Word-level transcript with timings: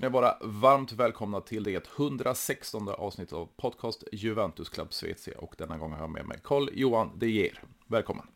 Ska 0.00 0.08
ni 0.08 0.12
vara 0.12 0.36
varmt 0.40 0.92
välkomna 0.92 1.40
till 1.40 1.62
det 1.62 1.88
116 1.98 2.88
avsnittet 2.88 3.32
av 3.32 3.48
podcast 3.56 4.04
Juventus 4.12 4.68
Club 4.68 4.92
Svezia 4.92 5.38
och 5.38 5.54
denna 5.58 5.78
gång 5.78 5.92
har 5.92 6.00
jag 6.00 6.10
med 6.10 6.26
mig 6.26 6.38
Carl-Johan 6.44 7.10
De 7.18 7.28
Geer. 7.28 7.62
Välkommen! 7.86 8.26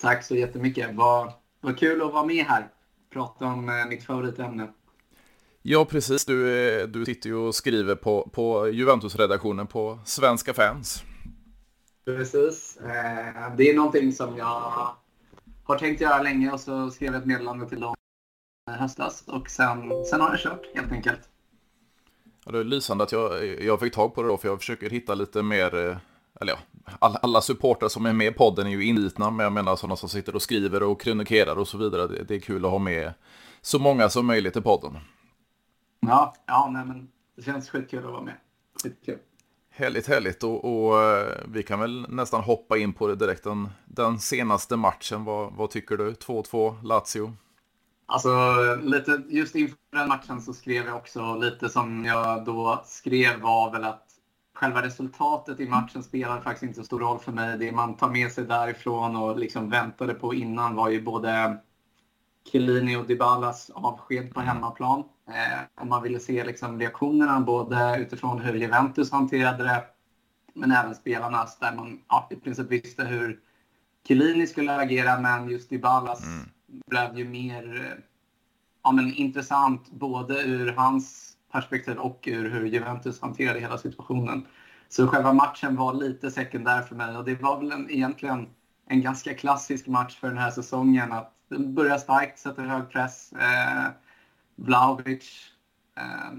Tack 0.00 0.24
så 0.24 0.36
jättemycket. 0.36 0.94
Vad, 0.94 1.32
vad 1.60 1.78
kul 1.78 2.02
att 2.02 2.12
vara 2.12 2.26
med 2.26 2.44
här. 2.44 2.68
Prata 3.12 3.44
om 3.44 3.68
eh, 3.68 3.86
mitt 3.88 4.04
favoritämne. 4.04 4.68
Ja, 5.62 5.84
precis. 5.84 6.24
Du, 6.24 6.68
eh, 6.68 6.86
du 6.86 7.04
sitter 7.04 7.28
ju 7.28 7.36
och 7.36 7.54
skriver 7.54 7.94
på, 7.94 8.30
på 8.32 8.68
Juventus-redaktionen 8.68 9.66
på 9.66 9.98
Svenska 10.04 10.54
fans. 10.54 11.02
Precis. 12.04 12.76
Eh, 12.76 13.56
det 13.56 13.70
är 13.70 13.74
någonting 13.74 14.12
som 14.12 14.36
jag 14.36 14.72
har 15.64 15.78
tänkt 15.78 16.00
göra 16.00 16.22
länge 16.22 16.52
och 16.52 16.60
så 16.60 16.90
skrev 16.90 17.12
jag 17.12 17.20
ett 17.20 17.26
meddelande 17.26 17.68
till 17.68 17.80
dem 17.80 17.94
höstas 18.66 19.24
och 19.26 19.50
sen, 19.50 20.04
sen 20.04 20.20
har 20.20 20.30
jag 20.30 20.40
kört 20.40 20.66
helt 20.74 20.92
enkelt. 20.92 21.28
Ja, 22.44 22.52
det 22.52 22.58
är 22.58 22.64
lysande 22.64 23.04
att 23.04 23.12
jag, 23.12 23.62
jag 23.62 23.80
fick 23.80 23.94
tag 23.94 24.14
på 24.14 24.22
det 24.22 24.28
då, 24.28 24.36
för 24.36 24.48
jag 24.48 24.58
försöker 24.58 24.90
hitta 24.90 25.14
lite 25.14 25.42
mer, 25.42 25.74
eh, 25.74 25.96
eller 26.40 26.52
ja, 26.52 26.58
alla, 26.98 27.16
alla 27.16 27.40
supportrar 27.40 27.88
som 27.88 28.06
är 28.06 28.12
med 28.12 28.26
i 28.26 28.30
podden 28.30 28.66
är 28.66 28.70
ju 28.70 28.84
inbitna, 28.84 29.30
men 29.30 29.44
jag 29.44 29.52
menar 29.52 29.76
sådana 29.76 29.96
som 29.96 30.08
sitter 30.08 30.34
och 30.34 30.42
skriver 30.42 30.82
och 30.82 31.00
krönikerar 31.00 31.56
och 31.56 31.68
så 31.68 31.78
vidare. 31.78 32.06
Det, 32.06 32.24
det, 32.24 32.34
är 32.34 32.40
kul 32.40 32.64
att 32.64 32.70
ha 32.70 32.78
med 32.78 33.12
så 33.60 33.78
många 33.78 34.08
som 34.08 34.26
möjligt 34.26 34.56
i 34.56 34.60
podden. 34.60 34.98
Ja, 36.00 36.34
ja 36.46 36.70
nej, 36.72 36.84
men 36.84 37.08
det 37.36 37.42
känns 37.42 37.70
skitkul 37.70 38.04
att 38.04 38.12
vara 38.12 38.22
med. 38.22 38.34
Skitkul. 38.82 39.18
Härligt, 39.70 40.06
härligt. 40.06 40.44
Och, 40.44 40.64
och, 40.64 41.02
eh, 41.02 41.38
vi 41.48 41.62
kan 41.62 41.80
väl 41.80 42.06
nästan 42.08 42.40
hoppa 42.40 42.78
in 42.78 42.92
på 42.92 43.06
det 43.06 43.16
direkt. 43.16 43.44
Den, 43.44 43.68
den 43.84 44.18
senaste 44.18 44.76
matchen, 44.76 45.24
vad, 45.24 45.52
vad 45.52 45.70
tycker 45.70 45.96
du? 45.96 46.12
2-2, 46.12 46.82
Lazio? 46.82 47.32
Alltså, 48.06 48.30
lite, 48.82 49.22
just 49.28 49.54
inför 49.54 49.78
den 49.92 50.08
matchen 50.08 50.42
så 50.42 50.52
skrev 50.52 50.86
jag 50.86 50.96
också 50.96 51.36
lite 51.36 51.68
som 51.68 52.04
jag 52.04 52.44
då 52.44 52.82
skrev 52.86 53.40
var 53.40 53.72
väl 53.72 53.84
att 53.84 54.04
själva 54.54 54.82
resultatet 54.82 55.60
i 55.60 55.68
matchen 55.68 56.02
spelade 56.02 56.42
faktiskt 56.42 56.62
inte 56.62 56.74
så 56.74 56.84
stor 56.84 57.00
roll 57.00 57.18
för 57.18 57.32
mig. 57.32 57.58
Det 57.58 57.72
man 57.72 57.96
tar 57.96 58.08
med 58.08 58.32
sig 58.32 58.44
därifrån 58.44 59.16
och 59.16 59.38
liksom 59.38 59.70
väntade 59.70 60.14
på 60.14 60.34
innan 60.34 60.74
var 60.74 60.88
ju 60.88 61.02
både 61.02 61.58
Chiellini 62.52 62.96
och 62.96 63.06
Dybalas 63.06 63.70
avsked 63.74 64.34
på 64.34 64.40
hemmaplan. 64.40 65.04
Eh, 65.28 65.82
om 65.82 65.88
man 65.88 66.02
ville 66.02 66.20
se 66.20 66.44
liksom 66.44 66.80
reaktionerna 66.80 67.40
både 67.40 67.96
utifrån 67.98 68.40
hur 68.40 68.54
Juventus 68.54 69.12
hanterade 69.12 69.64
det 69.64 69.84
men 70.54 70.72
även 70.72 70.94
spelarnas 70.94 71.58
där 71.58 71.74
man 71.76 72.00
ja, 72.08 72.28
i 72.30 72.36
princip 72.36 72.70
visste 72.70 73.04
hur 73.04 73.40
Chiellini 74.06 74.46
skulle 74.46 74.76
agera 74.76 75.20
men 75.20 75.48
just 75.48 75.70
Dybalas 75.70 76.24
mm 76.24 76.48
blev 76.86 77.18
ju 77.18 77.28
mer 77.28 77.76
eh, 77.76 78.04
ja, 78.84 78.92
men, 78.92 79.14
intressant 79.14 79.90
både 79.90 80.42
ur 80.42 80.72
hans 80.72 81.36
perspektiv 81.52 81.96
och 81.96 82.24
ur 82.26 82.50
hur 82.50 82.66
Juventus 82.66 83.20
hanterade 83.20 83.60
hela 83.60 83.78
situationen. 83.78 84.46
Så 84.88 85.06
själva 85.06 85.32
matchen 85.32 85.76
var 85.76 85.94
lite 85.94 86.30
sekundär 86.30 86.82
för 86.82 86.94
mig 86.94 87.16
och 87.16 87.24
det 87.24 87.42
var 87.42 87.58
väl 87.58 87.72
en, 87.72 87.90
egentligen 87.90 88.48
en 88.86 89.00
ganska 89.00 89.34
klassisk 89.34 89.86
match 89.86 90.16
för 90.16 90.28
den 90.28 90.38
här 90.38 90.50
säsongen. 90.50 91.12
Att 91.12 91.34
börjar 91.48 91.98
starkt, 91.98 92.38
sätter 92.38 92.62
hög 92.62 92.90
press. 92.90 93.32
Eh, 93.32 93.86
Vlahovic, 94.56 95.52
eh, 95.96 96.32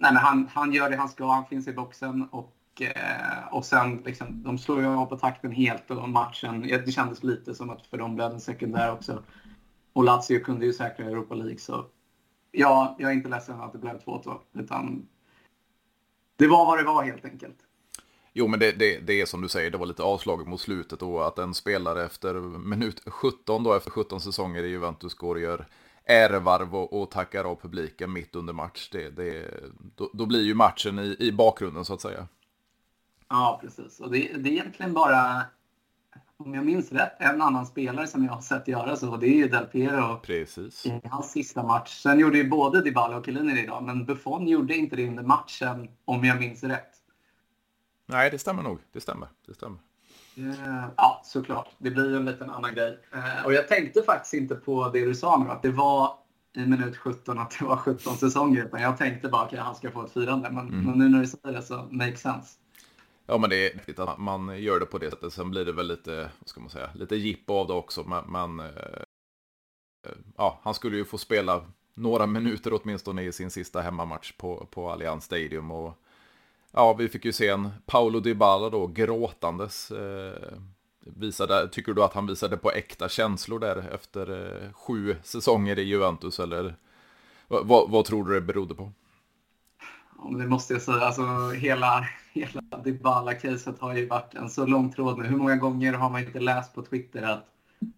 nej 0.00 0.12
men 0.12 0.16
han, 0.16 0.48
han 0.54 0.72
gör 0.72 0.90
det 0.90 0.96
han 0.96 1.08
ska, 1.08 1.32
han 1.32 1.46
finns 1.46 1.68
i 1.68 1.72
boxen 1.72 2.28
och, 2.30 2.82
eh, 2.82 3.48
och 3.50 3.64
sen 3.64 3.96
liksom, 3.96 4.42
de 4.42 4.58
slår 4.58 4.80
ju 4.80 4.86
av 4.86 5.06
på 5.06 5.16
takten 5.16 5.52
helt 5.52 5.90
och 5.90 6.08
matchen, 6.08 6.62
det 6.62 6.92
kändes 6.92 7.22
lite 7.22 7.54
som 7.54 7.70
att 7.70 7.86
för 7.86 7.98
dem 7.98 8.14
blev 8.14 8.30
den 8.30 8.40
sekundär 8.40 8.92
också. 8.92 9.22
Och 9.98 10.04
Lazio 10.04 10.38
kunde 10.38 10.66
ju 10.66 10.72
säkra 10.72 11.06
Europa 11.06 11.34
League 11.34 11.58
så 11.58 11.86
ja, 12.50 12.96
jag 12.98 13.10
är 13.10 13.14
inte 13.14 13.28
ledsen 13.28 13.60
att 13.60 13.72
det 13.72 13.78
blev 13.78 13.98
2-2 14.04 14.38
utan 14.52 15.08
det 16.36 16.46
var 16.46 16.66
vad 16.66 16.78
det 16.78 16.84
var 16.84 17.02
helt 17.02 17.24
enkelt. 17.24 17.56
Jo, 18.32 18.48
men 18.48 18.60
det, 18.60 18.72
det, 18.72 18.98
det, 18.98 19.20
är 19.20 19.26
som 19.26 19.40
du 19.40 19.48
säger, 19.48 19.70
det 19.70 19.78
var 19.78 19.86
lite 19.86 20.02
avslaget 20.02 20.48
mot 20.48 20.60
slutet 20.60 21.02
och 21.02 21.26
att 21.26 21.38
en 21.38 21.54
spelare 21.54 22.04
efter 22.04 22.34
minut 22.58 23.02
17 23.06 23.64
då, 23.64 23.74
efter 23.74 23.90
17 23.90 24.20
säsonger 24.20 24.62
i 24.62 24.68
Juventus 24.68 25.14
går 25.14 25.34
och 25.34 25.40
gör 25.40 25.66
ärevarv 26.04 26.76
och, 26.76 27.02
och 27.02 27.10
tackar 27.10 27.44
av 27.44 27.56
publiken 27.56 28.12
mitt 28.12 28.36
under 28.36 28.52
match. 28.52 28.88
Det, 28.92 29.10
det, 29.10 29.54
då, 29.96 30.10
då 30.12 30.26
blir 30.26 30.42
ju 30.42 30.54
matchen 30.54 30.98
i, 30.98 31.16
i 31.18 31.32
bakgrunden 31.32 31.84
så 31.84 31.94
att 31.94 32.00
säga. 32.00 32.28
Ja, 33.28 33.58
precis. 33.62 34.00
Och 34.00 34.10
det, 34.10 34.18
det 34.18 34.48
är 34.48 34.52
egentligen 34.52 34.94
bara, 34.94 35.42
om 36.38 36.54
jag 36.54 36.64
minns 36.64 36.92
rätt, 36.92 37.12
en 37.18 37.42
annan 37.42 37.66
spelare 37.66 38.06
som 38.06 38.24
jag 38.24 38.32
har 38.32 38.40
sett 38.40 38.68
göra 38.68 38.96
så. 38.96 39.16
Det 39.16 39.26
är 39.26 39.34
ju 39.34 39.48
Del 39.48 39.64
Piero 39.64 40.18
Precis. 40.22 40.86
i 40.86 41.00
hans 41.04 41.30
sista 41.30 41.62
match. 41.62 42.02
Sen 42.02 42.18
gjorde 42.18 42.38
ju 42.38 42.48
både 42.48 42.82
Dybala 42.82 43.16
och 43.16 43.24
Chiellini 43.24 43.62
idag, 43.62 43.82
men 43.82 44.04
Buffon 44.04 44.48
gjorde 44.48 44.76
inte 44.76 44.96
det 44.96 45.08
under 45.08 45.22
matchen, 45.22 45.88
om 46.04 46.24
jag 46.24 46.40
minns 46.40 46.64
rätt. 46.64 46.94
Nej, 48.06 48.30
det 48.30 48.38
stämmer 48.38 48.62
nog. 48.62 48.78
Det 48.92 49.00
stämmer. 49.00 49.28
Det 49.46 49.54
stämmer. 49.54 49.78
Uh, 50.38 50.84
ja, 50.96 51.20
såklart. 51.24 51.68
Det 51.78 51.90
blir 51.90 52.10
ju 52.10 52.16
en 52.16 52.24
liten 52.24 52.50
annan 52.50 52.74
grej. 52.74 52.98
Uh, 53.14 53.46
och 53.46 53.52
jag 53.52 53.68
tänkte 53.68 54.02
faktiskt 54.02 54.34
inte 54.34 54.54
på 54.54 54.88
det 54.88 55.04
du 55.04 55.14
sa 55.14 55.44
nu, 55.44 55.50
att 55.50 55.62
det 55.62 55.70
var 55.70 56.12
i 56.56 56.66
minut 56.66 56.96
17 56.96 57.38
att 57.38 57.56
det 57.58 57.64
var 57.64 57.76
17 57.76 58.16
säsonger. 58.16 58.64
Utan 58.64 58.82
jag 58.82 58.98
tänkte 58.98 59.28
bara 59.28 59.42
att 59.42 59.48
okay, 59.48 59.60
han 59.60 59.74
ska 59.74 59.90
få 59.90 60.04
ett 60.04 60.12
firande. 60.12 60.50
Men, 60.50 60.68
mm. 60.68 60.84
men 60.84 60.98
nu 60.98 61.08
när 61.08 61.20
du 61.20 61.26
säger 61.26 61.52
det 61.52 61.62
så 61.62 61.88
makes 61.90 62.20
sense. 62.20 62.58
Ja, 63.30 63.38
men 63.38 63.50
det 63.50 63.70
är 63.70 63.74
viktigt 63.74 63.98
att 63.98 64.18
man 64.18 64.62
gör 64.62 64.80
det 64.80 64.86
på 64.86 64.98
det 64.98 65.10
sättet. 65.10 65.32
Sen 65.32 65.50
blir 65.50 65.64
det 65.64 65.72
väl 65.72 65.88
lite, 65.88 66.30
vad 66.38 66.48
ska 66.48 66.60
man 66.60 66.70
säga, 66.70 66.90
lite 66.94 67.16
jippo 67.16 67.54
av 67.54 67.66
det 67.66 67.72
också. 67.72 68.04
Men, 68.04 68.24
men 68.32 68.60
eh, 68.60 69.02
ja, 70.36 70.60
han 70.62 70.74
skulle 70.74 70.96
ju 70.96 71.04
få 71.04 71.18
spela 71.18 71.64
några 71.94 72.26
minuter 72.26 72.80
åtminstone 72.82 73.22
i 73.22 73.32
sin 73.32 73.50
sista 73.50 73.80
hemmamatch 73.80 74.32
på, 74.32 74.66
på 74.70 74.90
Allianz 74.90 75.24
Stadium. 75.24 75.70
Och 75.70 75.98
Ja, 76.70 76.92
vi 76.92 77.08
fick 77.08 77.24
ju 77.24 77.32
se 77.32 77.48
en 77.48 77.70
Paolo 77.86 78.20
Dybala 78.20 78.70
då 78.70 78.86
gråtandes. 78.86 79.90
Eh, 79.90 80.58
visade, 81.00 81.68
tycker 81.68 81.92
du 81.92 82.02
att 82.02 82.14
han 82.14 82.26
visade 82.26 82.56
på 82.56 82.70
äkta 82.70 83.08
känslor 83.08 83.58
där 83.58 83.94
efter 83.94 84.46
eh, 84.46 84.72
sju 84.72 85.16
säsonger 85.22 85.78
i 85.78 85.82
Juventus 85.82 86.40
eller 86.40 86.76
vad, 87.48 87.90
vad 87.90 88.04
tror 88.04 88.24
du 88.24 88.34
det 88.34 88.40
berodde 88.40 88.74
på? 88.74 88.92
Ja, 90.18 90.38
det 90.38 90.46
måste 90.46 90.72
jag 90.72 90.82
säga. 90.82 91.00
Alltså, 91.00 91.50
hela 91.50 92.06
hela 92.46 92.82
Dybala-caset 92.84 93.78
har 93.78 93.96
ju 93.96 94.06
varit 94.06 94.34
en 94.34 94.50
så 94.50 94.66
lång 94.66 94.92
tråd 94.92 95.18
nu. 95.18 95.24
Hur 95.24 95.36
många 95.36 95.56
gånger 95.56 95.92
har 95.92 96.10
man 96.10 96.20
inte 96.20 96.40
läst 96.40 96.74
på 96.74 96.82
Twitter 96.82 97.22
att 97.22 97.44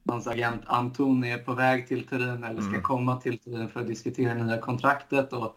hans 0.09 0.27
agent 0.27 0.63
Anton 0.67 1.25
är 1.25 1.39
på 1.39 1.55
väg 1.55 1.89
till 1.89 2.07
Turin 2.07 2.45
eller 2.45 2.61
ska 2.61 2.71
mm. 2.71 2.83
komma 2.83 3.17
till 3.17 3.39
Turin 3.39 3.69
för 3.69 3.81
att 3.81 3.87
diskutera 3.87 4.35
nya 4.35 4.59
kontraktet. 4.59 5.33
Och 5.33 5.57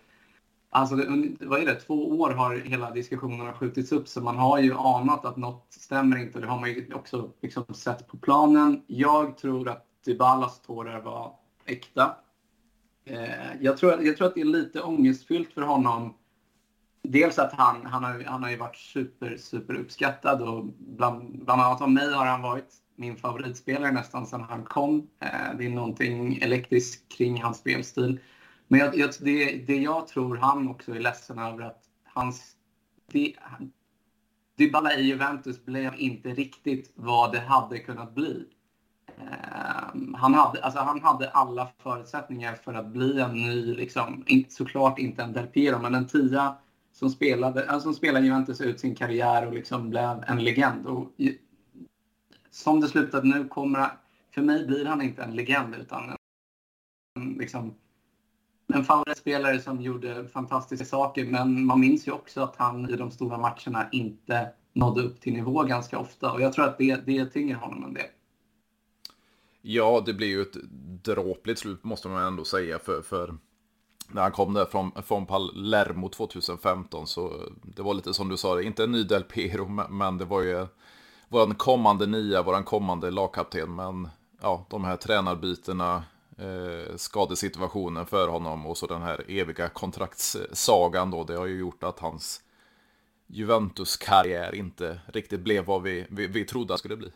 Alltså, 0.75 0.95
vad 1.39 1.61
är 1.61 1.66
det? 1.66 1.75
Två 1.75 2.19
år 2.19 2.29
har 2.31 2.55
hela 2.55 2.91
diskussionen 2.91 3.53
skjutits 3.53 3.91
upp 3.91 4.07
så 4.07 4.21
man 4.21 4.38
har 4.38 4.59
ju 4.59 4.73
anat 4.73 5.25
att 5.25 5.38
något 5.38 5.67
stämmer 5.69 6.17
inte. 6.17 6.39
Det 6.39 6.47
har 6.47 6.59
man 6.59 6.69
ju 6.69 6.94
också 6.94 7.29
liksom 7.41 7.63
sett 7.73 8.07
på 8.07 8.17
planen. 8.17 8.83
Jag 8.88 9.38
tror 9.38 9.69
att 9.69 9.85
Dybalas 10.05 10.61
tårar 10.61 11.01
var 11.01 11.33
äkta. 11.65 12.15
Eh, 13.05 13.61
jag, 13.61 13.77
tror, 13.77 14.03
jag 14.03 14.17
tror 14.17 14.27
att 14.27 14.35
det 14.35 14.41
är 14.41 14.45
lite 14.45 14.81
ångestfyllt 14.81 15.53
för 15.53 15.61
honom. 15.61 16.13
Dels 17.03 17.40
att 17.40 17.53
han, 17.53 17.86
han, 17.86 18.03
har, 18.03 18.24
han 18.24 18.44
har 18.44 18.50
ju 18.50 18.58
varit 18.58 18.75
super, 18.75 19.38
super 19.38 19.74
uppskattad 19.74 20.41
och 20.41 20.66
bland, 20.78 21.46
bland 21.46 21.62
annat 21.62 21.81
av 21.81 21.91
mig 21.91 22.14
har 22.14 22.25
han 22.25 22.41
varit 22.41 22.74
min 22.96 23.18
favoritspelare 23.18 23.92
nästan 23.92 24.27
sedan 24.27 24.42
han 24.42 24.63
kom. 24.63 25.07
Eh, 25.19 25.57
det 25.57 25.66
är 25.66 25.69
någonting 25.69 26.38
elektriskt 26.42 27.18
kring 27.18 27.42
hans 27.42 27.57
spelstil. 27.57 28.19
Men 28.68 28.80
jag, 28.80 28.98
jag, 28.98 29.10
det, 29.19 29.66
det 29.68 29.77
jag 29.77 30.07
tror 30.07 30.38
han 30.38 30.68
också 30.68 30.95
är 30.95 31.00
ledsen 31.00 31.39
över 31.39 31.63
att 31.63 31.83
hans... 32.04 32.56
Det, 33.12 33.36
Dybala 34.57 34.94
i 34.94 35.01
Juventus 35.01 35.66
blev 35.66 35.94
inte 35.98 36.30
riktigt 36.30 36.92
vad 36.95 37.31
det 37.31 37.39
hade 37.39 37.80
kunnat 37.80 38.16
bli. 38.16 38.45
Um, 39.94 40.13
han, 40.13 40.33
hade, 40.33 40.63
alltså 40.63 40.80
han 40.80 41.01
hade 41.01 41.30
alla 41.30 41.68
förutsättningar 41.83 42.54
för 42.54 42.74
att 42.74 42.88
bli 42.88 43.19
en 43.19 43.33
ny, 43.33 43.75
liksom, 43.75 44.25
såklart 44.50 45.00
inte 45.00 45.24
en 45.24 45.33
Del 45.33 45.48
Piero, 45.48 45.80
men 45.80 45.95
en 45.95 46.07
tia 46.07 46.56
som 46.94 47.10
spelade, 47.10 47.69
alltså 47.69 47.84
som 47.84 47.94
spelade 47.94 48.25
Juventus 48.25 48.62
ut 48.62 48.80
sin 48.80 48.95
karriär 48.95 49.48
och 49.48 49.54
liksom 49.54 49.90
blev 49.90 50.24
en 50.28 50.44
legend. 50.44 50.86
Och, 50.86 51.12
som 52.51 52.80
det 52.80 52.88
slutade 52.88 53.28
nu 53.28 53.48
kommer 53.48 53.90
för 54.31 54.42
mig 54.42 54.66
blir 54.66 54.86
han 54.86 55.01
inte 55.01 55.24
en 55.24 55.36
legend 55.36 55.75
utan 55.75 56.16
en, 57.16 57.34
liksom, 57.34 57.75
en 58.74 58.84
favoritspelare 58.84 59.60
som 59.60 59.81
gjorde 59.81 60.28
fantastiska 60.28 60.86
saker, 60.86 61.25
men 61.25 61.66
man 61.66 61.80
minns 61.80 62.07
ju 62.07 62.12
också 62.12 62.42
att 62.42 62.56
han 62.56 62.90
i 62.90 62.96
de 62.96 63.12
stora 63.12 63.38
matcherna 63.38 63.89
inte 63.92 64.50
nådde 64.74 65.01
upp 65.01 65.22
till 65.22 65.34
nivå 65.34 65.63
ganska 65.63 66.00
ofta. 66.00 66.31
Och 66.31 66.42
jag 66.42 66.54
tror 66.54 66.66
att 66.66 66.78
det, 66.78 66.96
det 67.06 67.25
tynger 67.25 67.56
honom 67.56 67.84
en 67.84 67.94
del. 67.94 68.07
Ja, 69.62 70.04
det 70.06 70.13
blir 70.13 70.28
ju 70.28 70.42
ett 70.42 70.57
dråpligt 71.04 71.60
slut 71.60 71.84
måste 71.84 72.07
man 72.07 72.24
ändå 72.24 72.46
säga. 72.46 72.80
För, 72.80 73.01
för 73.01 73.38
när 74.11 74.21
han 74.21 74.31
kom 74.31 74.53
där 74.53 74.65
från, 74.65 74.91
från 75.03 75.25
Palermo 75.25 76.09
2015 76.09 77.07
så 77.07 77.33
det 77.61 77.81
var 77.81 77.94
lite 77.94 78.13
som 78.13 78.29
du 78.29 78.38
sa, 78.38 78.61
inte 78.61 78.83
en 78.83 78.91
ny 78.91 79.03
Del 79.03 79.23
Piero, 79.23 79.67
men 79.89 80.17
det 80.17 80.25
var 80.25 80.41
ju 80.41 80.67
vår 81.27 81.53
kommande 81.53 82.05
nia, 82.05 82.44
vår 82.44 82.63
kommande 82.63 83.11
lagkapten. 83.11 83.75
Men 83.75 84.09
ja, 84.41 84.65
de 84.69 84.83
här 84.83 84.95
tränarbytena 84.95 86.03
eh, 86.38 86.95
skadesituationen 86.95 88.05
för 88.05 88.27
honom 88.27 88.65
och 88.65 88.77
så 88.77 88.88
den 88.88 89.01
här 89.01 89.31
eviga 89.31 89.69
kontraktssagan 89.69 91.11
då. 91.11 91.23
Det 91.23 91.35
har 91.35 91.45
ju 91.45 91.59
gjort 91.59 91.83
att 91.83 92.00
hans 92.00 92.41
Juventus-karriär 93.27 94.55
inte 94.55 95.01
riktigt 95.05 95.39
blev 95.39 95.65
vad 95.65 95.81
vi, 95.81 96.05
vi, 96.09 96.27
vi 96.27 96.45
trodde 96.45 96.73
att 96.73 96.77
det 96.77 96.79
skulle 96.79 96.97
bli. 96.97 97.11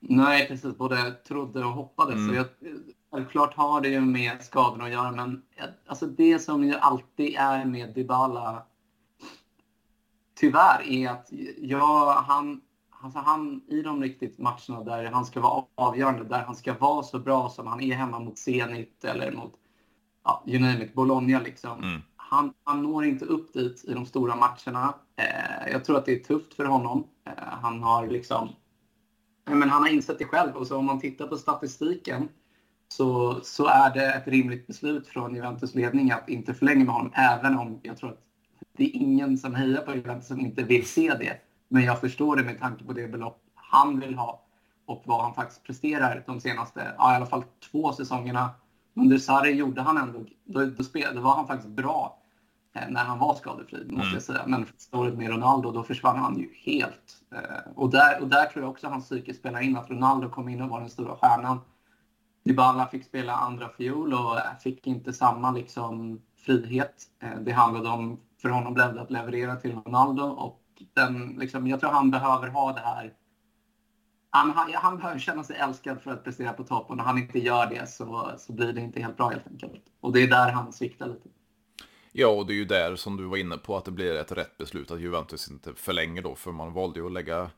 Nej, 0.00 0.48
precis. 0.48 0.76
Både 0.76 1.12
trodde 1.12 1.64
och 1.64 1.72
hoppades. 1.72 2.14
Mm. 2.14 2.28
Så 2.28 2.34
jag, 2.34 2.46
självklart 3.16 3.54
har 3.54 3.80
det 3.80 3.88
ju 3.88 4.00
med 4.00 4.42
skadorna 4.42 4.84
att 4.84 4.90
göra, 4.90 5.12
men 5.12 5.42
alltså 5.86 6.06
det 6.06 6.38
som 6.38 6.64
ju 6.64 6.74
alltid 6.74 7.34
är 7.38 7.64
med 7.64 7.94
Dybala 7.94 8.62
tyvärr 10.34 10.82
är 10.88 11.10
att 11.10 11.28
ja, 11.58 12.24
han, 12.28 12.60
alltså 13.02 13.18
han 13.18 13.60
i 13.68 13.82
de 13.82 14.02
riktigt 14.02 14.38
matcherna 14.38 14.84
där 14.84 15.04
han 15.04 15.26
ska 15.26 15.40
vara 15.40 15.64
avgörande, 15.74 16.24
där 16.24 16.42
han 16.42 16.56
ska 16.56 16.74
vara 16.74 17.02
så 17.02 17.18
bra 17.18 17.48
som 17.48 17.66
han 17.66 17.80
är 17.80 17.94
hemma 17.94 18.18
mot 18.18 18.38
Zenit 18.38 19.04
eller 19.04 19.32
mot 19.32 19.54
ja, 20.24 20.44
you 20.46 20.60
name 20.60 20.84
it, 20.84 20.94
Bologna 20.94 21.40
liksom. 21.40 21.82
Mm. 21.82 22.00
Han, 22.16 22.52
han 22.64 22.82
når 22.82 23.04
inte 23.04 23.24
upp 23.24 23.52
dit 23.52 23.84
i 23.84 23.92
de 23.92 24.06
stora 24.06 24.36
matcherna. 24.36 24.94
Eh, 25.16 25.72
jag 25.72 25.84
tror 25.84 25.96
att 25.96 26.06
det 26.06 26.12
är 26.12 26.24
tufft 26.24 26.54
för 26.54 26.64
honom. 26.64 27.04
Eh, 27.26 27.32
han 27.62 27.82
har 27.82 28.06
liksom 28.06 28.48
men 29.50 29.70
han 29.70 29.82
har 29.82 29.88
insett 29.88 30.18
det 30.18 30.24
själv 30.24 30.56
och 30.56 30.66
så 30.66 30.76
om 30.76 30.84
man 30.84 31.00
tittar 31.00 31.26
på 31.26 31.36
statistiken 31.36 32.28
så, 32.88 33.40
så 33.42 33.66
är 33.66 33.94
det 33.94 34.12
ett 34.12 34.28
rimligt 34.28 34.66
beslut 34.66 35.08
från 35.08 35.34
Juventus 35.34 35.74
ledning 35.74 36.10
att 36.10 36.28
inte 36.28 36.54
förlänga 36.54 36.84
med 36.84 36.94
honom 36.94 37.12
även 37.14 37.58
om 37.58 37.80
jag 37.82 37.96
tror 37.96 38.10
att 38.10 38.22
det 38.76 38.84
är 38.84 38.96
ingen 38.96 39.38
som 39.38 39.54
hejar 39.54 39.82
på 39.82 39.94
Juventus 39.94 40.28
som 40.28 40.40
inte 40.40 40.62
vill 40.62 40.86
se 40.86 41.14
det. 41.14 41.36
Men 41.68 41.84
jag 41.84 42.00
förstår 42.00 42.36
det 42.36 42.42
med 42.42 42.60
tanke 42.60 42.84
på 42.84 42.92
det 42.92 43.08
belopp 43.08 43.42
han 43.54 44.00
vill 44.00 44.14
ha 44.14 44.42
och 44.86 45.02
vad 45.04 45.22
han 45.22 45.34
faktiskt 45.34 45.64
presterar 45.64 46.22
de 46.26 46.40
senaste, 46.40 46.94
ja, 46.98 47.12
i 47.12 47.16
alla 47.16 47.26
fall 47.26 47.44
två 47.70 47.92
säsongerna. 47.92 48.50
Under 48.94 49.18
Sarri 49.18 49.50
gjorde 49.50 49.82
han 49.82 49.96
ändå, 49.96 50.24
då, 50.44 50.64
då, 50.64 50.84
spelade, 50.84 51.14
då 51.16 51.20
var 51.20 51.36
han 51.36 51.46
faktiskt 51.46 51.72
bra 51.72 52.18
eh, 52.74 52.88
när 52.88 53.04
han 53.04 53.18
var 53.18 53.34
skadefri, 53.34 53.78
måste 53.78 53.94
mm. 53.94 54.14
jag 54.14 54.22
säga. 54.22 54.42
Men 54.46 54.66
första 54.66 54.98
året 54.98 55.14
med 55.14 55.30
Ronaldo, 55.30 55.70
då 55.70 55.82
försvann 55.82 56.18
han 56.18 56.38
ju 56.38 56.48
helt. 56.54 57.22
Eh, 57.34 57.72
och, 57.74 57.90
där, 57.90 58.22
och 58.22 58.28
där 58.28 58.46
tror 58.46 58.64
jag 58.64 58.70
också 58.70 58.88
hans 58.88 59.04
psyke 59.04 59.34
spelar 59.34 59.60
in, 59.60 59.76
att 59.76 59.90
Ronaldo 59.90 60.30
kom 60.30 60.48
in 60.48 60.62
och 60.62 60.68
var 60.68 60.80
den 60.80 60.90
stora 60.90 61.16
stjärnan. 61.16 61.60
Dybala 62.46 62.86
fick 62.86 63.04
spela 63.04 63.32
andra 63.32 63.68
fiol 63.68 64.14
och 64.14 64.38
eh, 64.38 64.58
fick 64.62 64.86
inte 64.86 65.12
samma 65.12 65.50
liksom, 65.50 66.22
frihet. 66.36 67.02
Eh, 67.22 67.40
det 67.40 67.52
handlade 67.52 67.88
om 67.88 68.20
för 68.42 68.48
honom 68.48 68.74
blev 68.74 68.94
det 68.94 69.02
att 69.02 69.10
leverera 69.10 69.56
till 69.56 69.72
Ronaldo 69.72 70.22
och 70.22 70.62
den, 70.94 71.36
liksom, 71.40 71.66
jag 71.66 71.80
tror 71.80 71.90
han 71.90 72.10
behöver 72.10 72.48
ha 72.48 72.72
det 72.72 72.80
här 72.80 73.12
han, 74.30 74.50
han, 74.50 74.74
han 74.74 74.96
behöver 74.96 75.18
känna 75.18 75.44
sig 75.44 75.56
älskad 75.56 76.02
för 76.02 76.10
att 76.10 76.24
prestera 76.24 76.52
på 76.52 76.64
topp 76.64 76.90
och 76.90 76.96
när 76.96 77.04
han 77.04 77.18
inte 77.18 77.38
gör 77.38 77.66
det 77.66 77.90
så, 77.90 78.30
så 78.38 78.52
blir 78.52 78.72
det 78.72 78.80
inte 78.80 79.00
helt 79.00 79.16
bra 79.16 79.28
helt 79.28 79.46
enkelt. 79.46 79.82
Och 80.00 80.12
det 80.12 80.22
är 80.22 80.28
där 80.28 80.52
han 80.52 80.72
sviktar 80.72 81.06
lite. 81.06 81.28
Ja, 82.12 82.28
och 82.28 82.46
det 82.46 82.52
är 82.52 82.56
ju 82.56 82.64
där 82.64 82.96
som 82.96 83.16
du 83.16 83.24
var 83.24 83.36
inne 83.36 83.56
på 83.56 83.76
att 83.76 83.84
det 83.84 83.90
blir 83.90 84.14
ett 84.14 84.32
rätt 84.32 84.58
beslut 84.58 84.90
att 84.90 85.00
Juventus 85.00 85.50
inte 85.50 85.74
förlänger 85.74 86.22
då, 86.22 86.34
för 86.34 86.52
man 86.52 86.72
valde 86.72 87.00
ju 87.00 87.06
att 87.06 87.12
lägga 87.12 87.50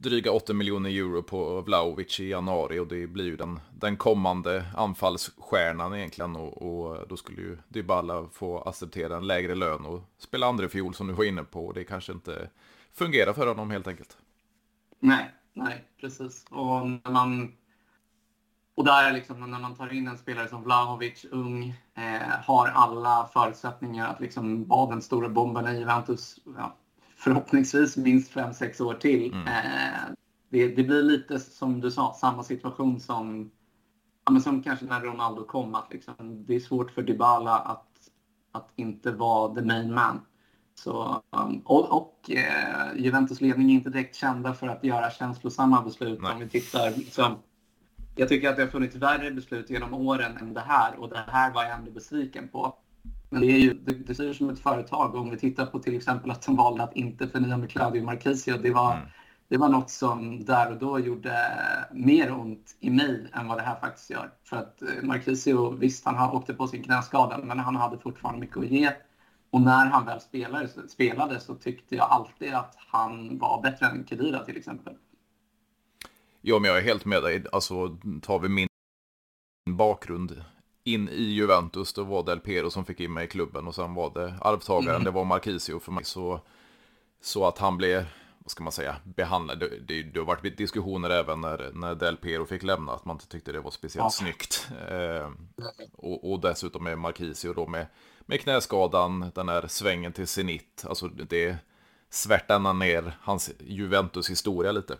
dryga 0.00 0.32
8 0.32 0.52
miljoner 0.52 0.90
euro 0.90 1.22
på 1.22 1.60
Vlaovic 1.60 2.20
i 2.20 2.28
januari 2.28 2.78
och 2.78 2.86
det 2.86 3.06
blir 3.06 3.24
ju 3.24 3.36
den, 3.36 3.60
den 3.70 3.96
kommande 3.96 4.64
anfallsstjärnan 4.76 5.94
egentligen 5.94 6.36
och, 6.36 6.62
och 6.62 7.08
då 7.08 7.16
skulle 7.16 7.40
ju 7.40 7.58
Dybala 7.68 8.28
få 8.32 8.60
acceptera 8.60 9.16
en 9.16 9.26
lägre 9.26 9.54
lön 9.54 9.84
och 9.84 10.02
spela 10.18 10.46
andra 10.46 10.68
fjol 10.68 10.94
som 10.94 11.06
du 11.06 11.12
var 11.12 11.24
inne 11.24 11.44
på 11.44 11.66
och 11.66 11.74
det 11.74 11.84
kanske 11.84 12.12
inte 12.12 12.50
fungerar 12.92 13.32
för 13.32 13.46
honom 13.46 13.70
helt 13.70 13.86
enkelt. 13.86 14.16
Nej, 15.00 15.30
nej, 15.52 15.84
precis. 16.00 16.44
Och 16.50 16.86
när 16.86 17.10
man 17.10 17.52
och 18.74 18.84
där 18.84 19.12
liksom 19.12 19.50
när 19.50 19.58
man 19.58 19.74
tar 19.74 19.92
in 19.92 20.08
en 20.08 20.18
spelare 20.18 20.48
som 20.48 20.62
Vlahovic, 20.62 21.26
ung, 21.30 21.74
eh, 21.94 22.44
har 22.44 22.68
alla 22.68 23.28
förutsättningar 23.32 24.08
att 24.08 24.20
liksom 24.20 24.68
vara 24.68 24.90
den 24.90 25.02
stora 25.02 25.28
bomben 25.28 25.76
i 25.76 25.78
Juventus. 25.78 26.38
Ja, 26.56 26.76
förhoppningsvis 27.20 27.96
minst 27.96 28.32
5-6 28.32 28.82
år 28.82 28.94
till. 28.94 29.32
Mm. 29.32 29.46
Eh, 29.46 30.00
det, 30.48 30.68
det, 30.68 30.82
blir 30.82 31.02
lite 31.02 31.40
som 31.40 31.80
du 31.80 31.90
sa, 31.90 32.16
samma 32.20 32.42
situation 32.42 33.00
som, 33.00 33.50
ja, 34.30 34.40
som 34.40 34.62
kanske 34.62 34.86
när 34.86 35.00
Ronaldo 35.00 35.44
kom. 35.44 35.74
Att 35.74 35.92
liksom, 35.92 36.44
det 36.46 36.54
är 36.54 36.60
svårt 36.60 36.90
för 36.90 37.02
Dybala 37.02 37.58
att, 37.58 37.88
att 38.52 38.68
inte 38.76 39.12
vara 39.12 39.54
the 39.54 39.62
main 39.62 39.94
man. 39.94 40.20
Så, 40.74 41.22
um, 41.30 41.62
och 41.64 41.96
och 41.96 42.30
eh, 42.30 42.96
Juventus 42.96 43.40
ledning 43.40 43.70
är 43.70 43.74
inte 43.74 43.90
direkt 43.90 44.16
kända 44.16 44.54
för 44.54 44.68
att 44.68 44.84
göra 44.84 45.10
känslosamma 45.10 45.82
beslut. 45.82 46.20
Nej. 46.22 46.32
Om 46.32 46.40
vi 46.40 46.48
tittar, 46.48 46.90
liksom, 46.90 47.34
jag 48.16 48.28
tycker 48.28 48.48
att 48.48 48.56
det 48.56 48.62
har 48.62 48.68
funnits 48.68 48.96
värre 48.96 49.30
beslut 49.30 49.70
genom 49.70 49.94
åren 49.94 50.36
än 50.36 50.54
det 50.54 50.60
här 50.60 50.96
och 51.00 51.08
det 51.08 51.24
här 51.28 51.52
var 51.52 51.62
jag 51.62 51.72
ändå 51.72 51.90
besviken 51.90 52.48
på. 52.48 52.74
Men 53.30 53.40
det, 53.40 53.46
är 53.46 53.58
ju, 53.58 53.74
det, 53.74 53.92
det 53.92 54.14
ser 54.14 54.32
som 54.32 54.50
ett 54.50 54.60
företag. 54.60 55.14
Om 55.14 55.30
vi 55.30 55.36
tittar 55.36 55.66
på 55.66 55.78
till 55.78 55.96
exempel 55.96 56.30
att 56.30 56.42
de 56.42 56.56
valde 56.56 56.82
att 56.82 56.96
inte 56.96 57.28
förnya 57.28 57.56
med 57.56 57.70
Claudio 57.70 58.04
Marquisio. 58.04 58.58
Det 58.58 58.70
var, 58.70 58.94
mm. 58.94 59.08
det 59.48 59.56
var 59.56 59.68
något 59.68 59.90
som 59.90 60.44
där 60.44 60.72
och 60.72 60.78
då 60.78 60.98
gjorde 60.98 61.34
mer 61.92 62.32
ont 62.32 62.76
i 62.80 62.90
mig 62.90 63.26
än 63.32 63.48
vad 63.48 63.58
det 63.58 63.62
här 63.62 63.80
faktiskt 63.80 64.10
gör. 64.10 64.30
För 64.44 64.56
att 64.56 64.82
eh, 64.82 64.88
Marquisio, 65.02 65.70
visst 65.70 66.04
han 66.04 66.30
åkte 66.30 66.54
på 66.54 66.66
sin 66.66 66.82
knäskada, 66.82 67.38
men 67.38 67.58
han 67.58 67.76
hade 67.76 67.98
fortfarande 67.98 68.40
mycket 68.40 68.56
att 68.56 68.66
ge. 68.66 68.92
Och 69.50 69.60
när 69.60 69.86
han 69.86 70.06
väl 70.06 70.20
spelade, 70.20 70.68
spelade 70.88 71.40
så 71.40 71.54
tyckte 71.54 71.96
jag 71.96 72.10
alltid 72.10 72.54
att 72.54 72.74
han 72.76 73.38
var 73.38 73.62
bättre 73.62 73.86
än 73.86 74.06
Kedira 74.06 74.44
till 74.44 74.56
exempel. 74.56 74.94
Ja, 76.40 76.58
men 76.58 76.68
jag 76.68 76.78
är 76.78 76.82
helt 76.82 77.04
med 77.04 77.22
dig. 77.22 77.44
Alltså, 77.52 77.98
tar 78.22 78.38
vi 78.38 78.48
min 78.48 78.68
bakgrund 79.70 80.44
in 80.84 81.08
i 81.08 81.22
Juventus, 81.22 81.92
då 81.92 82.04
var 82.04 82.22
Del 82.22 82.40
Piero 82.40 82.70
som 82.70 82.84
fick 82.84 83.00
in 83.00 83.12
mig 83.12 83.24
i 83.24 83.28
klubben 83.28 83.66
och 83.66 83.74
sen 83.74 83.94
var 83.94 84.10
det 84.14 84.34
arvtagaren, 84.40 84.94
mm. 84.94 85.04
det 85.04 85.10
var 85.10 85.24
Marquisio 85.24 85.78
för 85.78 85.92
mig. 85.92 86.04
Så, 86.04 86.40
så 87.20 87.46
att 87.46 87.58
han 87.58 87.76
blev, 87.76 88.06
vad 88.38 88.50
ska 88.50 88.62
man 88.62 88.72
säga, 88.72 88.96
behandlad. 89.04 89.58
Det, 89.58 89.78
det, 89.78 90.02
det 90.02 90.18
har 90.18 90.26
varit 90.26 90.56
diskussioner 90.56 91.10
även 91.10 91.40
när, 91.40 91.70
när 91.74 91.94
Del 91.94 92.16
Piero 92.16 92.46
fick 92.46 92.62
lämna, 92.62 92.92
att 92.92 93.04
man 93.04 93.16
inte 93.16 93.28
tyckte 93.28 93.52
det 93.52 93.60
var 93.60 93.70
speciellt 93.70 94.04
ja. 94.04 94.10
snyggt. 94.10 94.68
Eh, 94.90 95.30
och, 95.92 96.32
och 96.32 96.40
dessutom 96.40 96.84
med 96.84 96.98
Marquisio 96.98 97.52
då 97.52 97.66
med, 97.66 97.86
med 98.20 98.40
knäskadan, 98.40 99.30
den 99.34 99.48
här 99.48 99.66
svängen 99.66 100.12
till 100.12 100.26
Zenit, 100.26 100.84
alltså 100.88 101.08
det 101.08 101.56
svärtar 102.10 102.72
ner 102.72 103.18
hans 103.20 103.50
Juventus 103.58 104.30
historia 104.30 104.72
lite. 104.72 104.96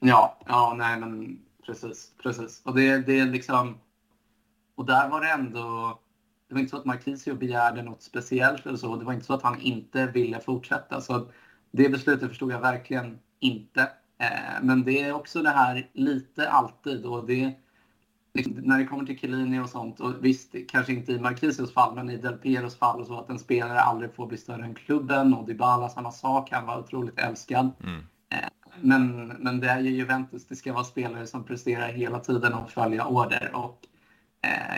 Ja, 0.00 0.38
ja, 0.46 0.74
nej 0.78 1.00
men 1.00 1.40
precis, 1.66 2.10
precis. 2.22 2.62
Och 2.64 2.74
det, 2.74 2.98
det 2.98 3.20
är 3.20 3.26
liksom, 3.26 3.78
och 4.74 4.84
där 4.86 5.08
var 5.08 5.20
det 5.20 5.30
ändå, 5.30 5.98
det 6.48 6.54
var 6.54 6.60
inte 6.60 6.70
så 6.70 6.76
att 6.76 6.84
Marquisio 6.84 7.34
begärde 7.34 7.82
något 7.82 8.02
speciellt 8.02 8.66
eller 8.66 8.76
så. 8.76 8.96
Det 8.96 9.04
var 9.04 9.12
inte 9.12 9.26
så 9.26 9.34
att 9.34 9.42
han 9.42 9.60
inte 9.60 10.06
ville 10.06 10.40
fortsätta. 10.40 11.00
Så 11.00 11.26
det 11.70 11.88
beslutet 11.88 12.28
förstod 12.28 12.52
jag 12.52 12.60
verkligen 12.60 13.18
inte. 13.40 13.82
Eh, 14.18 14.62
men 14.62 14.84
det 14.84 15.00
är 15.00 15.12
också 15.12 15.42
det 15.42 15.50
här 15.50 15.90
lite 15.92 16.50
alltid 16.50 17.06
och 17.06 17.26
det 17.26 17.54
liksom, 18.34 18.54
när 18.54 18.78
det 18.78 18.84
kommer 18.84 19.04
till 19.04 19.18
Chiellini 19.18 19.60
och 19.60 19.68
sånt 19.68 20.00
och 20.00 20.24
visst, 20.24 20.54
kanske 20.68 20.92
inte 20.92 21.12
i 21.12 21.20
Marquisios 21.20 21.74
fall, 21.74 21.94
men 21.94 22.10
i 22.10 22.16
Del 22.16 22.36
Pieros 22.36 22.76
fall 22.76 23.00
och 23.00 23.06
så 23.06 23.18
att 23.18 23.30
en 23.30 23.38
spelare 23.38 23.80
aldrig 23.80 24.14
får 24.14 24.26
bli 24.26 24.38
större 24.38 24.64
än 24.64 24.74
klubben 24.74 25.34
och 25.34 25.46
Dybala 25.46 25.88
samma 25.88 26.12
sak, 26.12 26.50
han 26.50 26.66
var 26.66 26.78
otroligt 26.78 27.18
älskad. 27.18 27.70
Mm. 27.82 28.00
Eh, 28.30 28.48
men, 28.80 29.26
men 29.26 29.60
det 29.60 29.68
är 29.68 29.80
ju 29.80 29.90
Juventus, 29.90 30.46
det 30.46 30.56
ska 30.56 30.72
vara 30.72 30.84
spelare 30.84 31.26
som 31.26 31.44
presterar 31.44 31.88
hela 31.88 32.18
tiden 32.18 32.54
och 32.54 32.70
följa 32.70 33.06
order. 33.06 33.50
Och 33.54 33.86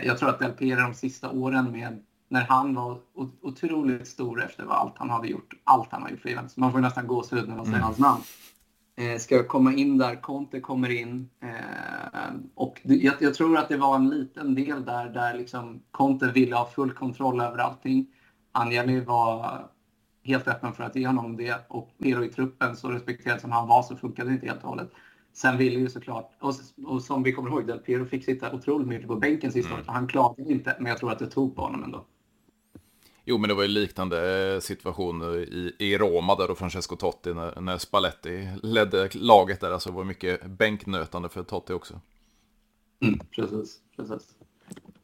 jag 0.03 0.17
tror 0.17 0.29
att 0.29 0.39
Del 0.39 0.51
Piero 0.51 0.81
de 0.81 0.93
sista 0.93 1.29
åren 1.31 1.71
med 1.71 2.03
när 2.29 2.41
han 2.41 2.75
var 2.75 2.99
otroligt 3.41 4.07
stor 4.07 4.43
efter 4.43 4.65
allt 4.69 4.93
han 4.97 5.09
hade 5.09 5.27
gjort, 5.27 5.53
allt 5.63 5.91
han 5.91 6.01
har 6.01 6.09
gjort 6.09 6.19
för 6.19 6.29
Juventus. 6.29 6.57
Man 6.57 6.71
får 6.71 6.79
nästan 6.79 7.07
gåshud 7.07 7.47
när 7.49 7.55
man 7.55 7.65
säger 7.65 7.77
mm. 7.77 7.85
hans 7.85 7.99
namn. 7.99 8.21
Eh, 8.95 9.17
ska 9.17 9.43
komma 9.43 9.73
in 9.73 9.97
där, 9.97 10.15
Conte 10.15 10.59
kommer 10.59 10.89
in. 10.89 11.29
Eh, 11.43 12.35
och 12.55 12.81
det, 12.83 12.95
jag, 12.95 13.13
jag, 13.19 13.33
tror 13.33 13.57
att 13.57 13.69
det 13.69 13.77
var 13.77 13.95
en 13.95 14.09
liten 14.09 14.55
del 14.55 14.85
där, 14.85 15.09
där 15.09 15.33
liksom 15.33 15.81
Conte 15.91 16.31
ville 16.31 16.55
ha 16.55 16.65
full 16.65 16.91
kontroll 16.91 17.41
över 17.41 17.57
allting. 17.57 18.07
Agnelli 18.51 18.99
var 18.99 19.61
helt 20.23 20.47
öppen 20.47 20.73
för 20.73 20.83
att 20.83 20.95
ge 20.95 21.07
honom 21.07 21.37
det 21.37 21.65
och 21.67 21.89
Piero 22.01 22.23
i 22.23 22.29
truppen, 22.29 22.75
så 22.75 22.89
respekterad 22.89 23.41
som 23.41 23.51
han 23.51 23.67
var, 23.67 23.83
så 23.83 23.95
funkade 23.95 24.29
det 24.29 24.33
inte 24.33 24.47
helt 24.47 24.63
och 24.63 24.69
hållet. 24.69 24.91
Sen 25.37 25.57
ville 25.57 25.79
ju 25.79 25.89
såklart, 25.89 26.31
och, 26.39 26.53
och 26.85 27.01
som 27.01 27.23
vi 27.23 27.31
kommer 27.31 27.49
ihåg, 27.49 27.67
Del 27.67 27.79
Piero 27.79 28.05
fick 28.05 28.25
sitta 28.25 28.53
otroligt 28.53 28.87
mycket 28.87 29.07
på 29.07 29.15
bänken 29.15 29.51
sista 29.51 29.73
mm. 29.73 29.85
Han 29.87 30.07
klagade 30.07 30.51
inte, 30.51 30.75
men 30.79 30.89
jag 30.89 30.97
tror 30.97 31.11
att 31.11 31.19
det 31.19 31.27
tog 31.27 31.55
på 31.55 31.61
honom 31.61 31.83
ändå. 31.83 32.05
Jo, 33.25 33.37
men 33.37 33.47
det 33.47 33.53
var 33.53 33.63
ju 33.63 33.67
liknande 33.67 34.53
eh, 34.53 34.59
situation 34.59 35.21
i, 35.23 35.75
i 35.79 35.97
Roma 35.97 36.35
där 36.35 36.51
och 36.51 36.57
Francesco 36.57 36.95
Totti 36.95 37.33
när, 37.33 37.61
när 37.61 37.77
Spalletti 37.77 38.49
ledde 38.63 39.09
laget 39.13 39.61
där. 39.61 39.71
Alltså 39.71 39.89
det 39.89 39.95
var 39.95 40.03
mycket 40.03 40.45
bänknötande 40.45 41.29
för 41.29 41.43
Totti 41.43 41.73
också. 41.73 42.01
Mm, 43.01 43.19
precis, 43.35 43.79
precis. 43.95 44.35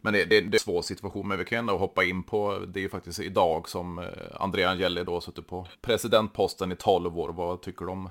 Men 0.02 0.14
det, 0.14 0.26
det, 0.26 0.42
det 0.42 0.48
är 0.48 0.54
en 0.54 0.60
svår 0.60 0.82
situation, 0.82 1.28
men 1.28 1.38
vi 1.38 1.46
kan 1.46 1.60
ändå 1.60 1.78
hoppa 1.78 2.04
in 2.04 2.24
på, 2.24 2.60
det 2.68 2.80
är 2.80 2.82
ju 2.82 2.90
faktiskt 2.90 3.20
idag 3.20 3.70
som 3.70 4.00
eh, 4.00 4.06
Andrea 4.40 4.70
Agnelli 4.70 5.04
då 5.04 5.22
suttit 5.22 5.48
på 5.48 5.68
presidentposten 5.82 6.72
i 6.72 6.76
12 6.76 7.20
år. 7.20 7.30
Vad 7.30 7.62
tycker 7.62 7.86
du 7.86 7.92
om 7.92 8.10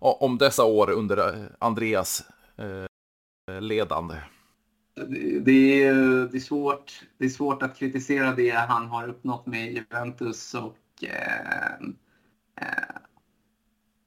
om 0.00 0.38
dessa 0.38 0.64
år 0.64 0.90
under 0.90 1.16
eh, 1.16 1.44
Andreas 1.58 2.24
eh, 2.56 3.60
ledande. 3.60 4.14
det, 5.40 5.84
är, 5.84 5.94
det, 6.28 6.36
är 6.36 6.40
svårt, 6.40 7.02
det 7.18 7.24
är 7.24 7.28
svårt 7.28 7.62
att 7.62 7.76
kritisera 7.76 8.32
det 8.32 8.50
han 8.50 8.86
har 8.86 9.08
uppnått 9.08 9.46
med 9.46 9.72
Juventus. 9.72 10.54
Och, 10.54 11.04
eh, 11.04 11.72
eh, 12.60 12.96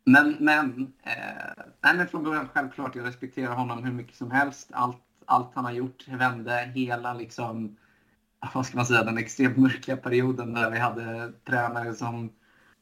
men 0.06 0.36
men, 0.40 0.94
eh, 1.04 1.64
nej, 1.84 1.98
men 1.98 2.08
från 2.08 2.24
början 2.24 2.50
självklart, 2.54 2.96
jag 2.96 3.08
respekterar 3.08 3.56
honom 3.56 3.84
hur 3.84 3.92
mycket 3.92 4.16
som 4.16 4.32
helst. 4.32 4.70
Allt, 4.74 5.02
allt 5.26 5.56
han 5.56 5.66
har 5.66 5.72
gjort 5.72 6.08
vände 6.08 6.72
hela 6.76 7.14
liksom, 7.14 7.78
vad 8.54 8.66
ska 8.66 8.78
man 8.78 8.86
säga, 8.86 9.04
den 9.04 9.18
extremt 9.18 9.58
mörka 9.58 9.98
perioden 9.98 10.54
där 10.54 10.72
vi 10.72 10.80
hade 10.80 11.34
tränare 11.46 11.94
som 11.94 12.30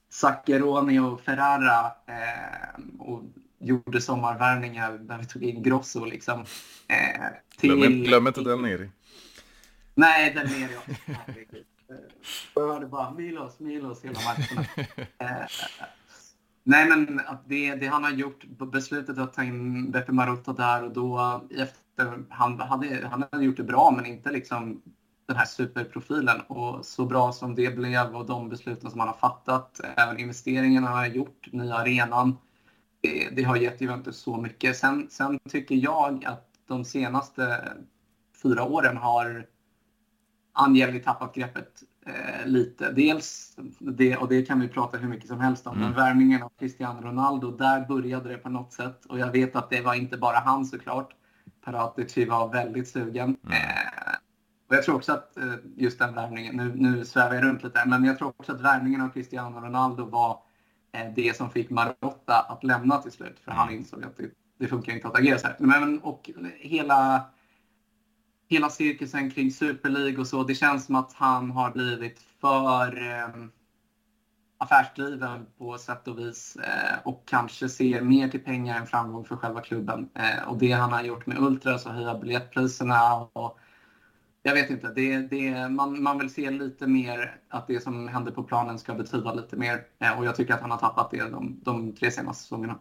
Zaccheroni 0.10 1.00
och 1.00 1.22
Ferrara 1.22 1.86
eh, 1.86 2.82
och 3.00 3.24
gjorde 3.60 4.02
sommarvärvningar 4.02 4.92
där 4.92 5.18
vi 5.18 5.26
tog 5.26 5.44
in 5.44 5.64
Grosso. 5.64 6.06
Liksom, 6.06 6.40
eh, 6.88 7.26
till... 7.58 7.76
glöm, 7.76 8.04
glöm 8.04 8.28
inte 8.28 8.42
Del 8.42 8.62
Neri. 8.62 8.90
Nej, 9.96 10.34
Del 10.34 10.48
Neri 10.48 10.78
också. 10.78 10.92
Jag 12.56 12.68
hörde 12.68 12.86
bara 12.86 13.14
Milos, 13.14 13.60
Milos 13.60 14.06
hela 14.06 14.20
matcherna. 14.20 14.68
Eh, 15.20 15.48
nej, 16.64 16.90
men 16.90 17.20
att 17.20 17.44
det, 17.46 17.76
det 17.76 17.88
han 17.88 18.04
har 18.04 18.12
gjort, 18.12 18.44
beslutet 18.44 19.18
att 19.18 19.34
ta 19.34 19.44
in 19.44 19.92
Beppe 19.92 20.12
Marotta 20.12 20.54
där 20.54 20.84
och 20.84 20.94
då 20.94 21.42
efter, 21.58 22.24
han, 22.30 22.60
hade, 22.60 23.08
han 23.08 23.26
hade 23.32 23.46
gjort 23.46 23.58
det 23.58 23.64
bra 23.64 23.92
men 23.92 24.06
inte 24.06 24.32
liksom 24.32 24.82
den 25.28 25.38
här 25.38 25.46
superprofilen 25.46 26.42
och 26.42 26.86
så 26.86 27.06
bra 27.06 27.32
som 27.32 27.56
det 27.56 27.76
blev 27.76 28.16
och 28.16 28.26
de 28.26 28.50
besluten 28.50 28.92
som 28.92 29.00
han 29.00 29.10
har 29.10 29.16
fattat, 29.16 29.82
även 29.98 30.20
investeringarna 30.20 30.88
han 30.88 30.98
har 30.98 31.08
gjort, 31.08 31.48
nya 31.52 31.76
arenan, 31.76 32.38
det, 33.02 33.30
det 33.36 33.44
har 33.44 33.56
gett 33.56 33.82
Juventus 33.82 34.18
så 34.18 34.38
mycket. 34.38 34.78
Sen, 34.78 35.08
sen 35.10 35.40
tycker 35.50 35.76
jag 35.76 36.26
att 36.26 36.50
de 36.68 36.86
senaste 36.86 37.64
fyra 38.44 38.64
åren 38.64 38.98
har 38.98 39.46
Agnelli 40.54 41.00
tappat 41.00 41.36
greppet 41.36 41.84
eh, 42.06 42.46
lite. 42.46 42.92
Dels, 42.92 43.58
det, 43.80 44.18
och 44.18 44.28
det 44.28 44.42
kan 44.42 44.60
vi 44.60 44.68
prata 44.68 44.98
hur 44.98 45.08
mycket 45.08 45.28
som 45.28 45.40
helst 45.40 45.68
om, 45.68 45.74
mm. 45.74 45.86
men 45.86 45.96
värvningen 45.96 46.44
av 46.44 46.52
Cristiano 46.60 47.02
Ronaldo, 47.02 47.52
där 47.52 47.86
började 47.86 48.30
det 48.30 48.38
på 48.38 48.50
något 48.50 48.74
sätt. 48.74 49.06
Och 49.06 49.20
jag 49.20 49.32
vet 49.32 49.56
att 49.56 49.70
det 49.70 49.82
var 49.82 49.94
inte 49.94 50.18
bara 50.18 50.38
han 50.38 50.66
såklart. 50.66 51.14
Paratici 51.64 52.26
var 52.26 52.52
väldigt 52.52 52.88
sugen. 52.88 53.24
Mm. 53.24 53.38
Och 54.68 54.76
jag 54.76 54.84
tror 54.84 54.96
också 54.96 55.14
att 55.14 55.38
eh, 55.38 55.54
just 55.76 56.00
den 56.00 56.16
värvningen, 56.16 56.56
nu, 56.56 56.76
nu 56.76 57.06
svävar 57.06 57.36
jag 57.36 57.44
runt 57.44 57.64
lite, 57.64 57.84
men 57.86 58.04
jag 58.04 58.18
tror 58.18 58.34
också 58.38 58.52
att 58.52 58.62
värvningen 58.62 59.02
av 59.02 59.10
Cristiano 59.10 59.60
Ronaldo 59.60 60.06
var 60.06 60.40
eh, 60.92 61.14
det 61.16 61.38
som 61.38 61.52
fick 61.52 61.70
Marotta 61.70 62.46
att 62.50 62.64
lämna 62.64 62.98
till 62.98 63.12
slut. 63.12 63.40
För 63.40 63.52
han 63.52 63.68
mm. 63.68 63.80
insåg 63.80 64.04
att 64.04 64.18
det, 64.18 64.30
det 64.60 64.68
funkar 64.68 64.94
inte 64.94 65.08
att 65.08 65.18
agera 65.18 65.38
så 65.38 65.48
här. 65.48 65.56
Men, 65.60 66.00
och 66.00 66.30
hela, 66.60 67.26
hela 68.50 68.70
cirkusen 68.70 69.32
kring 69.32 69.52
Super 69.52 69.90
League 69.90 70.18
och 70.18 70.28
så, 70.28 70.44
det 70.44 70.56
känns 70.56 70.86
som 70.86 70.96
att 70.96 71.14
han 71.14 71.52
har 71.52 71.72
blivit 71.72 72.20
för 72.42 73.12
eh, 73.12 73.28
affärsdriven 74.58 75.46
på 75.58 75.78
sätt 75.78 76.08
och 76.08 76.20
vis 76.20 76.56
eh, 76.56 76.98
och 77.04 77.24
kanske 77.26 77.70
ser 77.70 78.02
mer 78.02 78.30
till 78.30 78.44
pengar 78.44 78.80
än 78.80 78.88
framgång 78.88 79.26
för 79.26 79.36
själva 79.36 79.62
klubben. 79.62 80.10
Eh, 80.14 80.50
och 80.50 80.58
det 80.58 80.72
han 80.72 80.92
har 80.92 81.04
gjort 81.04 81.26
med 81.26 81.38
Ultras 81.38 81.86
och 81.86 81.94
höja 81.94 82.18
biljettpriserna 82.18 83.16
och 83.34 83.60
jag 84.48 84.54
vet 84.54 84.70
inte. 84.70 84.88
Det, 84.88 85.18
det, 85.18 85.70
man, 85.70 86.04
man 86.04 86.20
vill 86.20 86.34
se 86.34 86.52
lite 86.52 86.88
mer 86.88 87.40
att 87.50 87.68
det 87.68 87.84
som 87.84 88.08
händer 88.08 88.32
på 88.32 88.44
planen 88.44 88.80
ska 88.80 88.94
betyda 88.94 89.34
lite 89.34 89.56
mer. 89.56 89.86
Eh, 90.00 90.20
och 90.20 90.26
jag 90.26 90.36
tycker 90.36 90.54
att 90.54 90.62
han 90.62 90.72
har 90.72 90.78
tappat 90.78 91.12
det 91.12 91.30
de, 91.30 91.60
de 91.64 91.96
tre 91.96 92.12
senaste 92.12 92.44
säsongerna. 92.44 92.80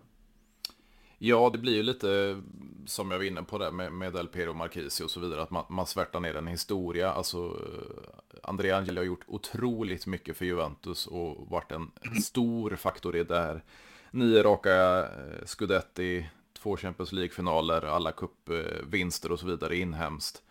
Ja, 1.18 1.50
det 1.52 1.58
blir 1.58 1.75
ju 1.76 1.82
lite 1.82 2.42
som 2.87 3.11
jag 3.11 3.18
var 3.18 3.25
inne 3.25 3.42
på 3.42 3.58
där 3.58 3.70
med, 3.70 3.92
med 3.92 4.12
Del 4.12 4.28
Piero 4.28 4.54
Marquisi 4.54 5.04
och 5.04 5.11
så 5.11 5.20
vidare. 5.20 5.42
Att 5.42 5.50
man, 5.50 5.64
man 5.68 5.87
svärtar 5.87 6.20
ner 6.20 6.37
en 6.37 6.46
historia. 6.46 7.12
Alltså, 7.12 7.38
eh, 7.38 8.40
Andrea 8.42 8.76
Angeli 8.76 8.99
har 8.99 9.04
gjort 9.04 9.25
otroligt 9.26 10.06
mycket 10.06 10.37
för 10.37 10.44
Juventus 10.44 11.06
och 11.06 11.50
varit 11.50 11.73
en 11.73 11.90
stor 12.23 12.76
faktor 12.76 13.16
i 13.16 13.25
det 13.25 13.38
här. 13.38 13.64
Nio 14.11 14.42
raka 14.42 14.99
eh, 14.99 15.44
Scudetti, 15.44 16.30
två 16.58 16.76
Champions 16.76 17.12
League-finaler, 17.12 17.82
alla 17.82 18.12
cupvinster 18.12 19.32
och 19.32 19.40
så 19.40 19.46
vidare 19.46 19.76
inhemskt 19.76 20.42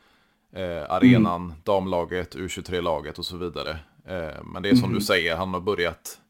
eh, 0.56 0.92
arenan, 0.92 1.44
mm. 1.46 1.56
damlaget, 1.64 2.36
U23-laget 2.36 3.20
och 3.20 3.26
så 3.26 3.38
vidare. 3.38 3.80
Eh, 4.06 4.44
men 4.44 4.64
det 4.64 4.70
är 4.70 4.76
som 4.76 4.84
mm. 4.84 4.96
du 5.00 5.02
säger, 5.02 5.36
han 5.36 5.54
har 5.54 5.62
börjat 5.62 6.22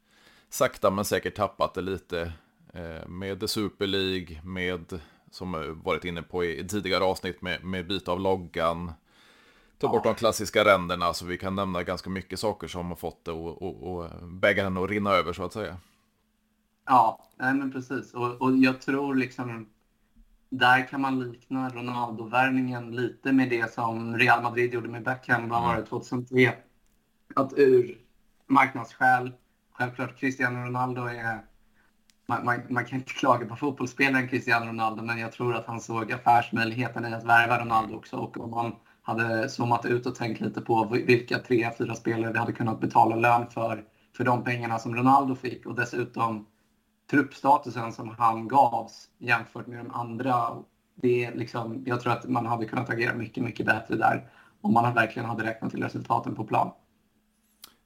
sakta 0.50 0.92
men 0.92 1.06
säkert 1.06 1.36
tappat 1.36 1.74
det 1.74 1.82
lite 1.82 2.34
eh, 2.74 3.08
med 3.08 3.40
The 3.40 3.48
Super 3.48 3.88
League, 3.88 4.42
med, 4.44 5.00
som 5.32 5.82
varit 5.84 6.06
inne 6.06 6.22
på 6.22 6.44
i 6.44 6.68
tidigare 6.68 7.04
avsnitt, 7.04 7.42
med, 7.42 7.64
med 7.64 7.88
byte 7.88 8.12
av 8.12 8.20
loggan, 8.20 8.92
ta 9.78 9.88
bort 9.88 10.02
ja. 10.06 10.12
de 10.12 10.16
klassiska 10.16 10.66
ränderna, 10.66 11.14
så 11.14 11.26
vi 11.26 11.38
kan 11.38 11.56
nämna 11.56 11.84
ganska 11.84 12.10
mycket 12.10 12.40
saker 12.40 12.68
som 12.68 12.88
har 12.88 12.96
fått 12.96 13.26
det 13.26 13.32
och, 13.32 13.62
och, 13.62 13.96
och 13.96 14.10
bägaren 14.28 14.78
att 14.78 14.90
rinna 14.90 15.12
över 15.12 15.34
så 15.34 15.44
att 15.44 15.54
säga. 15.54 15.78
Ja, 16.86 17.30
nej 17.36 17.54
men 17.54 17.72
precis. 17.72 18.14
Och, 18.14 18.42
och 18.42 18.58
jag 18.58 18.82
tror 18.82 19.16
liksom 19.16 19.70
där 20.58 20.88
kan 20.88 21.02
man 21.02 21.20
likna 21.20 21.70
Ronaldo-värvningen 21.70 22.92
lite 22.96 23.32
med 23.32 23.50
det 23.50 23.74
som 23.74 24.18
Real 24.18 24.42
Madrid 24.42 24.74
gjorde 24.74 24.90
med 24.90 25.04
Beckham, 25.04 25.50
vad 25.50 25.62
var 25.62 25.76
det, 25.76 25.86
2003? 25.86 26.54
Att 27.36 27.54
ur 27.58 27.98
marknadsskäl, 28.48 29.32
självklart 29.72 30.20
Cristiano 30.20 30.60
Ronaldo 30.60 31.02
är... 31.02 31.42
Man, 32.28 32.46
man, 32.46 32.62
man, 32.70 32.86
kan 32.86 32.98
inte 32.98 33.14
klaga 33.14 33.46
på 33.46 33.56
fotbollsspelaren 33.56 34.28
Cristiano 34.28 34.66
Ronaldo, 34.66 35.04
men 35.04 35.20
jag 35.20 35.32
tror 35.32 35.56
att 35.56 35.66
han 35.66 35.82
såg 35.82 36.12
affärsmöjligheten 36.12 37.06
i 37.06 37.14
att 37.14 37.24
värva 37.24 37.60
Ronaldo 37.60 37.96
också. 37.96 38.16
Och 38.16 38.38
om 38.40 38.50
man 38.50 38.76
hade 39.02 39.50
zoomat 39.50 39.86
ut 39.86 40.06
och 40.06 40.16
tänkt 40.16 40.42
lite 40.42 40.62
på 40.62 40.84
vilka 40.84 41.40
tre, 41.40 41.72
fyra 41.78 41.96
spelare 41.96 42.32
vi 42.32 42.40
hade 42.40 42.52
kunnat 42.52 42.80
betala 42.80 43.16
lön 43.16 43.48
för, 43.50 43.84
för 44.18 44.24
de 44.24 44.44
pengarna 44.44 44.80
som 44.80 44.96
Ronaldo 44.96 45.36
fick 45.36 45.66
och 45.66 45.76
dessutom 45.76 46.46
truppstatusen 47.10 47.94
som 47.94 48.10
han 48.10 48.48
gavs 48.48 49.10
jämfört 49.18 49.68
med 49.68 49.80
de 49.80 49.92
andra. 49.92 50.64
Det 50.96 51.26
är 51.26 51.36
liksom, 51.36 51.84
jag 51.86 52.02
tror 52.02 52.14
att 52.14 52.30
man 52.30 52.46
hade 52.46 52.66
kunnat 52.66 52.90
agera 52.90 53.14
mycket, 53.14 53.44
mycket 53.44 53.66
bättre 53.66 53.96
där 53.96 54.30
om 54.62 54.74
man 54.74 54.94
verkligen 54.94 55.30
hade 55.30 55.44
räknat 55.44 55.72
till 55.72 55.84
resultaten 55.84 56.36
på 56.36 56.44
plan. 56.44 56.72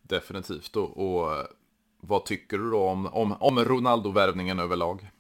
Definitivt. 0.02 0.76
Och, 0.76 0.98
och 0.98 1.48
vad 2.02 2.26
tycker 2.26 2.58
du 2.58 2.72
då 2.72 2.84
om, 2.84 3.06
om, 3.06 3.36
om 3.40 3.60
Ronaldo-värvningen 3.60 4.60
överlag? 4.60 5.12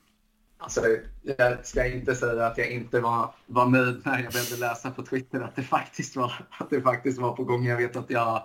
Alltså, 0.57 0.81
jag 1.21 1.65
ska 1.65 1.87
inte 1.87 2.15
säga 2.15 2.45
att 2.45 2.57
jag 2.57 2.71
inte 2.71 2.99
var, 2.99 3.33
var 3.45 3.65
nöjd 3.65 4.01
när 4.05 4.23
jag 4.23 4.33
började 4.33 4.57
läsa 4.57 4.91
på 4.91 5.03
Twitter 5.03 5.41
att 5.41 5.55
det 5.55 5.63
faktiskt 5.63 6.15
var, 6.15 6.33
att 6.49 6.69
det 6.69 6.81
faktiskt 6.81 7.19
var 7.19 7.35
på 7.35 7.43
gång. 7.43 7.65
Jag 7.65 7.77
vet 7.77 7.95
att 7.95 8.09
jag 8.09 8.35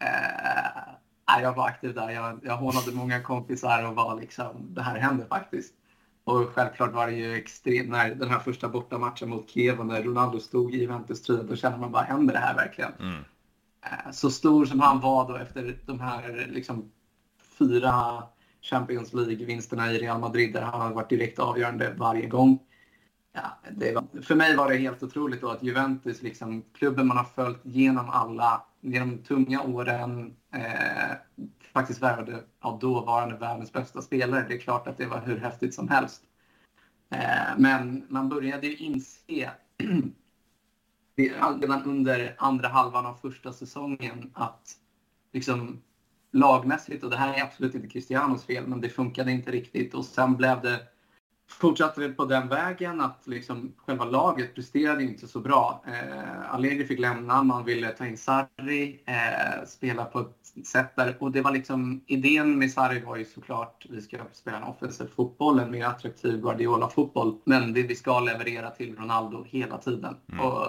eh, 0.00 0.82
Nej, 1.28 1.42
jag 1.42 1.54
var 1.54 1.66
aktiv 1.66 1.94
där. 1.94 2.10
Jag, 2.10 2.40
jag 2.42 2.56
hånade 2.56 2.92
många 2.92 3.22
kompisar 3.22 3.88
och 3.88 3.94
var 3.94 4.20
liksom, 4.20 4.74
det 4.74 4.82
här 4.82 4.98
händer 4.98 5.26
faktiskt. 5.26 5.74
Och 6.24 6.48
självklart 6.54 6.92
var 6.92 7.06
det 7.06 7.12
ju 7.12 7.34
extremt, 7.34 7.88
när 7.88 8.14
den 8.14 8.30
här 8.30 8.38
första 8.38 8.68
bortamatchen 8.68 9.28
mot 9.28 9.50
Kiev 9.50 9.80
och 9.80 9.86
när 9.86 10.02
Ronaldo 10.02 10.40
stod 10.40 10.74
i 10.74 10.80
Juventus-tröjan, 10.80 11.46
då 11.46 11.56
kände 11.56 11.78
man 11.78 11.92
bara, 11.92 12.02
händer 12.02 12.34
det 12.34 12.40
här 12.40 12.54
verkligen? 12.54 12.92
Mm. 13.00 13.24
Eh, 13.84 14.10
så 14.12 14.30
stor 14.30 14.66
som 14.66 14.80
han 14.80 15.00
var 15.00 15.28
då 15.28 15.36
efter 15.36 15.78
de 15.86 16.00
här 16.00 16.46
liksom, 16.50 16.92
fyra 17.58 18.22
Champions 18.62 19.12
League-vinsterna 19.12 19.92
i 19.92 19.98
Real 19.98 20.20
Madrid, 20.20 20.52
där 20.52 20.62
han 20.62 20.80
hade 20.80 20.94
varit 20.94 21.10
direkt 21.10 21.38
avgörande 21.38 21.94
varje 21.96 22.26
gång. 22.26 22.58
Ja, 23.32 23.70
det 23.70 23.94
var, 23.94 24.22
för 24.22 24.34
mig 24.34 24.56
var 24.56 24.70
det 24.70 24.76
helt 24.76 25.02
otroligt 25.02 25.40
då 25.40 25.48
att 25.48 25.62
Juventus, 25.62 26.22
liksom, 26.22 26.64
klubben 26.74 27.06
man 27.06 27.16
har 27.16 27.24
följt 27.24 27.60
genom 27.62 28.10
alla, 28.10 28.62
genom 28.80 29.18
tunga 29.18 29.62
åren, 29.62 30.36
eh, 30.56 31.16
faktiskt 31.72 32.02
värvade 32.02 32.44
av 32.60 32.78
dåvarande 32.78 33.36
världens 33.36 33.72
bästa 33.72 34.02
spelare. 34.02 34.46
Det 34.48 34.54
är 34.54 34.58
klart 34.58 34.86
att 34.86 34.98
det 34.98 35.06
var 35.06 35.20
hur 35.20 35.38
häftigt 35.38 35.74
som 35.74 35.88
helst. 35.88 36.22
Eh, 37.10 37.58
men 37.58 38.06
man 38.08 38.28
började 38.28 38.66
ju 38.66 38.76
inse 38.76 39.50
redan 41.60 41.82
under 41.84 42.34
andra 42.38 42.68
halvan 42.68 43.06
av 43.06 43.14
första 43.14 43.52
säsongen 43.52 44.30
att 44.34 44.76
liksom 45.32 45.82
lagmässigt, 46.32 47.04
och 47.04 47.10
det 47.10 47.16
här 47.16 47.34
är 47.34 47.42
absolut 47.42 47.74
inte 47.74 47.88
Cristianos 47.88 48.44
fel, 48.44 48.66
men 48.66 48.80
det 48.80 48.88
funkade 48.88 49.32
inte 49.32 49.50
riktigt 49.50 49.94
och 49.94 50.04
sen 50.04 50.36
blev 50.36 50.62
det 50.62 50.80
fortsatte 51.48 52.00
det 52.00 52.08
på 52.08 52.24
den 52.24 52.48
vägen 52.48 53.00
att 53.00 53.26
liksom 53.26 53.72
själva 53.76 54.04
laget 54.04 54.54
presterade 54.54 55.02
inte 55.02 55.28
så 55.28 55.40
bra. 55.40 55.84
Eh, 55.86 56.54
Allegri 56.54 56.86
fick 56.86 56.98
lämna, 56.98 57.42
man 57.42 57.64
ville 57.64 57.88
ta 57.88 58.06
in 58.06 58.16
Sarri, 58.16 59.02
eh, 59.06 59.66
spela 59.66 60.04
på 60.04 60.20
ett 60.20 60.66
sätt 60.66 60.96
där, 60.96 61.16
och 61.18 61.32
det 61.32 61.42
var 61.42 61.52
liksom, 61.52 62.00
idén 62.06 62.58
med 62.58 62.72
Sarri 62.72 63.00
var 63.00 63.16
ju 63.16 63.24
såklart, 63.24 63.86
vi 63.90 64.02
ska 64.02 64.18
spela 64.32 64.56
en 64.56 64.62
offensiv 64.62 65.06
fotboll, 65.16 65.58
en 65.58 65.70
mer 65.70 65.86
attraktiv 65.86 66.40
Guardiola-fotboll, 66.40 67.38
men 67.44 67.72
det, 67.72 67.82
vi 67.82 67.94
ska 67.94 68.20
leverera 68.20 68.70
till 68.70 68.96
Ronaldo 68.96 69.44
hela 69.44 69.78
tiden. 69.78 70.16
Mm. 70.32 70.44
Och 70.44 70.66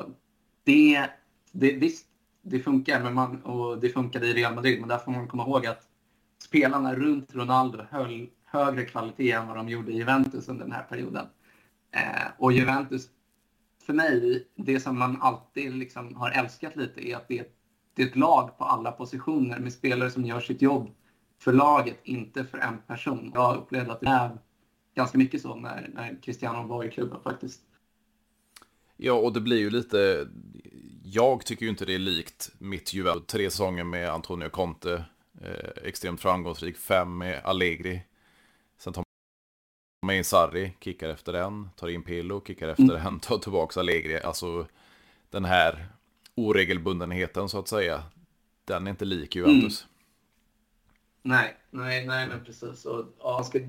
det, 0.64 1.10
det, 1.52 1.74
visst, 1.74 2.06
det 2.42 2.60
funkar, 2.60 3.04
men 3.04 3.14
man, 3.14 3.42
och 3.42 3.80
det 3.80 3.90
funkade 3.90 4.28
i 4.28 4.34
Real 4.34 4.56
Madrid, 4.56 4.80
men 4.80 4.90
där 4.90 4.98
får 4.98 5.12
man 5.12 5.28
komma 5.28 5.44
ihåg 5.44 5.68
att 5.68 5.84
spelarna 6.44 6.96
runt 6.96 7.36
Ronaldo 7.36 7.84
höll 7.90 8.28
högre 8.52 8.86
kvalitet 8.86 9.32
än 9.32 9.48
vad 9.48 9.58
de 9.58 9.70
gjorde 9.70 9.92
i 9.92 9.98
Juventus 9.98 10.50
under 10.50 10.66
den 10.66 10.74
här 10.74 10.84
perioden. 10.84 11.26
Eh, 11.92 12.28
och 12.38 12.52
Juventus 12.52 13.10
för 13.88 13.94
mig, 13.94 14.48
det 14.56 14.80
som 14.80 15.00
man 15.00 15.22
alltid 15.22 15.76
liksom 15.76 16.16
har 16.16 16.32
älskat 16.32 16.76
lite 16.76 17.10
är 17.10 17.16
att 17.16 17.28
det 17.28 17.40
är, 17.40 17.46
det 17.94 18.04
är 18.04 18.08
ett 18.08 18.16
lag 18.16 18.58
på 18.58 18.64
alla 18.64 18.92
positioner 18.92 19.60
med 19.60 19.74
spelare 19.74 20.12
som 20.12 20.26
gör 20.26 20.40
sitt 20.40 20.62
jobb 20.62 20.90
för 21.40 21.54
laget, 21.54 22.00
inte 22.04 22.46
för 22.46 22.58
en 22.58 22.78
person. 22.88 23.32
Jag 23.34 23.58
upplevde 23.58 23.92
att 23.92 24.00
det 24.00 24.08
är 24.08 24.38
ganska 24.96 25.18
mycket 25.18 25.42
så 25.42 25.56
när, 25.56 25.90
när 25.94 26.18
Cristiano 26.22 26.68
var 26.68 26.84
i 26.84 26.92
klubben 26.92 27.20
faktiskt. 27.24 27.62
Ja, 28.98 29.14
och 29.14 29.34
det 29.34 29.42
blir 29.42 29.58
ju 29.58 29.70
lite... 29.70 30.28
Jag 31.04 31.46
tycker 31.46 31.64
ju 31.64 31.70
inte 31.70 31.86
det 31.86 31.96
är 31.96 32.00
likt 32.00 32.52
mitt 32.58 32.94
Juventus. 32.94 33.28
Tre 33.28 33.50
säsonger 33.50 33.84
med 33.84 34.10
Antonio 34.10 34.50
Conte, 34.50 35.06
eh, 35.42 35.84
extremt 35.84 36.22
framgångsrik. 36.22 36.78
Fem 36.78 37.18
med 37.18 37.42
Allegri. 37.44 38.02
Sen 38.78 38.94
tar 38.94 39.04
man 40.06 40.16
in 40.16 40.24
Sarri, 40.24 40.74
kickar 40.80 41.10
efter 41.10 41.34
den. 41.34 41.70
Tar 41.76 41.88
in 41.88 42.04
Pirlo, 42.04 42.42
kickar 42.42 42.68
efter 42.68 42.84
mm. 42.84 43.04
den. 43.04 43.20
Tar 43.20 43.38
tillbaka 43.38 43.80
Allegri. 43.80 44.20
Alltså 44.20 44.68
den 45.30 45.46
här 45.46 45.88
oregelbundenheten 46.36 47.50
så 47.50 47.60
att 47.60 47.68
säga. 47.68 48.04
Den 48.66 48.88
är 48.88 48.92
inte 48.92 49.06
lik 49.06 49.36
Juventus. 49.36 49.84
Mm. 49.84 51.38
Nej, 51.38 51.58
nej, 51.70 52.08
nej, 52.08 52.28
men 52.28 52.46
precis. 52.46 52.86
Och, 52.86 53.06
ja, 53.20 53.44
ska 53.44 53.60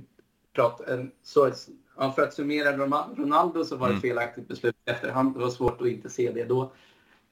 prata, 0.52 0.84
så, 1.22 1.52
för 2.14 2.22
att 2.22 2.34
summera 2.34 2.76
Ronaldo 3.16 3.64
så 3.64 3.76
var 3.76 3.88
det 3.88 3.94
ett 3.94 4.04
mm. 4.04 4.10
felaktigt 4.10 4.48
beslut 4.48 4.76
i 4.86 4.90
efterhand. 4.90 5.34
Det 5.34 5.40
var 5.40 5.50
svårt 5.50 5.80
att 5.80 5.86
inte 5.86 6.10
se 6.10 6.32
det 6.32 6.44
då. 6.44 6.72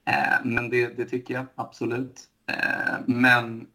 Eh, 0.05 0.45
men 0.45 0.69
det, 0.69 0.87
det, 0.87 1.05
tycker 1.05 1.33
jag 1.33 1.45
absolut. 1.55 2.21
Eh, 2.47 2.95
men 3.05 3.67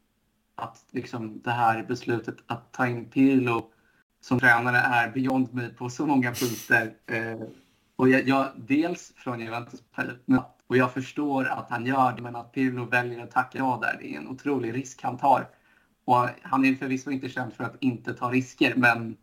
att 0.54 0.85
liksom 0.90 1.40
det 1.44 1.50
här 1.50 1.82
beslutet 1.82 2.37
att 2.47 2.73
ta 2.73 2.87
in 2.87 3.04
Pirlo 3.11 3.71
som 4.23 4.41
tränare 4.41 4.76
är 4.76 5.11
beyond 5.11 5.55
me 5.55 5.69
på 5.69 5.91
så 5.91 6.07
många 6.07 6.33
punkter. 6.33 6.93
Eh, 7.07 7.47
och 7.97 8.09
jag, 8.09 8.29
jag, 8.29 8.49
dels 8.57 9.12
från 9.17 9.41
Juventus 9.41 9.83
och 10.67 10.76
jag 10.76 10.93
förstår 10.93 11.45
att 11.45 11.71
han 11.71 11.87
gör 11.87 12.12
det, 12.17 12.23
men 12.23 12.37
att 12.37 12.52
Pirlo 12.52 12.85
väljer 12.85 13.23
att 13.23 13.31
tacka 13.31 13.59
ja 13.59 13.79
där, 13.83 13.99
det 14.00 14.14
är 14.14 14.19
en 14.19 14.29
otrolig 14.29 14.75
risk 14.75 15.02
han 15.02 15.19
tar. 15.19 15.49
Och 16.05 16.29
han 16.43 16.64
är 16.64 16.75
förvisso 16.75 17.11
inte 17.11 17.29
känd 17.29 17.52
för 17.52 17.64
att 17.64 17.76
inte 17.81 18.14
ta 18.14 18.31
risker, 18.31 18.75
men 18.76 19.17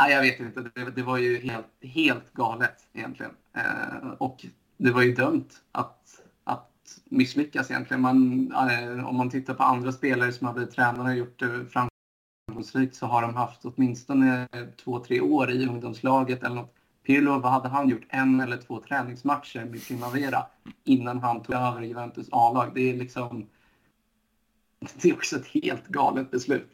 nej, 0.00 0.12
jag 0.12 0.22
vet 0.22 0.40
inte. 0.40 0.60
Det, 0.74 0.90
det 0.90 1.02
var 1.02 1.18
ju 1.18 1.40
helt, 1.40 1.66
helt 1.82 2.32
galet 2.32 2.88
egentligen. 2.92 3.32
Eh, 3.56 4.08
och 4.18 4.46
det 4.76 4.90
var 4.90 5.02
ju 5.02 5.14
dömt 5.14 5.62
att, 5.72 6.20
att 6.44 6.98
misslyckas 7.04 7.70
egentligen. 7.70 8.00
Man, 8.00 8.52
eh, 8.52 9.08
om 9.08 9.16
man 9.16 9.30
tittar 9.30 9.54
på 9.54 9.62
andra 9.62 9.92
spelare 9.92 10.32
som 10.32 10.46
har 10.46 10.54
blivit 10.54 10.74
tränare 10.74 11.08
och 11.08 11.16
gjort 11.16 11.38
det 11.38 11.66
framgångsrikt 12.56 12.94
så 12.96 13.06
har 13.06 13.22
de 13.22 13.34
haft 13.34 13.64
åtminstone 13.64 14.48
två, 14.84 14.98
tre 14.98 15.20
år 15.20 15.50
i 15.50 15.66
ungdomslaget 15.66 16.42
eller 16.42 16.54
något. 16.54 16.74
Pirlo, 17.06 17.38
vad 17.40 17.52
hade 17.52 17.68
han 17.68 17.88
gjort? 17.88 18.06
En 18.08 18.40
eller 18.40 18.56
två 18.56 18.80
träningsmatcher 18.80 19.64
med 19.64 19.86
Primavera 19.86 20.46
innan 20.84 21.18
han 21.18 21.42
tog 21.42 21.54
över 21.54 21.82
Juventus 21.82 22.28
A-lag. 22.32 22.72
Det 22.74 22.90
är 22.90 22.96
liksom 22.96 23.46
det 25.02 25.08
är 25.08 25.14
också 25.14 25.36
ett 25.36 25.46
helt 25.46 25.86
galet 25.88 26.30
beslut. 26.30 26.70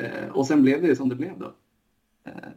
Eh, 0.00 0.28
och 0.28 0.46
sen 0.46 0.62
blev 0.62 0.82
det 0.82 0.96
som 0.96 1.08
det 1.08 1.16
blev 1.16 1.38
då. 1.38 1.54
Eh, 2.24 2.50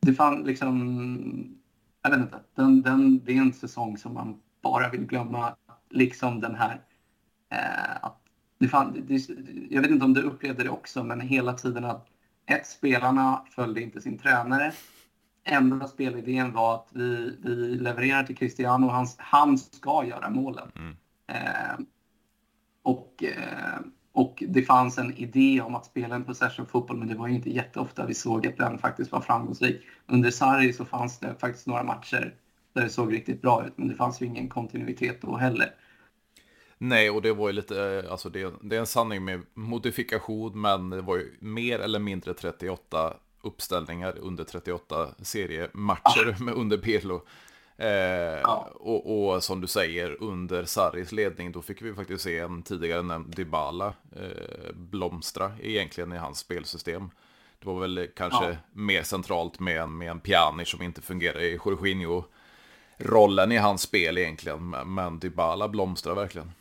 det 0.00 0.14
fanns 0.14 0.46
liksom, 0.46 1.56
jag 2.02 2.10
vet 2.10 2.20
inte, 2.20 2.40
den, 2.54 2.82
den, 2.82 3.24
det 3.24 3.32
är 3.32 3.40
en 3.40 3.52
säsong 3.52 3.98
som 3.98 4.14
man 4.14 4.40
bara 4.62 4.90
vill 4.90 5.06
glömma, 5.06 5.56
liksom 5.90 6.40
den 6.40 6.54
här. 6.54 6.80
Eh, 7.50 8.04
att 8.04 8.26
det 8.58 8.68
fann, 8.68 9.04
det, 9.08 9.28
jag 9.70 9.82
vet 9.82 9.90
inte 9.90 10.04
om 10.04 10.14
du 10.14 10.22
upplevde 10.22 10.64
det 10.64 10.70
också, 10.70 11.04
men 11.04 11.20
hela 11.20 11.52
tiden 11.52 11.84
att 11.84 12.08
ett, 12.46 12.66
spelarna 12.66 13.44
följde 13.50 13.82
inte 13.82 14.00
sin 14.00 14.18
tränare. 14.18 14.72
Enda 15.44 15.88
spelidén 15.88 16.52
var 16.52 16.74
att 16.74 16.88
vi, 16.90 17.36
vi 17.42 17.54
levererar 17.56 18.22
till 18.22 18.36
Cristiano, 18.36 18.88
han, 18.88 19.06
han 19.16 19.58
ska 19.58 20.04
göra 20.06 20.30
målen. 20.30 20.72
Mm. 20.76 20.96
Eh, 21.26 21.78
och 22.82 23.24
eh, 23.24 23.80
och 24.16 24.42
det 24.48 24.62
fanns 24.62 24.98
en 24.98 25.16
idé 25.16 25.60
om 25.60 25.74
att 25.74 25.86
spela 25.86 26.14
en 26.14 26.24
possession 26.24 26.66
fotboll, 26.66 26.96
men 26.96 27.08
det 27.08 27.14
var 27.14 27.28
ju 27.28 27.34
inte 27.34 27.50
jätteofta 27.50 28.06
vi 28.06 28.14
såg 28.14 28.46
att 28.46 28.56
den 28.56 28.78
faktiskt 28.78 29.12
var 29.12 29.20
framgångsrik. 29.20 29.82
Under 30.06 30.30
Sarri 30.30 30.72
så 30.72 30.84
fanns 30.84 31.18
det 31.18 31.34
faktiskt 31.40 31.66
några 31.66 31.82
matcher 31.82 32.34
där 32.72 32.82
det 32.82 32.88
såg 32.88 33.12
riktigt 33.12 33.42
bra 33.42 33.66
ut, 33.66 33.72
men 33.76 33.88
det 33.88 33.94
fanns 33.94 34.22
ju 34.22 34.26
ingen 34.26 34.48
kontinuitet 34.48 35.22
då 35.22 35.36
heller. 35.36 35.70
Nej, 36.78 37.10
och 37.10 37.22
det 37.22 37.32
var 37.32 37.48
ju 37.48 37.52
lite, 37.52 37.82
eh, 37.82 38.12
alltså 38.12 38.28
det, 38.28 38.54
det 38.62 38.76
är 38.76 38.80
en 38.80 38.86
sanning 38.86 39.24
med 39.24 39.42
modifikation, 39.54 40.60
men 40.60 40.90
det 40.90 41.02
var 41.02 41.16
ju 41.16 41.34
mer 41.38 41.78
eller 41.78 41.98
mindre 41.98 42.34
38 42.34 43.14
uppställningar 43.42 44.18
under 44.18 44.44
38 44.44 45.08
seriematcher 45.22 46.36
ah. 46.40 46.52
under 46.52 46.78
Pirlo. 46.78 47.22
Eh, 47.78 47.88
ja. 48.42 48.70
och, 48.74 49.34
och, 49.34 49.44
som 49.44 49.60
du 49.60 49.66
säger, 49.66 50.22
under 50.22 50.64
Sarris 50.64 51.12
ledning, 51.12 51.52
då 51.52 51.62
fick 51.62 51.82
vi 51.82 51.94
faktiskt 51.94 52.24
se 52.24 52.38
en 52.38 52.62
tidigare 52.62 53.02
nämnd 53.02 53.36
Dybala 53.36 53.94
eh, 54.16 54.72
blomstra 54.74 55.52
egentligen 55.62 56.12
i 56.12 56.16
hans 56.16 56.38
spelsystem. 56.38 57.10
Det 57.58 57.66
var 57.66 57.80
väl 57.80 58.08
kanske 58.16 58.48
ja. 58.48 58.56
mer 58.72 59.02
centralt 59.02 59.60
med 59.60 59.80
en, 59.80 59.98
med 59.98 60.10
en 60.10 60.20
Pjanic 60.20 60.68
som 60.68 60.82
inte 60.82 61.02
fungerar 61.02 61.40
i 61.40 61.58
Jorginho 61.66 62.24
rollen 62.98 63.52
i 63.52 63.56
hans 63.56 63.82
spel 63.82 64.18
egentligen, 64.18 64.70
men 64.70 65.18
Dybala 65.18 65.68
blomstrar 65.68 66.14
verkligen. 66.14 66.52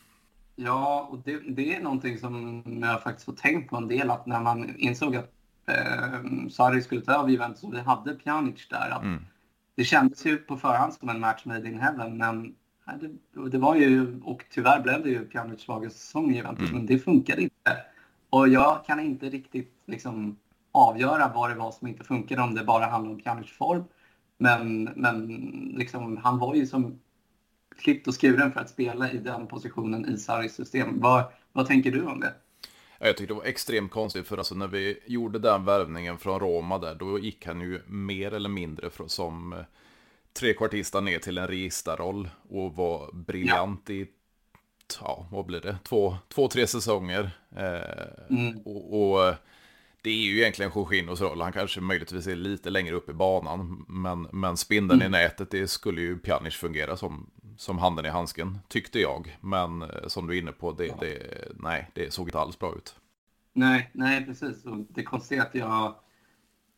Ja, 0.55 1.07
och 1.11 1.19
det, 1.19 1.39
det, 1.39 1.75
är 1.75 1.83
någonting 1.83 2.17
som 2.17 2.63
jag 2.81 3.03
faktiskt 3.03 3.27
har 3.27 3.35
tänkt 3.35 3.69
på 3.69 3.77
en 3.77 3.87
del, 3.87 4.11
att 4.11 4.25
när 4.25 4.41
man 4.41 4.75
insåg 4.77 5.15
att 5.15 5.31
eh, 5.67 6.47
Sarri 6.49 6.81
skulle 6.81 7.01
ta 7.01 7.11
över 7.11 7.29
Juventus 7.29 7.63
och 7.63 7.73
vi 7.73 7.79
hade 7.79 8.13
Pjanic 8.15 8.67
där, 8.69 8.89
att 8.89 9.03
mm 9.03 9.25
det 9.75 9.83
kändes 9.83 10.25
ju 10.25 10.37
på 10.37 10.57
förhand 10.57 10.93
som 10.93 11.09
en 11.09 11.19
match 11.19 11.45
made 11.45 11.67
in 11.67 11.79
heaven, 11.79 12.17
men 12.17 12.55
det, 12.99 13.49
det 13.49 13.57
var 13.57 13.75
ju, 13.75 14.21
och 14.23 14.45
tyvärr 14.49 14.81
blev 14.81 15.03
det 15.03 15.09
ju 15.09 15.25
Pjanic 15.25 15.61
svagaste 15.61 15.99
säsong 15.99 16.31
i 16.31 16.35
Juventus, 16.35 16.69
mm. 16.69 16.75
men 16.75 16.85
det 16.85 16.99
funkade 16.99 17.41
inte. 17.41 17.77
Och 18.29 18.47
jag 18.47 18.85
kan 18.85 18.99
inte 18.99 19.29
riktigt 19.29 19.73
liksom 19.85 20.37
avgöra 20.71 21.31
vad 21.35 21.49
det 21.49 21.55
var 21.55 21.71
som 21.71 21.87
inte 21.87 22.03
funkade, 22.03 22.41
om 22.41 22.55
det 22.55 22.63
bara 22.63 22.85
handlade 22.85 23.15
om 23.15 23.21
Pjanics 23.21 23.51
form. 23.51 23.83
Men, 24.37 24.83
men 24.83 25.27
liksom, 25.77 26.17
han 26.17 26.39
var 26.39 26.55
ju 26.55 26.67
som 26.67 26.99
klippt 27.77 28.07
och 28.07 28.21
skuren 28.21 28.51
för 28.51 28.59
att 28.59 28.69
spela 28.69 29.11
i 29.11 29.17
den 29.17 29.47
positionen 29.47 30.13
i 30.13 30.17
Sarris 30.17 30.55
system. 30.55 30.99
Vad, 30.99 31.23
vad 31.51 31.67
tänker 31.67 31.91
du 31.91 32.05
om 32.05 32.19
det? 32.19 32.33
Jag 32.99 33.17
tyckte 33.17 33.33
det 33.33 33.37
var 33.37 33.45
extremt 33.45 33.91
konstigt 33.91 34.27
för 34.27 34.37
alltså 34.37 34.55
när 34.55 34.67
vi 34.67 34.99
gjorde 35.05 35.39
den 35.39 35.65
värvningen 35.65 36.17
från 36.17 36.39
Roma 36.39 36.77
där, 36.77 36.95
då 36.95 37.19
gick 37.19 37.45
han 37.45 37.61
ju 37.61 37.81
mer 37.87 38.33
eller 38.33 38.49
mindre 38.49 38.89
som 39.07 39.53
eh, 39.53 39.59
trekvartista 40.33 41.01
ner 41.01 41.19
till 41.19 41.37
en 41.37 41.47
registerroll 41.47 42.29
och 42.49 42.75
var 42.75 43.13
briljant 43.13 43.83
ja. 43.87 43.93
i, 43.93 44.07
ja, 45.01 45.27
vad 45.31 45.45
blir 45.45 45.61
det, 45.61 45.77
två, 45.83 46.17
två 46.27 46.47
tre 46.47 46.67
säsonger. 46.67 47.31
Eh, 47.55 48.37
mm. 48.37 48.57
och, 48.57 49.11
och, 49.11 49.27
eh, 49.27 49.35
det 50.01 50.09
är 50.09 50.25
ju 50.25 50.37
egentligen 50.39 50.71
Jorginhos 50.75 51.21
roll, 51.21 51.41
han 51.41 51.51
kanske 51.51 51.81
möjligtvis 51.81 52.27
är 52.27 52.35
lite 52.35 52.69
längre 52.69 52.95
upp 52.95 53.09
i 53.09 53.13
banan, 53.13 53.85
men, 53.87 54.27
men 54.31 54.57
spindeln 54.57 55.01
mm. 55.01 55.13
i 55.13 55.17
nätet, 55.17 55.51
det 55.51 55.67
skulle 55.67 56.01
ju 56.01 56.17
Pjanic 56.17 56.55
fungera 56.55 56.97
som 56.97 57.29
som 57.57 57.77
handen 57.77 58.05
i 58.05 58.09
handsken, 58.09 58.59
tyckte 58.67 58.99
jag. 58.99 59.37
Men 59.41 59.81
eh, 59.81 59.87
som 60.07 60.27
du 60.27 60.35
är 60.37 60.41
inne 60.41 60.51
på, 60.51 60.71
det, 60.71 60.85
ja. 60.85 60.95
det, 60.99 61.17
nej, 61.55 61.89
det 61.93 62.13
såg 62.13 62.27
inte 62.27 62.39
alls 62.39 62.59
bra 62.59 62.75
ut. 62.75 62.95
Nej, 63.53 63.89
nej 63.93 64.25
precis. 64.25 64.65
Och 64.65 64.77
det 64.89 65.03
konstiga 65.03 65.41
är 65.41 65.47
att 65.47 65.55
jag, 65.55 65.95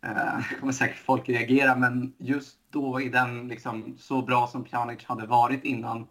eh, 0.06 0.60
kommer 0.60 0.74
säkert 0.74 0.98
folk 0.98 1.30
reagera, 1.30 1.76
men 1.76 2.14
just 2.18 2.58
då 2.70 3.02
i 3.02 3.10
den, 3.10 3.48
liksom, 3.48 3.98
så 4.00 4.22
bra 4.22 4.48
som 4.48 4.64
Pjanic 4.64 5.06
hade 5.06 5.26
varit 5.26 5.64
innan, 5.64 6.08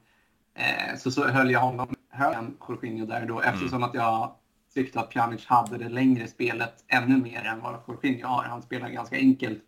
eh, 0.54 0.98
så, 0.98 1.10
så 1.10 1.28
höll 1.28 1.50
jag 1.50 1.60
honom 1.60 1.94
högre 2.10 2.38
än 2.38 2.56
Jorginho 2.68 3.06
där 3.06 3.26
då, 3.26 3.40
mm. 3.40 3.54
eftersom 3.54 3.82
att 3.82 3.94
jag 3.94 4.34
tyckte 4.74 5.00
att 5.00 5.10
Pjanic 5.10 5.46
hade 5.46 5.78
det 5.78 5.88
längre 5.88 6.26
spelet 6.26 6.84
ännu 6.88 7.16
mer 7.16 7.44
än 7.44 7.60
vad 7.60 7.80
Jorginho 7.88 8.28
har. 8.28 8.44
Han 8.44 8.62
spelar 8.62 8.88
ganska 8.88 9.16
enkelt, 9.16 9.62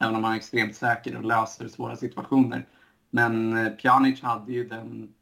även 0.00 0.14
om 0.14 0.24
han 0.24 0.32
är 0.32 0.36
extremt 0.36 0.76
säker 0.76 1.16
och 1.16 1.24
löser 1.24 1.68
svåra 1.68 1.96
situationer. 1.96 2.66
Men 3.14 3.56
eh, 3.56 3.72
Pjanic 3.72 4.22
hade 4.22 4.52
ju 4.52 4.68
den, 4.68 5.14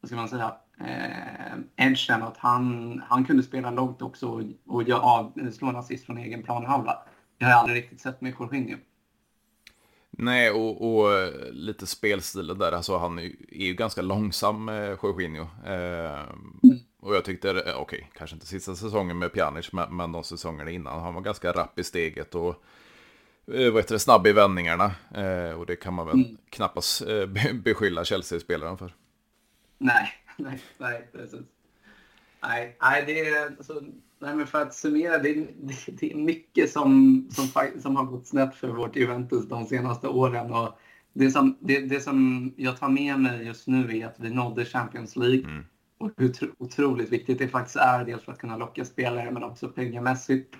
vad 0.00 0.08
ska 0.08 0.16
man 0.16 0.28
säga, 0.28 0.54
eh, 0.80 1.86
edgen 1.86 2.22
att 2.22 2.36
han, 2.36 3.02
han 3.08 3.24
kunde 3.24 3.42
spela 3.42 3.70
långt 3.70 4.02
också 4.02 4.28
och, 4.28 4.42
och 4.66 4.82
ja, 4.82 5.32
slå 5.52 5.68
en 5.68 5.76
assist 5.76 6.06
från 6.06 6.18
egen 6.18 6.42
planhalva. 6.42 6.98
Det 7.38 7.44
har 7.44 7.52
jag 7.52 7.60
aldrig 7.60 7.82
riktigt 7.82 8.00
sett 8.00 8.20
med 8.20 8.34
Jorginho. 8.38 8.76
Nej, 10.10 10.50
och, 10.50 10.94
och, 10.94 11.12
eh, 11.12 11.32
lite 11.50 11.86
spelstilen 11.86 12.58
där, 12.58 12.72
alltså 12.72 12.98
han 12.98 13.18
är, 13.18 13.32
ju 13.50 13.74
ganska 13.74 14.02
långsam, 14.02 14.68
eh, 14.68 14.96
Jorginho. 15.02 15.46
Eh, 15.64 16.20
mm. 16.62 16.78
Och 17.00 17.14
jag 17.14 17.24
tyckte, 17.24 17.50
okej, 17.50 17.74
okay, 17.74 18.02
kanske 18.12 18.36
inte 18.36 18.46
sista 18.46 18.74
säsongen 18.74 19.18
med 19.18 19.32
Pjanic, 19.32 19.72
men, 19.72 19.96
men 19.96 20.12
de 20.12 20.24
säsongerna 20.24 20.70
innan, 20.70 21.00
han 21.00 21.14
var 21.14 21.22
ganska 21.22 21.52
rapp 21.52 21.78
i 21.78 21.84
steget 21.84 22.34
och 22.34 22.64
Eh, 23.46 23.72
vad 23.72 23.82
heter 23.82 23.94
det, 23.94 23.98
snabb 23.98 24.26
i 24.26 24.32
vändningarna. 24.32 24.92
Eh, 25.14 25.58
och 25.58 25.66
det 25.66 25.76
kan 25.76 25.94
man 25.94 26.06
väl 26.06 26.14
mm. 26.14 26.36
knappast 26.50 27.02
eh, 27.02 27.26
beskylla 27.54 28.04
Chelsea-spelaren 28.04 28.78
för. 28.78 28.94
Nej, 29.78 30.08
nej, 30.36 30.62
nej, 30.78 31.08
precis. 31.12 31.40
Nej, 32.42 32.76
nej, 32.80 33.04
det 33.06 33.20
är, 33.20 33.46
alltså, 33.46 33.82
nej 34.18 34.34
men 34.34 34.46
för 34.46 34.62
att 34.62 34.74
summera, 34.74 35.18
det 35.18 35.28
är, 35.28 35.46
det 35.86 36.12
är 36.12 36.16
mycket 36.16 36.70
som, 36.70 37.28
som, 37.30 37.70
som 37.80 37.96
har 37.96 38.04
gått 38.04 38.26
snett 38.26 38.54
för 38.54 38.68
vårt 38.68 38.96
Juventus 38.96 39.48
de 39.48 39.66
senaste 39.66 40.08
åren. 40.08 40.52
Och 40.52 40.78
det, 41.12 41.30
som, 41.30 41.58
det, 41.60 41.80
det 41.80 42.00
som 42.00 42.52
jag 42.56 42.78
tar 42.78 42.88
med 42.88 43.20
mig 43.20 43.46
just 43.46 43.66
nu 43.66 43.98
är 43.98 44.06
att 44.06 44.20
vi 44.20 44.30
nådde 44.30 44.64
Champions 44.64 45.16
League. 45.16 45.44
Mm. 45.44 45.64
Och 45.98 46.10
hur 46.16 46.52
otroligt 46.58 47.12
viktigt 47.12 47.38
det 47.38 47.48
faktiskt 47.48 47.76
är, 47.76 48.04
dels 48.04 48.22
för 48.22 48.32
att 48.32 48.38
kunna 48.38 48.56
locka 48.56 48.84
spelare 48.84 49.30
men 49.30 49.44
också 49.44 49.68
pengamässigt. 49.68 50.54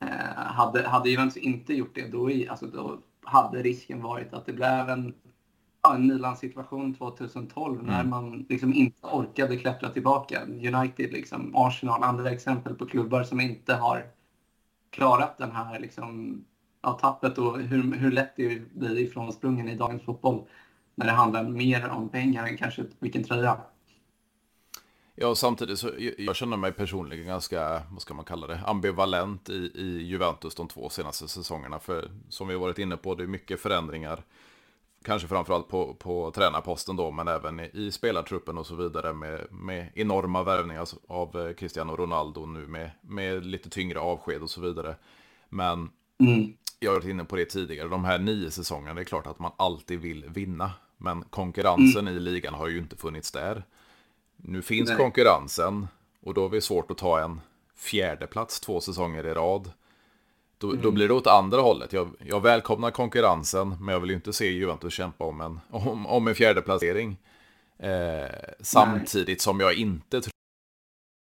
Eh, 0.00 0.36
hade, 0.36 0.88
hade 0.88 1.10
Juventus 1.10 1.36
inte 1.36 1.74
gjort 1.74 1.94
det, 1.94 2.08
då, 2.08 2.30
alltså, 2.50 2.66
då 2.66 2.98
hade 3.22 3.62
risken 3.62 4.02
varit 4.02 4.32
att 4.32 4.46
det 4.46 4.52
blev 4.52 4.88
en, 4.88 5.14
en 5.94 6.06
Milan-situation 6.06 6.94
2012 6.94 7.80
mm. 7.80 7.86
när 7.86 8.04
man 8.04 8.46
liksom 8.48 8.74
inte 8.74 9.06
orkade 9.06 9.56
klättra 9.56 9.88
tillbaka. 9.88 10.42
United, 10.46 11.12
liksom, 11.12 11.52
Arsenal, 11.56 12.02
andra 12.02 12.30
exempel 12.30 12.74
på 12.74 12.86
klubbar 12.86 13.22
som 13.22 13.40
inte 13.40 13.74
har 13.74 14.06
klarat 14.90 15.38
den 15.38 15.52
här 15.52 15.80
liksom, 15.80 16.44
ja, 16.82 16.92
tappet 16.92 17.38
och 17.38 17.60
hur, 17.60 17.94
hur 17.94 18.12
lätt 18.12 18.36
det 18.36 18.74
blir 18.74 18.98
ifrån 18.98 19.32
sprungen 19.32 19.68
i 19.68 19.76
dagens 19.76 20.02
fotboll 20.02 20.42
när 20.94 21.06
det 21.06 21.12
handlar 21.12 21.44
mer 21.44 21.88
om 21.88 22.08
pengar 22.08 22.46
än 22.46 22.56
kanske 22.56 22.84
vilken 22.98 23.24
tröja. 23.24 23.56
Ja, 25.22 25.34
samtidigt 25.34 25.78
så 25.78 25.90
jag 26.18 26.36
känner 26.36 26.56
mig 26.56 26.72
personligen 26.72 27.26
ganska, 27.26 27.82
vad 27.90 28.02
ska 28.02 28.14
man 28.14 28.24
kalla 28.24 28.46
det, 28.46 28.60
ambivalent 28.66 29.48
i, 29.48 29.70
i 29.74 30.02
Juventus 30.02 30.54
de 30.54 30.68
två 30.68 30.88
senaste 30.88 31.28
säsongerna. 31.28 31.78
För 31.78 32.10
som 32.28 32.48
vi 32.48 32.54
varit 32.54 32.78
inne 32.78 32.96
på, 32.96 33.14
det 33.14 33.22
är 33.22 33.26
mycket 33.26 33.60
förändringar. 33.60 34.24
Kanske 35.04 35.28
framförallt 35.28 35.68
på, 35.68 35.94
på 35.94 36.30
tränarposten 36.30 36.96
då, 36.96 37.10
men 37.10 37.28
även 37.28 37.60
i, 37.60 37.70
i 37.72 37.92
spelartruppen 37.92 38.58
och 38.58 38.66
så 38.66 38.74
vidare 38.74 39.12
med, 39.12 39.46
med 39.50 39.90
enorma 39.94 40.42
värvningar 40.42 40.88
av 41.08 41.40
eh, 41.40 41.54
Cristiano 41.54 41.96
Ronaldo 41.96 42.46
nu 42.46 42.66
med, 42.66 42.90
med 43.00 43.46
lite 43.46 43.70
tyngre 43.70 44.00
avsked 44.00 44.42
och 44.42 44.50
så 44.50 44.60
vidare. 44.60 44.96
Men 45.48 45.90
mm. 46.20 46.52
jag 46.78 46.90
har 46.90 46.96
varit 46.96 47.08
inne 47.08 47.24
på 47.24 47.36
det 47.36 47.44
tidigare, 47.44 47.88
de 47.88 48.04
här 48.04 48.18
nio 48.18 48.50
säsongerna, 48.50 48.94
det 48.94 49.00
är 49.00 49.04
klart 49.04 49.26
att 49.26 49.38
man 49.38 49.52
alltid 49.56 50.00
vill 50.00 50.24
vinna. 50.28 50.72
Men 50.96 51.22
konkurrensen 51.22 52.08
mm. 52.08 52.16
i 52.16 52.20
ligan 52.20 52.54
har 52.54 52.68
ju 52.68 52.78
inte 52.78 52.96
funnits 52.96 53.32
där. 53.32 53.64
Nu 54.42 54.62
finns 54.62 54.88
Nej. 54.88 54.98
konkurrensen 54.98 55.88
och 56.20 56.34
då 56.34 56.46
är 56.46 56.50
det 56.50 56.60
svårt 56.60 56.90
att 56.90 56.98
ta 56.98 57.20
en 57.20 57.40
fjärde 57.76 58.26
plats 58.26 58.60
två 58.60 58.80
säsonger 58.80 59.26
i 59.26 59.34
rad. 59.34 59.72
Då, 60.58 60.70
mm. 60.70 60.82
då 60.82 60.90
blir 60.90 61.08
det 61.08 61.14
åt 61.14 61.26
andra 61.26 61.60
hållet. 61.60 61.92
Jag, 61.92 62.10
jag, 62.18 62.40
välkomnar 62.40 62.90
konkurrensen, 62.90 63.76
men 63.80 63.92
jag 63.92 64.00
vill 64.00 64.10
ju 64.10 64.16
inte 64.16 64.32
se 64.32 64.52
Juventus 64.52 64.92
kämpa 64.92 65.24
om 65.24 65.40
en, 65.40 65.60
om, 65.70 66.06
om 66.06 66.28
en 66.28 66.34
fjärde 66.34 66.62
placering. 66.62 67.16
Eh, 67.78 68.30
samtidigt 68.60 69.40
som 69.40 69.60
jag 69.60 69.74
inte 69.74 70.20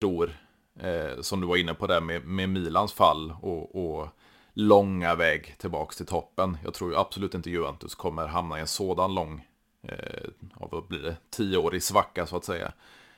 tror, 0.01 0.37
eh, 0.81 1.21
som 1.21 1.41
du 1.41 1.47
var 1.47 1.57
inne 1.57 1.75
på 1.75 1.87
där 1.87 2.01
med, 2.01 2.27
med 2.27 2.49
Milans 2.49 2.93
fall 2.93 3.35
och, 3.43 3.99
och 3.99 4.09
långa 4.53 5.15
väg 5.15 5.55
tillbaka 5.59 5.95
till 5.95 6.07
toppen. 6.07 6.59
Jag 6.65 6.75
tror 6.75 7.01
absolut 7.01 7.35
inte 7.35 7.51
Juventus 7.51 7.95
kommer 7.95 8.27
hamna 8.27 8.59
i 8.59 8.61
en 8.61 8.67
sådan 8.67 9.15
lång, 9.15 9.47
eh, 9.89 10.31
vad 10.55 10.87
blir 10.87 11.03
det, 11.03 11.17
tioårig 11.31 11.83
svacka 11.83 12.27
så 12.27 12.37
att 12.37 12.45
säga. 12.45 12.73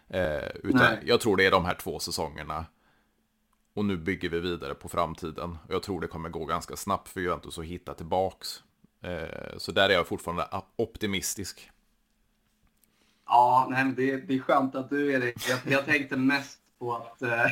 Eh, 0.08 0.48
utan 0.62 0.80
Nej. 0.80 1.02
jag 1.04 1.20
tror 1.20 1.36
det 1.36 1.46
är 1.46 1.50
de 1.50 1.64
här 1.64 1.74
två 1.74 1.98
säsongerna. 1.98 2.66
Och 3.74 3.84
nu 3.84 3.96
bygger 3.96 4.28
vi 4.28 4.40
vidare 4.40 4.74
på 4.74 4.88
framtiden. 4.88 5.58
Och 5.68 5.74
jag 5.74 5.82
tror 5.82 6.00
det 6.00 6.06
kommer 6.06 6.28
gå 6.28 6.44
ganska 6.44 6.76
snabbt 6.76 7.08
för 7.08 7.20
Juventus 7.20 7.58
att 7.58 7.64
hitta 7.64 7.94
tillbaks. 7.94 8.62
Eh, 9.02 9.58
så 9.58 9.72
där 9.72 9.88
är 9.88 9.94
jag 9.94 10.06
fortfarande 10.06 10.48
optimistisk. 10.76 11.70
Ja, 13.26 13.66
nej, 13.70 13.92
det, 13.96 14.16
det 14.16 14.34
är 14.34 14.38
skönt 14.38 14.74
att 14.74 14.90
du 14.90 15.14
är 15.14 15.20
det. 15.20 15.48
Jag, 15.48 15.58
jag 15.72 15.84
tänkte 15.84 16.16
mest 16.16 16.58
på 16.78 16.96
att 16.96 17.22
eh, 17.22 17.50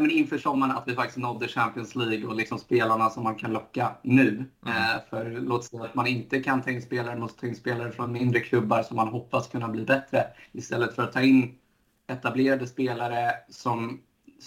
men 0.00 0.10
inför 0.10 0.38
sommaren 0.38 0.76
att 0.76 0.88
vi 0.88 0.94
faktiskt 0.94 1.18
nådde 1.18 1.48
Champions 1.48 1.94
League 1.94 2.26
och 2.26 2.36
liksom 2.36 2.58
spelarna 2.58 3.10
som 3.10 3.24
man 3.24 3.34
kan 3.34 3.52
locka 3.52 3.92
nu. 4.02 4.28
Mm. 4.28 4.46
Eh, 4.66 5.00
för 5.10 5.30
låt 5.40 5.64
säga 5.64 5.84
att 5.84 5.94
man 5.94 6.06
inte 6.06 6.42
kan 6.42 6.62
ta 6.62 6.70
in 6.70 6.82
spelare, 6.82 7.16
måste 7.16 7.40
ta 7.40 7.46
in 7.46 7.56
spelare 7.56 7.92
från 7.92 8.12
mindre 8.12 8.40
klubbar 8.40 8.82
som 8.82 8.96
man 8.96 9.08
hoppas 9.08 9.48
kunna 9.48 9.68
bli 9.68 9.84
bättre. 9.84 10.26
Istället 10.52 10.94
för 10.94 11.02
att 11.02 11.12
ta 11.12 11.22
in 11.22 11.54
etablerade 12.06 12.66
spelare 12.66 13.30
som, 13.48 14.00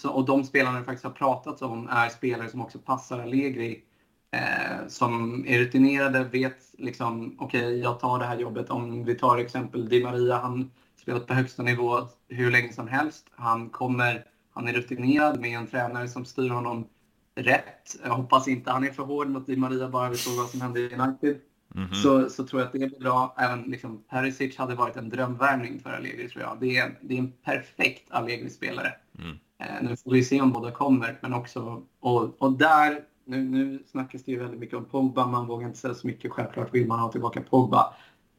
och 0.04 0.24
de 0.24 0.44
spelarna 0.44 0.78
det 0.78 0.84
faktiskt 0.84 1.04
har 1.04 1.10
pratats 1.10 1.62
om 1.62 1.88
är 1.88 2.08
spelare 2.08 2.48
som 2.48 2.60
också 2.60 2.78
passar 2.78 3.18
Allegri. 3.18 3.84
Eh, 4.32 4.86
som 4.88 5.44
är 5.46 5.58
rutinerade, 5.58 6.24
vet 6.24 6.56
liksom, 6.78 7.36
okej, 7.38 7.60
okay, 7.60 7.78
jag 7.78 8.00
tar 8.00 8.18
det 8.18 8.24
här 8.24 8.38
jobbet. 8.38 8.70
Om 8.70 9.04
vi 9.04 9.14
tar 9.14 9.38
exempel 9.38 9.88
Di 9.88 10.04
Maria, 10.04 10.36
han 10.38 10.70
spelat 10.96 11.26
på 11.26 11.34
högsta 11.34 11.62
nivå 11.62 12.08
hur 12.28 12.50
länge 12.50 12.72
som 12.72 12.88
helst. 12.88 13.26
Han 13.34 13.70
kommer, 13.70 14.24
han 14.54 14.68
är 14.68 14.72
rutinerad 14.72 15.40
med 15.40 15.58
en 15.58 15.66
tränare 15.66 16.08
som 16.08 16.24
styr 16.24 16.48
honom 16.48 16.86
rätt. 17.34 17.96
Jag 18.04 18.10
hoppas 18.10 18.48
inte 18.48 18.70
han 18.70 18.84
är 18.84 18.90
för 18.90 19.02
hård 19.02 19.28
mot 19.28 19.46
Di 19.46 19.56
Maria 19.56 19.88
bara 19.88 20.08
vi 20.08 20.16
såg 20.16 20.36
vad 20.36 20.48
som 20.48 20.60
hände 20.60 20.80
i 20.80 20.94
United. 20.94 21.40
Mm 21.74 21.88
-hmm. 21.88 21.94
så, 21.94 22.30
så 22.30 22.46
tror 22.46 22.60
jag 22.60 22.66
att 22.66 22.72
det 22.72 22.82
är 22.82 23.00
bra. 23.00 23.34
Även 23.38 23.62
liksom, 23.62 24.02
Perisic 24.10 24.56
hade 24.56 24.74
varit 24.74 24.96
en 24.96 25.08
drömvärvning 25.08 25.80
för 25.80 25.90
Allegri 25.90 26.28
tror 26.28 26.42
jag. 26.42 26.56
Det 26.60 26.76
är, 26.76 26.98
det 27.00 27.14
är 27.14 27.18
en 27.18 27.32
perfekt 27.44 28.10
Allegri-spelare. 28.10 28.92
Mm. 29.18 29.36
Eh, 29.58 29.88
nu 29.88 29.96
får 29.96 30.10
vi 30.10 30.24
se 30.24 30.40
om 30.40 30.52
båda 30.52 30.70
kommer, 30.70 31.18
men 31.22 31.34
också... 31.34 31.82
Och, 32.00 32.42
och 32.42 32.52
där, 32.52 33.00
nu, 33.24 33.44
nu 33.44 33.82
snackas 33.86 34.24
det 34.24 34.32
ju 34.32 34.38
väldigt 34.38 34.60
mycket 34.60 34.76
om 34.76 34.84
Pogba. 34.84 35.26
Man 35.26 35.46
vågar 35.46 35.66
inte 35.66 35.78
säga 35.78 35.94
så 35.94 36.06
mycket. 36.06 36.32
Självklart 36.32 36.74
vill 36.74 36.86
man 36.86 37.00
ha 37.00 37.12
tillbaka 37.12 37.40
Pogba. 37.40 37.94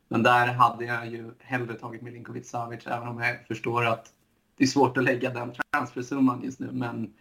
Men 0.08 0.24
där 0.24 0.48
hade 0.48 0.86
jag 0.86 1.08
ju 1.08 1.32
hellre 1.40 1.74
tagit 1.74 2.02
Milinkovic 2.02 2.50
Savic, 2.50 2.88
även 2.88 3.08
om 3.08 3.20
jag 3.20 3.48
förstår 3.48 3.86
att 3.86 4.14
det 4.62 4.66
är 4.66 4.68
svårt 4.68 4.98
att 4.98 5.04
lägga 5.04 5.30
den 5.30 5.54
transfersumman 5.72 6.44
just 6.44 6.60
nu. 6.60 6.70
Men 6.72 7.14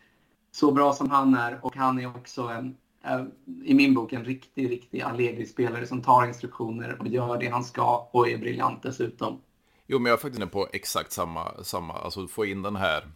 så 0.50 0.72
bra 0.72 0.92
som 0.92 1.10
han 1.10 1.34
är 1.34 1.58
och 1.62 1.76
han 1.76 1.98
är 1.98 2.16
också 2.16 2.42
en 2.42 2.76
eh, 3.04 3.24
i 3.64 3.74
min 3.74 3.94
bok 3.94 4.12
en 4.12 4.24
riktig, 4.24 4.70
riktig 4.70 5.00
Allegri-spelare 5.02 5.86
som 5.86 6.02
tar 6.02 6.26
instruktioner 6.26 6.96
och 7.00 7.08
gör 7.08 7.38
det 7.38 7.48
han 7.48 7.64
ska 7.64 8.08
och 8.12 8.28
är 8.28 8.38
briljant 8.38 8.82
dessutom. 8.82 9.40
Jo, 9.86 9.98
men 9.98 10.10
jag 10.10 10.16
är 10.16 10.20
faktiskt 10.20 10.38
inne 10.38 10.50
på 10.50 10.68
exakt 10.72 11.12
samma, 11.12 11.64
samma 11.64 11.94
alltså 11.94 12.26
få 12.26 12.44
in 12.44 12.62
den 12.62 12.76
här, 12.76 13.08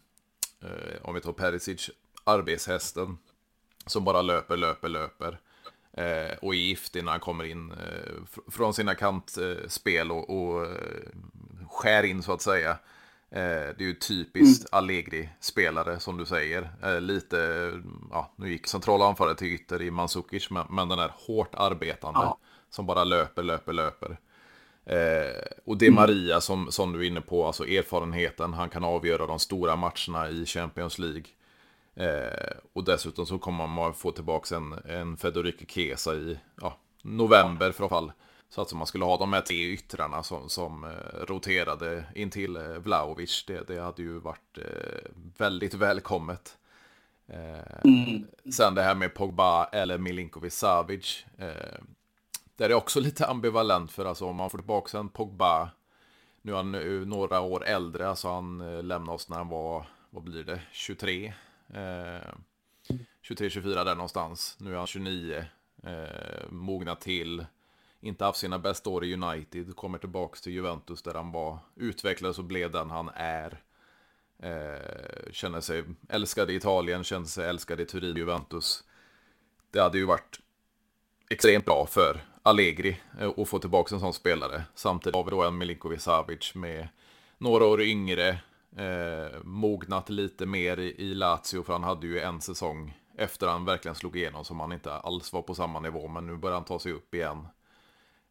eh, 0.63 1.03
om 1.03 1.15
vi 1.15 1.21
tar 1.21 1.33
Perisic, 1.33 1.91
arbetshästen 2.25 3.19
som 3.87 4.05
bara 4.05 4.23
löper, 4.23 4.57
löper, 4.57 4.89
löper. 4.89 5.39
Eh, 5.93 6.37
och 6.43 6.55
är 6.55 6.59
giftig 6.59 7.05
när 7.05 7.11
han 7.11 7.21
kommer 7.21 7.45
in 7.45 7.71
eh, 7.71 8.41
från 8.51 8.75
sina 8.75 8.95
kantspel 8.95 10.11
och, 10.11 10.31
och 10.31 10.67
eh, 10.67 11.09
skär 11.71 12.03
in 12.03 12.23
så 12.23 12.33
att 12.33 12.43
säga. 12.43 12.79
Eh, 13.35 13.75
det 13.79 13.81
är 13.81 13.87
ju 13.87 13.95
typiskt 13.95 14.73
mm. 14.73 14.79
Allegri-spelare 14.79 16.01
som 16.01 16.17
du 16.17 16.27
säger. 16.27 16.71
Eh, 16.83 17.01
lite, 17.01 17.71
ja, 18.11 18.33
nu 18.37 18.51
gick 18.51 18.67
centrala 18.67 19.07
anfallare 19.07 19.35
till 19.35 19.53
ytter 19.55 19.83
i 19.83 19.91
Mandzukic, 19.91 20.51
men, 20.51 20.67
men 20.71 20.89
den 20.89 20.99
är 20.99 21.13
hårt 21.27 21.55
arbetande. 21.55 22.21
Ja. 22.21 22.39
Som 22.71 22.87
bara 22.87 23.05
löper, 23.05 23.43
löper, 23.43 23.73
löper. 23.73 24.19
Eh, 24.85 25.43
och 25.65 25.77
det 25.77 25.85
är 25.85 25.91
mm. 25.91 25.95
Maria 25.95 26.41
som, 26.41 26.73
som 26.73 26.93
du 26.93 27.01
är 27.01 27.09
inne 27.09 27.21
på, 27.21 27.47
alltså 27.47 27.67
erfarenheten. 27.67 28.53
Han 28.53 28.69
kan 28.69 28.85
avgöra 28.85 29.27
de 29.27 29.39
stora 29.39 29.77
matcherna 29.77 30.29
i 30.29 30.47
Champions 30.47 30.99
League. 30.99 31.25
Eh, 31.95 32.57
och 32.73 32.85
dessutom 32.85 33.27
så 33.27 33.39
kommer 33.39 33.67
man 33.67 33.95
få 33.95 34.13
tillbaka 34.13 34.57
en, 34.57 34.73
en 34.85 35.17
Federico 35.17 35.65
Chiesa 35.69 36.15
i 36.15 36.39
ja, 36.61 36.79
november 37.03 37.73
för 37.73 37.89
fall. 37.89 38.13
Så 38.55 38.61
att 38.61 38.73
man 38.73 38.87
skulle 38.87 39.05
ha 39.05 39.17
de 39.17 39.33
här 39.33 39.41
tre 39.41 39.57
yttrarna 39.57 40.23
som, 40.23 40.49
som 40.49 40.85
eh, 40.85 40.91
roterade 41.27 42.05
in 42.15 42.31
till 42.31 42.57
eh, 42.57 42.63
Vlaovic, 42.63 43.45
det, 43.47 43.67
det 43.67 43.79
hade 43.79 44.03
ju 44.03 44.19
varit 44.19 44.59
eh, 44.59 45.11
väldigt 45.37 45.75
välkommet. 45.75 46.59
Mm. 47.85 48.27
Sen 48.53 48.75
det 48.75 48.83
här 48.83 48.95
med 48.95 49.15
Pogba 49.15 49.65
eller 49.65 49.99
Milinkovic 49.99 50.55
Savic. 50.55 51.25
där 52.57 52.71
är 52.71 52.75
också 52.75 53.01
lite 53.07 53.27
ambivalent 53.27 53.93
för 53.93 54.05
alltså 54.05 54.25
om 54.25 54.37
man 54.37 54.51
får 54.51 54.59
tillbaka 54.59 54.99
en 54.99 55.09
Pogba. 55.09 55.71
Nu 56.43 56.53
är 56.53 56.57
han 56.57 56.73
några 57.09 57.41
år 57.41 57.65
äldre, 57.65 58.09
alltså 58.09 58.29
han 58.29 58.59
lämnade 58.89 59.15
oss 59.15 59.29
när 59.29 59.37
han 59.37 59.49
var, 59.49 59.87
vad 60.11 60.23
blir 60.23 60.45
det, 60.45 60.61
23. 60.73 61.35
23-24 63.29 63.85
där 63.85 63.95
någonstans. 63.95 64.57
Nu 64.61 64.73
är 64.73 64.79
han 64.79 64.87
29. 64.87 65.45
Eh, 65.83 66.51
mogna 66.51 66.95
till 66.95 67.45
inte 68.05 68.25
haft 68.25 68.39
sina 68.39 68.59
bästa 68.59 68.91
år 68.91 69.05
i 69.05 69.15
United, 69.15 69.77
kommer 69.77 69.99
tillbaka 69.99 70.37
till 70.37 70.53
Juventus 70.53 71.03
där 71.03 71.15
han 71.15 71.33
var, 71.33 71.59
utvecklades 71.77 72.39
och 72.39 72.45
blev 72.45 72.71
den 72.71 72.91
han 72.91 73.11
är. 73.15 73.63
Eh, 74.39 75.33
känner 75.33 75.61
sig 75.61 75.85
älskad 76.09 76.51
i 76.51 76.55
Italien, 76.55 77.05
känner 77.05 77.27
sig 77.27 77.49
älskad 77.49 77.81
i 77.81 77.87
Turin, 77.87 78.17
Juventus. 78.17 78.85
Det 79.71 79.81
hade 79.81 79.99
ju 79.99 80.05
varit 80.05 80.41
extremt 81.31 81.65
bra 81.65 81.87
för 81.91 82.25
Allegri 82.43 83.01
eh, 83.21 83.31
att 83.37 83.49
få 83.49 83.59
tillbaka 83.59 83.95
en 83.95 84.01
sån 84.01 84.15
spelare. 84.15 84.65
Samtidigt 84.75 85.17
har 85.17 85.25
vi 85.25 85.31
då 85.31 85.43
en 85.43 85.59
Milinkovic 85.59 86.03
Savic 86.03 86.55
med 86.55 86.89
några 87.39 87.65
år 87.65 87.83
yngre, 87.83 88.29
eh, 88.77 89.43
mognat 89.43 90.11
lite 90.11 90.47
mer 90.47 90.79
i, 90.79 90.95
i 90.99 91.15
Lazio, 91.15 91.63
för 91.63 91.73
han 91.73 91.85
hade 91.85 92.07
ju 92.07 92.21
en 92.21 92.41
säsong 92.41 92.99
efter 93.17 93.47
han 93.47 93.65
verkligen 93.65 93.95
slog 93.95 94.17
igenom 94.17 94.45
som 94.45 94.61
han 94.61 94.73
inte 94.73 94.93
alls 94.93 95.33
var 95.33 95.43
på 95.43 95.55
samma 95.55 95.81
nivå, 95.81 96.09
men 96.09 96.27
nu 96.27 96.37
börjar 96.37 96.55
han 96.55 96.65
ta 96.65 96.79
sig 96.79 96.93
upp 96.93 97.15
igen 97.15 97.47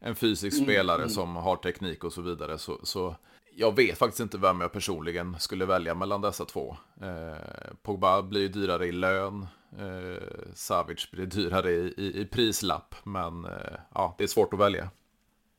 en 0.04 0.16
fysisk 0.16 0.58
mm, 0.58 0.66
spelare 0.66 1.02
mm. 1.02 1.10
som 1.10 1.36
har 1.36 1.56
teknik 1.56 2.04
och 2.04 2.14
så 2.14 2.22
vidare. 2.22 2.58
Så, 2.58 2.80
så 2.84 3.16
jag 3.56 3.76
vet 3.76 3.98
faktiskt 3.98 4.20
inte 4.20 4.38
vem 4.38 4.62
jag 4.62 4.72
personligen 4.72 5.36
skulle 5.40 5.66
välja 5.66 5.96
mellan 5.96 6.22
dessa 6.22 6.46
två. 6.46 6.78
Eh, 7.02 7.74
Pogba 7.84 8.22
blir 8.22 8.50
dyrare 8.50 8.86
i 8.86 8.92
lön. 8.92 9.48
Eh, 9.80 10.24
Savic 10.54 11.12
blir 11.12 11.26
dyrare 11.26 11.72
i, 11.72 11.94
i, 11.98 12.22
i 12.22 12.26
prislapp. 12.26 12.96
Men 13.04 13.46
eh, 13.46 13.52
ja, 13.94 14.16
det 14.18 14.24
är 14.24 14.28
svårt 14.28 14.54
att 14.54 14.60
välja. 14.60 14.90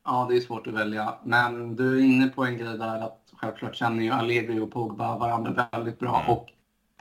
Ja, 0.05 0.27
det 0.29 0.37
är 0.37 0.41
svårt 0.41 0.67
att 0.67 0.73
välja. 0.73 1.13
Men 1.23 1.75
du 1.75 1.97
är 1.97 2.03
inne 2.03 2.27
på 2.27 2.45
en 2.45 2.57
grej 2.57 2.77
där 2.77 3.01
att 3.01 3.21
självklart 3.41 3.75
känner 3.75 4.03
ju 4.03 4.11
Allegri 4.11 4.59
och 4.59 4.71
Pogba 4.71 5.17
varandra 5.17 5.67
väldigt 5.71 5.99
bra. 5.99 6.19
Mm. 6.19 6.31
Och 6.31 6.47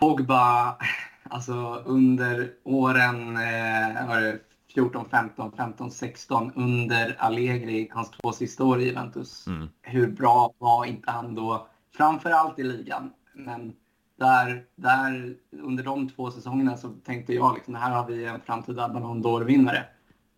Pogba, 0.01 0.77
alltså 1.31 1.83
under 1.85 2.51
åren 2.65 3.37
eh, 3.37 4.35
14, 4.75 5.09
15, 5.11 5.53
15, 5.57 5.91
16 5.91 6.53
under 6.55 7.17
Allegri, 7.19 7.89
hans 7.93 8.11
två 8.11 8.33
sista 8.33 8.65
år 8.65 8.81
i 8.81 8.85
Juventus. 8.85 9.47
Mm. 9.47 9.69
Hur 9.83 10.07
bra 10.07 10.55
var 10.59 10.85
inte 10.85 11.11
han 11.11 11.35
då? 11.35 11.67
Framförallt 11.97 12.59
i 12.59 12.63
ligan. 12.63 13.13
Men 13.35 13.73
där, 14.17 14.65
där 14.77 15.37
under 15.51 15.85
de 15.85 16.09
två 16.09 16.31
säsongerna 16.31 16.77
så 16.77 16.89
tänkte 16.89 17.35
jag 17.35 17.55
liksom, 17.55 17.75
här 17.75 17.91
har 17.91 18.07
vi 18.07 18.25
en 18.25 18.41
framtida 18.41 18.89
Ballon 18.89 19.23
d'Or-vinnare. 19.23 19.85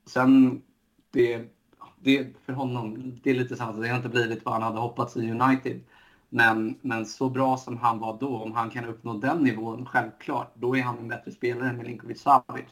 Sen, 0.07 0.63
det, 1.11 1.53
det 2.01 2.37
för 2.47 2.53
honom, 2.53 3.19
det 3.23 3.31
är 3.31 3.35
lite 3.35 3.57
samma, 3.57 3.73
det 3.73 3.89
har 3.89 3.97
inte 3.97 4.09
blivit 4.09 4.45
vad 4.45 4.55
han 4.55 4.63
hade 4.63 4.79
hoppats 4.79 5.17
i 5.17 5.31
United. 5.31 5.81
Men, 6.29 6.79
men 6.81 7.07
så 7.07 7.29
bra 7.29 7.57
som 7.57 7.77
han 7.77 7.99
var 7.99 8.19
då, 8.21 8.37
om 8.37 8.53
han 8.53 8.71
kan 8.71 8.85
uppnå 8.85 9.13
den 9.13 9.39
nivån, 9.39 9.87
självklart, 9.87 10.53
då 10.55 10.77
är 10.77 10.83
han 10.83 10.99
en 10.99 11.09
bättre 11.09 11.31
spelare 11.31 11.69
än 11.69 11.77
Milinkovic 11.77 12.23
Savic. 12.23 12.67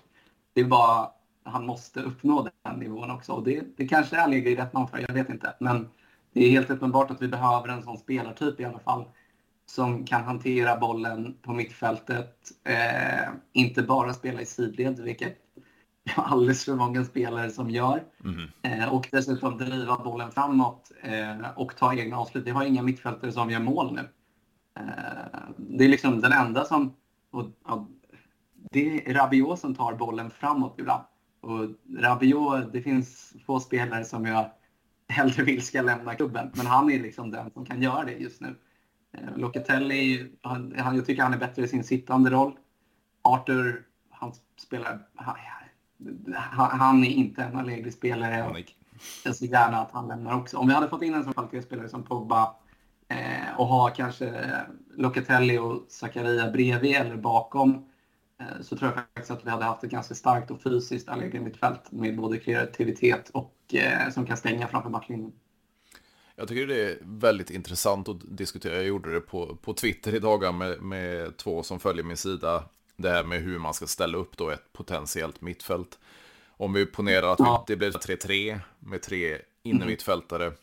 Det 0.52 0.64
bara, 0.64 1.10
han 1.44 1.66
måste 1.66 2.00
uppnå 2.00 2.48
den 2.62 2.78
nivån 2.78 3.10
också. 3.10 3.32
Och 3.32 3.44
det, 3.44 3.64
det 3.76 3.88
kanske 3.88 4.16
är 4.16 4.28
ligger 4.28 4.50
i 4.50 4.56
rätt 4.56 4.72
man 4.72 4.88
för, 4.88 5.04
jag 5.08 5.14
vet 5.14 5.28
inte. 5.28 5.54
Men 5.60 5.88
det 6.32 6.44
är 6.44 6.50
helt 6.50 6.70
uppenbart 6.70 7.10
att 7.10 7.22
vi 7.22 7.28
behöver 7.28 7.68
en 7.68 7.82
sån 7.82 7.98
spelartyp 7.98 8.60
i 8.60 8.64
alla 8.64 8.78
fall. 8.78 9.04
Som 9.66 10.04
kan 10.04 10.24
hantera 10.24 10.76
bollen 10.76 11.36
på 11.42 11.52
mittfältet. 11.52 12.36
Eh, 12.64 13.28
inte 13.52 13.82
bara 13.82 14.12
spela 14.12 14.40
i 14.40 14.46
sidled, 14.46 15.00
vilket 15.00 15.38
alldeles 16.16 16.64
för 16.64 16.74
många 16.74 17.04
spelare 17.04 17.50
som 17.50 17.70
gör. 17.70 18.02
Mm. 18.24 18.48
Eh, 18.62 18.94
och 18.94 19.08
dessutom 19.12 19.58
driva 19.58 19.96
bollen 19.96 20.30
framåt 20.30 20.92
eh, 21.02 21.50
och 21.56 21.76
ta 21.76 21.94
egna 21.94 22.16
avslut. 22.16 22.46
Vi 22.46 22.50
har 22.50 22.64
inga 22.64 22.82
mittfältare 22.82 23.32
som 23.32 23.50
gör 23.50 23.60
mål 23.60 23.94
nu. 23.94 24.08
Eh, 24.80 25.42
det 25.56 25.84
är 25.84 25.88
liksom 25.88 26.20
den 26.20 26.32
enda 26.32 26.64
som... 26.64 26.94
Och, 27.30 27.44
och, 27.62 27.88
det 28.70 29.10
är 29.10 29.14
Rabiot 29.14 29.60
som 29.60 29.74
tar 29.74 29.94
bollen 29.94 30.30
framåt 30.30 30.74
ibland. 30.78 31.04
Och 31.44 31.68
Rabiot, 31.98 32.72
det 32.72 32.82
finns 32.82 33.34
få 33.46 33.60
spelare 33.60 34.04
som 34.04 34.24
jag 34.24 34.50
hellre 35.08 35.42
vill 35.42 35.62
ska 35.62 35.82
lämna 35.82 36.14
klubben. 36.14 36.50
Men 36.54 36.66
han 36.66 36.90
är 36.90 36.98
liksom 36.98 37.30
den 37.30 37.50
som 37.50 37.64
kan 37.64 37.82
göra 37.82 38.04
det 38.04 38.12
just 38.12 38.40
nu. 38.40 38.54
Eh, 39.12 39.36
Locatelli, 39.36 40.30
han, 40.42 40.74
jag 40.76 41.06
tycker 41.06 41.22
han 41.22 41.34
är 41.34 41.38
bättre 41.38 41.62
i 41.62 41.68
sin 41.68 41.84
sittande 41.84 42.30
roll. 42.30 42.52
Arthur, 43.22 43.86
han 44.10 44.32
spelar... 44.56 44.98
Han, 46.34 46.78
han 46.80 47.04
är 47.04 47.10
inte 47.10 47.42
en 47.42 47.56
Allegri-spelare. 47.56 48.64
Jag 49.24 49.36
ser 49.36 49.46
gärna 49.46 49.78
att 49.78 49.90
han 49.92 50.08
lämnar 50.08 50.36
också. 50.36 50.56
Om 50.56 50.66
vi 50.66 50.74
hade 50.74 50.88
fått 50.88 51.02
in 51.02 51.14
en 51.14 51.24
sån 51.24 51.32
kvalitetsspelare 51.32 51.88
som 51.88 52.02
Pogba 52.02 52.54
eh, 53.08 53.58
och 53.58 53.66
ha 53.66 53.90
kanske 53.90 54.50
Locatelli 54.96 55.58
och 55.58 55.84
Zakaria 55.88 56.50
bredvid 56.50 56.96
eller 56.96 57.16
bakom 57.16 57.84
så 58.60 58.76
tror 58.76 58.90
jag 58.90 58.94
faktiskt 58.94 59.30
att 59.30 59.46
vi 59.46 59.50
hade 59.50 59.64
haft 59.64 59.84
ett 59.84 59.90
ganska 59.90 60.14
starkt 60.14 60.50
och 60.50 60.62
fysiskt 60.62 61.08
mittfält 61.32 61.92
med 61.92 62.16
både 62.16 62.38
kreativitet 62.38 63.30
och 63.30 63.74
eh, 63.74 64.10
som 64.10 64.26
kan 64.26 64.36
stänga 64.36 64.68
framför 64.68 64.90
backlinjen. 64.90 65.32
Jag 66.36 66.48
tycker 66.48 66.66
det 66.66 66.90
är 66.90 66.98
väldigt 67.02 67.50
intressant 67.50 68.08
att 68.08 68.36
diskutera. 68.36 68.74
Jag 68.74 68.84
gjorde 68.84 69.12
det 69.12 69.20
på, 69.20 69.56
på 69.56 69.74
Twitter 69.74 70.14
idag 70.14 70.54
med, 70.54 70.82
med 70.82 71.36
två 71.36 71.62
som 71.62 71.80
följer 71.80 72.04
min 72.04 72.16
sida. 72.16 72.64
Det 72.96 73.10
här 73.10 73.24
med 73.24 73.42
hur 73.42 73.58
man 73.58 73.74
ska 73.74 73.86
ställa 73.86 74.18
upp 74.18 74.36
då 74.36 74.50
ett 74.50 74.72
potentiellt 74.72 75.40
mittfält. 75.40 75.98
Om 76.48 76.72
vi 76.72 76.86
ponerar 76.86 77.32
att 77.32 77.38
ja. 77.38 77.64
det 77.66 77.76
blir 77.76 77.90
3-3 77.90 78.60
med 78.78 79.02
tre 79.02 79.38
innermittfältare. 79.62 80.44
Mm. 80.44 80.58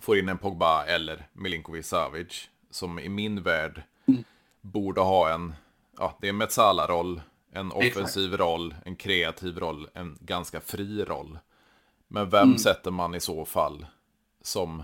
Får 0.00 0.18
in 0.18 0.28
en 0.28 0.38
Pogba 0.38 0.84
eller 0.84 1.28
Milinkovic 1.32 1.86
Savic. 1.86 2.48
Som 2.70 2.98
i 2.98 3.08
min 3.08 3.42
värld 3.42 3.82
mm. 4.06 4.24
borde 4.60 5.00
ha 5.00 5.34
en 5.34 5.54
ja, 5.98 6.18
det 6.20 6.26
är 6.26 6.28
en 6.28 6.36
Metsala-roll, 6.36 7.20
en 7.52 7.72
offensiv 7.72 8.24
Exakt. 8.24 8.40
roll, 8.40 8.74
en 8.84 8.96
kreativ 8.96 9.58
roll, 9.58 9.88
en 9.94 10.18
ganska 10.20 10.60
fri 10.60 11.04
roll. 11.04 11.38
Men 12.08 12.30
vem 12.30 12.42
mm. 12.42 12.58
sätter 12.58 12.90
man 12.90 13.14
i 13.14 13.20
så 13.20 13.44
fall 13.44 13.86
som 14.42 14.82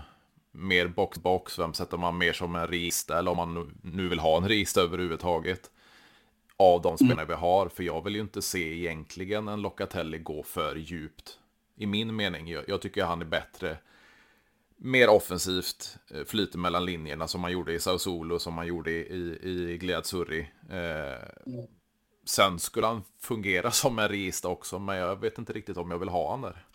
mer 0.51 0.87
box-box? 0.87 1.59
Vem 1.59 1.73
sätter 1.73 1.97
man 1.97 2.17
mer 2.17 2.33
som 2.33 2.55
en 2.55 2.67
register? 2.67 3.15
Eller 3.15 3.31
om 3.31 3.37
man 3.37 3.79
nu 3.81 4.07
vill 4.07 4.19
ha 4.19 4.37
en 4.37 4.47
register 4.47 4.81
överhuvudtaget. 4.81 5.71
Av 6.57 6.81
de 6.81 6.97
spelarna 6.97 7.21
mm. 7.21 7.27
vi 7.27 7.33
har. 7.33 7.69
För 7.69 7.83
jag 7.83 8.03
vill 8.03 8.15
ju 8.15 8.21
inte 8.21 8.41
se 8.41 8.77
egentligen 8.77 9.47
en 9.47 9.61
Locatelli 9.61 10.17
gå 10.17 10.43
för 10.43 10.75
djupt. 10.75 11.39
I 11.75 11.85
min 11.85 12.15
mening. 12.15 12.47
Jag, 12.47 12.63
jag 12.67 12.81
tycker 12.81 13.05
han 13.05 13.21
är 13.21 13.25
bättre 13.25 13.77
mer 14.83 15.09
offensivt, 15.09 15.97
eh, 16.11 16.23
flyter 16.23 16.59
mellan 16.59 16.85
linjerna 16.85 17.27
som 17.27 17.41
man 17.41 17.51
gjorde 17.51 17.73
i 17.73 17.79
Sao 17.79 17.97
Solo, 17.97 18.39
som 18.39 18.53
man 18.53 18.67
gjorde 18.67 18.91
i, 18.91 19.39
i 19.41 19.77
Gliadsurri. 19.77 20.39
Eh, 20.69 21.53
mm. 21.53 21.65
Sen 22.25 22.59
skulle 22.59 22.87
han 22.87 23.03
fungera 23.21 23.71
som 23.81 23.99
en 23.99 24.07
register 24.07 24.49
också, 24.49 24.79
men 24.79 24.95
jag 24.97 25.21
vet 25.21 25.37
inte 25.37 25.53
riktigt 25.53 25.77
om 25.77 25.91
jag 25.91 25.99
vill 25.99 26.09
ha 26.09 26.31
han 26.31 26.41
där. 26.41 26.65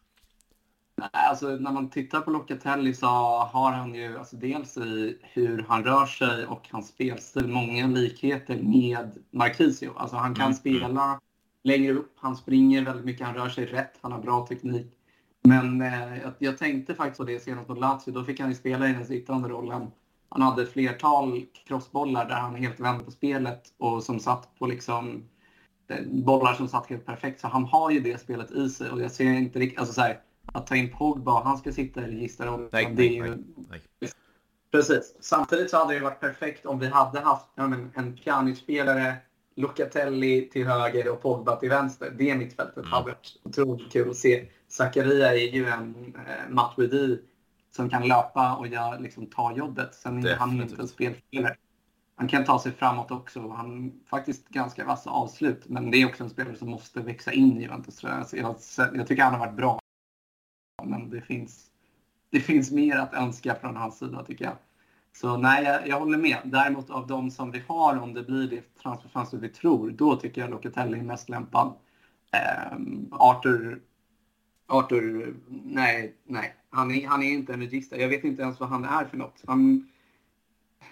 Alltså 1.13 1.47
när 1.47 1.73
man 1.73 1.91
tittar 1.91 2.21
på 2.21 2.31
Locatelli 2.31 2.95
så 2.95 3.07
har 3.53 3.73
han 3.73 3.95
ju 3.95 4.19
alltså 4.19 4.37
dels 4.37 4.77
i 4.77 5.19
hur 5.23 5.65
han 5.69 5.85
rör 5.85 6.07
sig 6.07 6.47
och 6.47 6.69
hans 6.71 6.89
spelstil 6.89 7.49
många 7.49 7.87
likheter 7.87 8.57
med 8.57 9.25
Marquisio. 9.31 9.93
Alltså 9.97 10.17
han 10.17 10.35
kan 10.35 10.45
mm. 10.45 10.55
spela 10.55 11.21
längre 11.63 11.93
upp, 11.93 12.13
han 12.17 12.37
springer 12.37 12.85
väldigt 12.85 13.05
mycket, 13.05 13.27
han 13.27 13.35
rör 13.35 13.49
sig 13.49 13.67
rätt, 13.67 13.99
han 14.01 14.13
har 14.13 14.23
bra 14.23 14.47
teknik. 14.47 14.96
Men 15.47 15.83
eh, 15.83 16.19
jag, 16.23 16.33
jag, 16.39 16.59
tänkte 16.59 16.95
faktiskt 16.95 17.19
på 17.19 17.25
det 17.25 17.41
senast 17.41 17.69
mot 17.69 17.79
Lazio. 17.79 18.13
Då 18.13 18.25
fick 18.25 18.41
han 18.41 18.49
ju 18.49 18.55
spela 18.55 18.89
i 18.89 18.93
den 18.93 19.07
sittande 19.07 19.49
rollen. 19.49 19.91
Han 20.29 20.43
hade 20.43 20.63
ett 20.63 20.73
flertal 20.73 21.45
crossbollar 21.67 22.29
där 22.29 22.35
han 22.35 22.55
helt 22.55 22.81
vände 22.81 23.05
på 23.05 23.11
spelet 23.11 23.63
och 23.79 24.03
som 24.03 24.21
satt 24.21 24.59
på 24.59 24.67
liksom 24.67 25.25
eh, 25.89 26.07
bollar 26.07 26.55
som 26.55 26.69
satt 26.69 26.87
helt 26.87 27.07
perfekt. 27.07 27.41
Så 27.41 27.49
han 27.49 27.65
har 27.65 27.91
ju 27.91 28.01
det 28.01 28.21
spelet 28.21 28.51
i 28.51 28.69
sig 28.69 28.91
och 28.91 29.01
jag 29.01 29.11
ser 29.11 29.25
inte 29.25 29.59
riktigt, 29.59 29.79
alltså 29.79 29.95
så 29.95 30.01
här, 30.01 30.21
att 30.47 30.67
ta 30.67 30.77
in 30.77 30.93
Pogba, 30.93 31.43
han 31.43 31.59
ska 31.59 31.73
sitta 31.73 32.01
i 32.01 32.11
registerrollen. 32.11 32.69
Nej, 32.73 32.95
nej, 32.95 33.21
nej, 33.21 33.39
nej. 33.71 34.13
Precis. 34.71 35.15
Samtidigt 35.21 35.71
så 35.71 35.77
hade 35.77 35.95
det 35.95 36.01
varit 36.01 36.21
perfekt 36.21 36.67
om 36.67 36.79
vi 36.79 36.87
hade 36.87 37.21
haft 37.21 37.47
ja, 37.55 37.69
men, 37.69 37.91
en 37.95 38.17
Pjanic-spelare, 38.17 39.15
Locatelli 39.55 40.49
till 40.53 40.67
höger 40.67 41.13
och 41.13 41.23
Pogba 41.23 41.57
till 41.57 41.69
vänster. 41.69 42.15
Det 42.19 42.35
mittfältet 42.35 42.77
mm. 42.77 42.91
hade 42.91 43.05
varit 43.05 43.41
otroligt 43.43 43.93
kul 43.93 44.11
att 44.11 44.17
se. 44.17 44.47
Zakaria 44.77 45.35
är 45.35 45.55
ju 45.55 45.69
en 45.69 46.15
eh, 46.15 46.49
Matuidi 46.49 47.19
som 47.71 47.91
kan 47.91 48.09
löpa 48.09 48.57
och 48.57 48.67
jag, 48.67 49.01
liksom, 49.01 49.27
ta 49.27 49.57
jobbet. 49.57 49.95
Sen 49.95 50.27
är 50.27 50.37
han 50.37 50.61
inte 50.63 50.83
en 50.83 50.89
spelspelare. 50.89 51.57
Han 52.17 52.29
kan 52.29 52.45
ta 52.45 52.59
sig 52.59 52.73
framåt 52.73 53.11
också. 53.11 53.49
Han 53.49 54.01
faktiskt 54.07 54.49
ganska 54.49 54.85
vassa 54.85 55.11
avslut. 55.11 55.69
Men 55.69 55.91
det 55.91 56.03
är 56.03 56.07
också 56.07 56.25
en 56.25 56.31
spelare 56.31 56.57
som 56.57 56.71
måste 56.71 57.01
växa 57.01 57.33
in 57.33 57.59
i 57.59 57.63
Juventus. 57.63 58.03
Jag, 58.03 58.27
jag, 58.33 58.57
jag 58.95 59.07
tycker 59.07 59.23
han 59.23 59.33
har 59.33 59.41
varit 59.41 59.57
bra. 59.57 59.79
Men 60.85 61.11
det 61.11 61.21
finns, 61.21 61.67
det 62.31 62.41
finns 62.41 62.71
mer 62.71 62.97
att 62.97 63.15
önska 63.15 63.55
från 63.55 63.77
hans 63.77 63.99
sida 63.99 64.25
tycker 64.25 64.45
jag. 64.45 64.57
Så 65.13 65.37
nej, 65.37 65.65
jag, 65.65 65.89
jag, 65.89 66.01
håller 66.01 66.19
med. 66.19 66.39
Däremot 66.45 66.91
av 66.91 67.07
de 67.07 67.31
som 67.31 67.51
vi 67.51 67.63
har, 67.69 67.99
om 67.99 68.15
det 68.15 68.23
blir 68.23 68.51
det 68.51 68.83
transferfönster 68.83 69.39
vi 69.39 69.49
tror, 69.49 69.91
då 69.91 70.17
tycker 70.17 70.41
jag 70.41 70.51
Locatelli 70.51 70.99
är 70.99 71.03
mest 71.03 71.29
lämpad. 71.29 71.73
Eh, 72.33 72.79
Arthur 73.11 73.81
Arthur, 74.67 75.37
nej, 75.49 76.15
nej. 76.25 76.55
Han 76.71 76.91
är, 76.91 77.07
han 77.07 77.23
är 77.23 77.33
inte 77.33 77.53
en 77.53 77.61
regista. 77.61 77.97
Jag 77.97 78.09
vet 78.09 78.25
inte 78.25 78.43
ens 78.43 78.61
vad 78.61 78.69
han 78.69 78.85
är 78.85 79.05
för 79.05 79.17
något. 79.17 79.43
Han, 79.47 79.89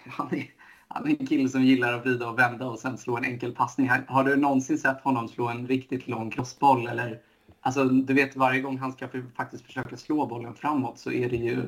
han, 0.05 0.33
är, 0.35 0.51
han 0.87 1.07
är 1.07 1.19
en 1.19 1.27
kille 1.27 1.49
som 1.49 1.63
gillar 1.63 1.93
att 1.93 2.05
vrida 2.05 2.29
och 2.29 2.39
vända 2.39 2.67
och 2.67 2.79
sen 2.79 2.97
slå 2.97 3.17
en 3.17 3.25
enkel 3.25 3.55
passning. 3.55 3.89
Har 4.07 4.23
du 4.23 4.35
någonsin 4.35 4.77
sett 4.77 5.01
honom 5.01 5.27
slå 5.27 5.47
en 5.47 5.67
riktigt 5.67 6.07
lång 6.07 6.31
crossboll? 6.31 6.87
Eller, 6.87 7.21
alltså, 7.61 7.83
du 7.85 8.13
vet, 8.13 8.35
varje 8.35 8.61
gång 8.61 8.77
han 8.77 8.91
ska 8.91 9.07
faktiskt 9.35 9.65
försöka 9.65 9.97
slå 9.97 10.25
bollen 10.25 10.55
framåt 10.55 10.99
så 10.99 11.11
är 11.11 11.29
det 11.29 11.37
ju 11.37 11.67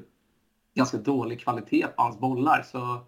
ganska 0.75 0.97
dålig 0.97 1.39
kvalitet 1.39 1.87
på 1.87 2.01
hans 2.01 2.19
bollar. 2.19 2.63
Så 2.71 2.99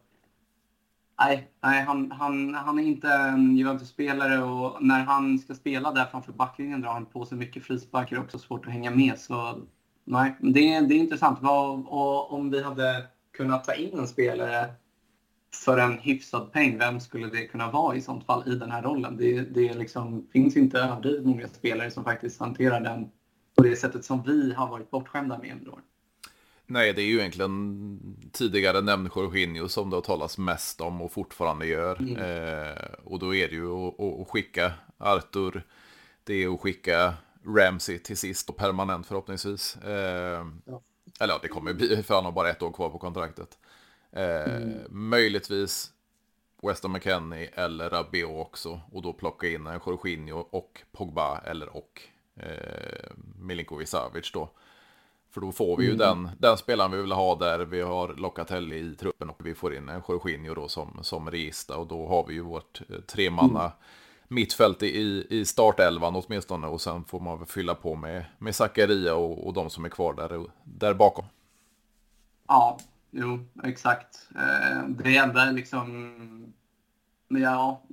Nej, 1.19 1.51
nej 1.63 1.83
han, 1.83 2.11
han, 2.11 2.53
han 2.53 2.79
är 2.79 2.83
inte 2.83 3.09
en 3.09 3.57
Juventus-spelare 3.57 4.43
och 4.43 4.83
när 4.83 5.03
han 5.03 5.39
ska 5.39 5.55
spela 5.55 5.91
där 5.91 6.05
framför 6.05 6.31
backlinjen 6.31 6.81
drar 6.81 6.91
han 6.91 7.05
på 7.05 7.25
sig 7.25 7.37
mycket 7.37 7.63
frisparkar 7.63 8.17
och 8.17 8.23
också 8.23 8.39
svårt 8.39 8.65
att 8.65 8.71
hänga 8.71 8.91
med. 8.91 9.19
Så 9.19 9.61
nej, 10.05 10.35
det, 10.39 10.79
det 10.79 10.93
är 10.93 10.99
intressant. 10.99 11.39
Vad, 11.41 11.85
och 11.85 12.33
om 12.33 12.49
vi 12.51 12.63
hade 12.63 13.07
kunnat 13.37 13.63
ta 13.63 13.73
in 13.73 13.99
en 13.99 14.07
spelare 14.07 14.73
för 15.65 15.77
en 15.77 15.97
hyfsad 15.97 16.51
peng, 16.51 16.77
vem 16.77 16.99
skulle 16.99 17.27
det 17.27 17.47
kunna 17.47 17.71
vara 17.71 17.95
i 17.95 18.01
sånt 18.01 18.25
fall 18.25 18.43
i 18.45 18.55
den 18.55 18.71
här 18.71 18.81
rollen? 18.81 19.17
Det, 19.17 19.41
det 19.41 19.73
liksom, 19.73 20.27
finns 20.33 20.57
inte 20.57 20.79
överdrivet 20.79 21.25
många 21.25 21.47
spelare 21.47 21.91
som 21.91 22.03
faktiskt 22.03 22.39
hanterar 22.39 22.79
den 22.79 23.09
på 23.55 23.63
det 23.63 23.75
sättet 23.75 24.05
som 24.05 24.23
vi 24.23 24.53
har 24.53 24.67
varit 24.67 24.91
bortskämda 24.91 25.37
med 25.37 25.57
under 25.57 25.71
åren. 25.73 25.83
Nej, 26.71 26.93
det 26.93 27.01
är 27.01 27.05
ju 27.05 27.19
egentligen 27.19 27.99
tidigare 28.31 28.81
nämnd 28.81 29.09
Jorginho 29.15 29.67
som 29.67 29.89
det 29.89 29.95
har 29.95 30.01
talats 30.01 30.37
mest 30.37 30.81
om 30.81 31.01
och 31.01 31.11
fortfarande 31.11 31.65
gör. 31.65 31.99
Mm. 31.99 32.17
Eh, 32.17 32.83
och 33.03 33.19
då 33.19 33.35
är 33.35 33.47
det 33.47 33.55
ju 33.55 33.71
att, 33.71 33.99
att 33.99 34.27
skicka 34.27 34.73
Arthur, 34.97 35.63
det 36.23 36.43
är 36.43 36.53
att 36.53 36.61
skicka 36.61 37.13
Ramsey 37.45 37.99
till 37.99 38.17
sist 38.17 38.49
och 38.49 38.57
permanent 38.57 39.07
förhoppningsvis. 39.07 39.75
Eh, 39.75 40.47
ja. 40.65 40.81
Eller 41.19 41.33
ja, 41.33 41.39
det 41.41 41.47
kommer 41.47 41.73
bli, 41.73 42.03
för 42.03 42.15
han 42.15 42.25
har 42.25 42.31
bara 42.31 42.49
ett 42.49 42.61
år 42.61 42.71
kvar 42.71 42.89
på 42.89 42.99
kontraktet. 42.99 43.57
Eh, 44.11 44.53
mm. 44.53 44.77
Möjligtvis 44.89 45.91
Weston 46.63 46.91
McKennie 46.91 47.49
eller 47.53 47.89
Rabiot 47.89 48.47
också. 48.47 48.81
Och 48.91 49.01
då 49.01 49.13
plocka 49.13 49.47
in 49.47 49.67
en 49.67 49.79
Jorginho 49.85 50.39
och 50.39 50.81
Pogba 50.91 51.41
eller 51.45 51.77
och 51.77 52.01
eh, 52.35 53.11
Milinkovic 53.39 53.89
Savic 53.89 54.31
då. 54.31 54.49
För 55.31 55.41
då 55.41 55.51
får 55.51 55.77
vi 55.77 55.83
ju 55.83 55.93
mm. 55.93 55.99
den, 55.99 56.29
den 56.37 56.57
spelaren 56.57 56.91
vi 56.91 57.01
vill 57.01 57.11
ha 57.11 57.35
där. 57.35 57.59
Vi 57.59 57.81
har 57.81 58.13
Locatelli 58.13 58.75
i 58.75 58.95
truppen 58.95 59.29
och 59.29 59.45
vi 59.45 59.55
får 59.55 59.75
in 59.75 59.89
en 59.89 60.01
Jorginho 60.07 60.53
då 60.53 60.67
som, 60.67 60.99
som 61.01 61.31
regista. 61.31 61.77
Och 61.77 61.87
då 61.87 62.07
har 62.07 62.27
vi 62.27 62.33
ju 62.33 62.41
vårt 62.41 62.81
eh, 62.89 62.99
tremanna 62.99 63.61
mm. 63.61 63.71
mittfält 64.27 64.83
i, 64.83 65.27
i 65.29 65.45
startelvan 65.45 66.15
åtminstone. 66.15 66.67
Och 66.67 66.81
sen 66.81 67.03
får 67.03 67.19
man 67.19 67.37
väl 67.37 67.47
fylla 67.47 67.75
på 67.75 67.95
med, 67.95 68.25
med 68.37 68.55
Zakaria 68.55 69.15
och, 69.15 69.47
och 69.47 69.53
de 69.53 69.69
som 69.69 69.85
är 69.85 69.89
kvar 69.89 70.13
där, 70.13 70.45
där 70.63 70.93
bakom. 70.93 71.25
Ja, 72.47 72.79
jo, 73.11 73.45
exakt. 73.63 74.29
Eh, 74.35 74.87
det 74.87 75.17
enda 75.17 75.45
liksom... 75.45 76.53
Ja, 77.27 77.83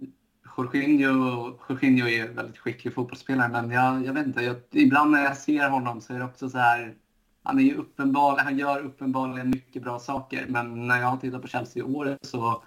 Jorginho, 0.57 1.59
Jorginho 1.69 2.09
är 2.09 2.29
väldigt 2.29 2.59
skicklig 2.59 2.95
fotbollsspelare, 2.95 3.49
men 3.49 3.71
jag, 3.71 4.07
jag 4.07 4.13
vet 4.13 4.27
inte. 4.27 4.43
Jag, 4.43 4.57
ibland 4.71 5.11
när 5.11 5.25
jag 5.25 5.37
ser 5.37 5.71
honom 5.71 6.01
så 6.01 6.15
är 6.15 6.19
det 6.19 6.25
också 6.25 6.51
så 6.51 6.59
här 6.59 6.95
han, 7.47 7.59
är 7.59 7.63
ju 7.63 7.75
uppenbar, 7.75 8.39
han 8.39 8.59
gör 8.59 8.81
uppenbarligen 8.81 9.51
mycket 9.51 9.83
bra 9.83 9.99
saker, 9.99 10.47
men 10.49 10.87
när 10.87 11.01
jag 11.01 11.07
har 11.07 11.17
tittat 11.17 11.43
på 11.43 11.49
Chelsea 11.49 11.81
i 11.81 11.87
år 11.87 12.19
så 12.23 12.63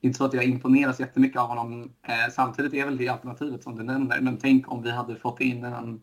inte 0.00 0.18
så 0.18 0.24
att 0.24 0.34
jag 0.34 0.44
imponeras 0.44 1.00
jättemycket 1.00 1.40
av 1.40 1.48
honom. 1.48 1.90
Eh, 2.02 2.32
samtidigt 2.32 2.74
är 2.74 2.84
väl 2.84 2.96
det 2.96 3.08
alternativet 3.08 3.62
som 3.62 3.76
du 3.76 3.82
nämner, 3.82 4.20
men 4.20 4.36
tänk 4.36 4.72
om 4.72 4.82
vi 4.82 4.90
hade 4.90 5.16
fått 5.16 5.40
in 5.40 5.64
en, 5.64 6.00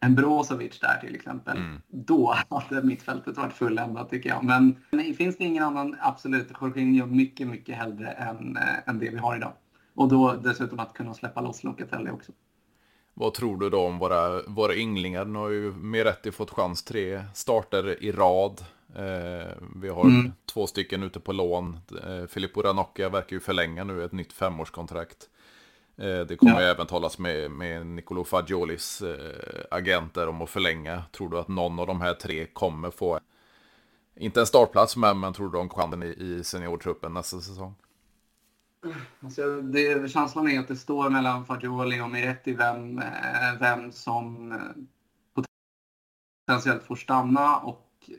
en 0.00 0.14
Brozovic 0.14 0.80
där 0.80 0.98
till 1.00 1.14
exempel. 1.14 1.56
Mm. 1.56 1.80
Då 1.88 2.36
hade 2.50 2.82
mittfältet 2.82 3.36
varit 3.36 3.52
fulländat 3.52 4.10
tycker 4.10 4.28
jag. 4.28 4.44
Men 4.44 4.76
nej, 4.90 5.14
finns 5.14 5.36
det 5.36 5.44
ingen 5.44 5.62
annan, 5.62 5.96
absolut, 6.00 6.52
Jorginho 6.60 7.06
mycket, 7.06 7.48
mycket 7.48 7.76
hellre 7.76 8.10
än, 8.10 8.56
äh, 8.56 8.88
än 8.88 8.98
det 8.98 9.10
vi 9.10 9.18
har 9.18 9.36
idag. 9.36 9.52
Och 9.94 10.08
då 10.08 10.32
dessutom 10.32 10.78
att 10.78 10.92
kunna 10.92 11.14
släppa 11.14 11.40
loss 11.40 11.64
Locatelli 11.64 12.10
också. 12.10 12.32
Vad 13.14 13.34
tror 13.34 13.56
du 13.56 13.70
då 13.70 13.86
om 13.86 13.98
våra, 13.98 14.42
våra 14.42 14.74
ynglingar? 14.74 15.24
Nu 15.24 15.38
har 15.38 15.48
ju 15.48 15.72
Meretti 15.72 16.32
fått 16.32 16.50
chans 16.50 16.82
tre 16.84 17.24
starter 17.34 18.02
i 18.04 18.12
rad. 18.12 18.64
Eh, 18.96 19.52
vi 19.76 19.88
har 19.88 20.04
mm. 20.04 20.32
två 20.52 20.66
stycken 20.66 21.02
ute 21.02 21.20
på 21.20 21.32
lån. 21.32 21.78
Eh, 22.04 22.26
Filippo 22.26 22.62
Ranocchia 22.62 23.08
verkar 23.08 23.36
ju 23.36 23.40
förlänga 23.40 23.84
nu 23.84 24.04
ett 24.04 24.12
nytt 24.12 24.32
femårskontrakt. 24.32 25.28
Eh, 25.96 26.20
det 26.20 26.36
kommer 26.36 26.60
ja. 26.60 26.68
även 26.68 26.86
talas 26.86 27.18
med, 27.18 27.50
med 27.50 27.86
Nicolo 27.86 28.24
Fagiolis 28.24 29.02
eh, 29.02 29.64
agenter 29.70 30.28
om 30.28 30.42
att 30.42 30.50
förlänga. 30.50 31.02
Tror 31.12 31.28
du 31.28 31.38
att 31.38 31.48
någon 31.48 31.78
av 31.78 31.86
de 31.86 32.00
här 32.00 32.14
tre 32.14 32.46
kommer 32.46 32.90
få, 32.90 33.20
inte 34.16 34.40
en 34.40 34.46
startplats, 34.46 34.96
men, 34.96 35.20
men 35.20 35.32
tror 35.32 35.50
du 35.50 35.58
de 35.58 35.68
chansen 35.68 36.02
i, 36.02 36.06
i 36.06 36.44
seniortruppen 36.44 37.14
nästa 37.14 37.40
säsong? 37.40 37.74
Alltså, 39.22 39.60
det, 39.60 40.10
känslan 40.10 40.48
är 40.48 40.60
att 40.60 40.68
det 40.68 40.76
står 40.76 41.10
mellan 41.10 41.46
Fagioli 41.46 42.00
och 42.00 42.10
Miretti 42.10 42.52
vem, 42.52 42.98
eh, 42.98 43.58
vem 43.60 43.92
som 43.92 44.52
eh, 44.52 45.44
potentiellt 46.46 46.82
får 46.82 46.96
stanna. 46.96 47.56
Och, 47.56 48.10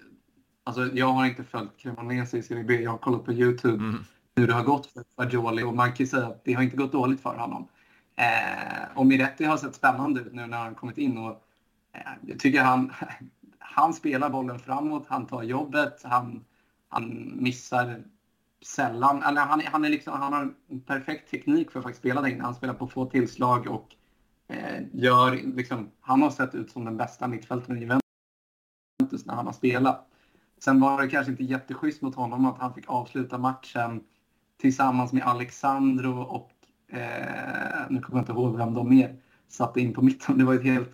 alltså, 0.63 0.85
jag 0.93 1.07
har 1.07 1.25
inte 1.25 1.43
följt 1.43 1.77
Cremonese 1.77 2.37
i 2.37 2.43
Serie 2.43 2.63
B. 2.63 2.81
Jag 2.81 2.91
har 2.91 2.97
kollat 2.97 3.25
på 3.25 3.33
Youtube 3.33 3.83
mm. 3.83 4.03
hur 4.35 4.47
det 4.47 4.53
har 4.53 4.63
gått 4.63 4.87
för 4.87 5.03
Fagioli 5.15 5.63
och 5.63 5.75
man 5.75 5.93
kan 5.93 6.07
säga 6.07 6.27
att 6.27 6.45
det 6.45 6.53
har 6.53 6.63
inte 6.63 6.77
gått 6.77 6.91
dåligt 6.91 7.21
för 7.21 7.35
honom. 7.37 7.67
Eh, 8.15 8.97
och 8.97 9.05
Miretti 9.05 9.43
har 9.43 9.57
sett 9.57 9.75
spännande 9.75 10.21
ut 10.21 10.33
nu 10.33 10.47
när 10.47 10.57
han 10.57 10.75
kommit 10.75 10.97
in. 10.97 11.17
Och, 11.17 11.43
eh, 11.93 12.11
jag 12.21 12.39
tycker 12.39 12.63
han, 12.63 12.93
han 13.59 13.93
spelar 13.93 14.29
bollen 14.29 14.59
framåt, 14.59 15.05
han 15.07 15.25
tar 15.27 15.43
jobbet, 15.43 16.01
han, 16.03 16.45
han 16.89 17.33
missar 17.35 18.03
sällan, 18.61 19.23
eller 19.23 19.41
han, 19.41 19.61
han, 19.65 19.85
är 19.85 19.89
liksom, 19.89 20.13
han 20.13 20.33
har 20.33 20.53
en 20.69 20.81
perfekt 20.81 21.31
teknik 21.31 21.71
för 21.71 21.79
att 21.79 21.83
faktiskt 21.83 22.01
spela 22.01 22.21
där 22.21 22.29
inne. 22.29 22.43
Han 22.43 22.55
spelar 22.55 22.73
på 22.73 22.87
få 22.87 23.05
tillslag 23.05 23.67
och 23.67 23.95
eh, 24.47 24.83
gör 24.93 25.55
liksom, 25.55 25.91
han 26.01 26.21
har 26.21 26.29
sett 26.29 26.55
ut 26.55 26.71
som 26.71 26.85
den 26.85 26.97
bästa 26.97 27.27
mittfältaren 27.27 27.77
i 27.77 27.81
Juventus 27.81 29.25
när 29.25 29.33
han 29.33 29.45
har 29.45 29.53
spelat. 29.53 30.07
Sen 30.63 30.79
var 30.79 31.01
det 31.01 31.07
kanske 31.07 31.31
inte 31.31 31.43
jätteschysst 31.43 32.01
mot 32.01 32.15
honom 32.15 32.45
att 32.45 32.57
han 32.57 32.73
fick 32.73 32.89
avsluta 32.89 33.37
matchen 33.37 34.03
tillsammans 34.57 35.13
med 35.13 35.23
Alexandro 35.23 36.21
och 36.21 36.51
eh, 36.97 37.81
nu 37.89 38.01
kommer 38.01 38.19
jag 38.19 38.21
inte 38.21 38.31
ihåg 38.31 38.57
vem 38.57 38.73
de 38.73 38.89
mer 38.89 39.15
satte 39.47 39.81
in 39.81 39.93
på 39.93 40.01
mitten. 40.01 40.37
Det 40.37 40.45
var 40.45 40.53
ett 40.53 40.63
helt 40.63 40.91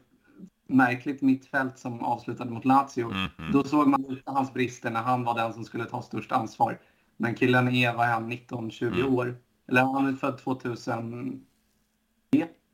märkligt 0.67 1.21
mittfält 1.21 1.79
som 1.79 2.03
avslutade 2.03 2.51
mot 2.51 2.65
Lazio. 2.65 3.11
Mm 3.11 3.27
-hmm. 3.37 3.51
Då 3.51 3.63
såg 3.63 3.87
man 3.87 4.01
lite 4.01 4.31
hans 4.31 4.53
brister 4.53 4.91
när 4.91 5.01
han 5.01 5.23
var 5.23 5.35
den 5.35 5.53
som 5.53 5.63
skulle 5.63 5.85
ta 5.85 6.01
störst 6.01 6.31
ansvar. 6.31 6.79
Men 7.17 7.35
killen 7.35 7.67
är, 7.67 7.93
vad 7.93 8.05
är 8.05 8.11
han, 8.11 8.31
19-20 8.31 8.87
mm. 8.87 9.15
år? 9.15 9.37
Eller 9.67 9.81
han 9.81 10.07
är 10.07 10.13
född 10.13 10.37
2003? 10.37 11.39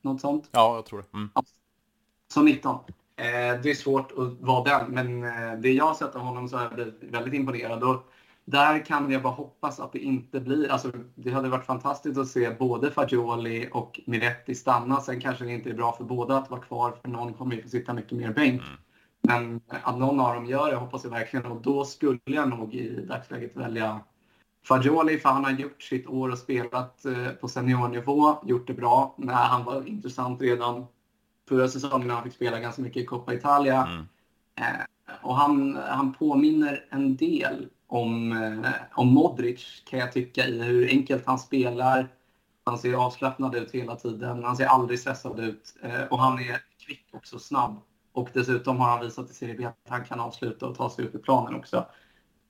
Något 0.02 0.22
sånt? 0.22 0.50
Ja, 0.52 0.76
jag 0.76 0.86
tror 0.86 1.02
det. 1.02 1.18
Mm. 1.18 1.30
Så 2.34 2.42
19. 2.42 2.76
Eh, 3.16 3.62
det 3.64 3.70
är 3.70 3.76
svårt 3.76 4.12
att 4.12 4.40
vara 4.40 4.64
den, 4.64 4.92
men 4.92 5.24
eh, 5.24 5.60
det 5.60 5.72
jag 5.72 5.86
har 5.86 5.94
sett 5.94 6.16
av 6.16 6.22
honom 6.22 6.50
så 6.50 6.58
har 6.58 6.64
jag 6.64 6.74
blivit 6.74 7.04
väldigt 7.04 7.34
imponerad. 7.34 7.84
Och 7.84 8.12
där 8.46 8.86
kan 8.86 9.12
jag 9.12 9.22
bara 9.22 9.34
hoppas 9.34 9.80
att 9.80 9.92
det 9.92 10.00
inte 10.00 10.40
blir... 10.40 10.72
Alltså, 10.72 10.92
det 11.16 11.32
hade 11.32 11.50
varit 11.50 11.66
fantastiskt 11.66 12.18
att 12.18 12.28
se 12.28 12.50
både 12.60 12.92
Fagioli 12.92 13.70
och 13.72 14.00
Miretti 14.06 14.56
stanna. 14.56 15.02
Sen 15.02 15.22
kanske 15.22 15.44
det 15.44 15.52
inte 15.52 15.70
är 15.70 15.74
bra 15.74 15.92
för 15.92 16.04
båda 16.04 16.38
att 16.38 16.50
vara 16.50 16.62
kvar, 16.62 16.94
för 17.02 17.10
någon 17.10 17.34
kommer 17.34 17.56
ju 17.56 17.62
få 17.62 17.70
sitta 17.70 17.94
mycket 17.94 18.18
mer 18.18 18.34
bänk. 18.34 18.62
Mm. 18.62 18.78
Men 19.22 19.62
att 19.84 19.98
någon 19.98 20.20
av 20.20 20.36
dem 20.36 20.46
gör 20.46 20.72
det 20.72 20.76
hoppas 20.76 21.04
jag 21.04 21.12
verkligen. 21.12 21.46
Och 21.46 21.62
då 21.62 21.86
skulle 21.86 22.20
jag 22.26 22.50
nog 22.50 22.76
i 22.76 23.06
dagsläget 23.06 23.56
välja 23.56 24.00
Fagioli, 24.68 25.20
för 25.20 25.30
han 25.30 25.44
har 25.44 25.52
gjort 25.52 25.82
sitt 25.82 26.08
år 26.08 26.32
och 26.32 26.38
spelat 26.38 27.06
eh, 27.06 27.30
på 27.30 27.48
seniornivå, 27.48 28.36
gjort 28.46 28.68
det 28.68 28.74
bra. 28.74 29.16
När 29.18 29.34
han 29.34 29.64
var 29.64 29.88
intressant 29.88 30.42
redan 30.42 30.86
förra 31.50 31.68
säsongen 31.68 32.08
när 32.08 32.16
han 32.16 32.24
fick 32.24 32.34
spela 32.34 32.60
ganska 32.60 32.82
mycket 32.82 33.04
i 33.04 33.06
Coppa 33.06 33.34
Italia. 33.34 33.88
Mm. 33.88 34.06
Eh, 34.56 34.86
och 35.22 35.36
han, 35.36 35.76
han 35.76 36.14
påminner 36.14 36.86
en 36.90 37.16
del 37.16 37.68
om, 37.88 38.32
eh, 38.32 38.72
om 38.94 39.08
Modric 39.08 39.84
kan 39.86 40.00
jag 40.00 40.12
tycka 40.12 40.48
i 40.48 40.62
hur 40.62 40.90
enkelt 40.90 41.26
han 41.26 41.40
spelar. 41.40 42.08
Han 42.66 42.78
ser 42.78 42.94
avslappnad 42.94 43.56
ut 43.56 43.72
hela 43.72 43.96
tiden. 43.96 44.44
Han 44.44 44.58
ser 44.58 44.66
aldrig 44.66 45.00
stressad 45.00 45.40
ut. 45.40 45.76
Och 46.10 46.20
han 46.20 46.40
är 46.40 46.58
kvick 46.86 47.06
också, 47.12 47.40
snabb. 47.40 47.82
Och 48.14 48.30
dessutom 48.34 48.78
har 48.78 48.90
han 48.90 49.06
visat 49.06 49.32
i 49.32 49.34
Serie 49.34 49.56
B 49.56 49.66
att 49.66 49.90
han 49.90 50.06
kan 50.06 50.20
avsluta 50.20 50.66
och 50.68 50.76
ta 50.76 50.90
sig 50.90 51.06
upp 51.06 51.16
i 51.16 51.18
planen 51.18 51.56
också. 51.56 51.86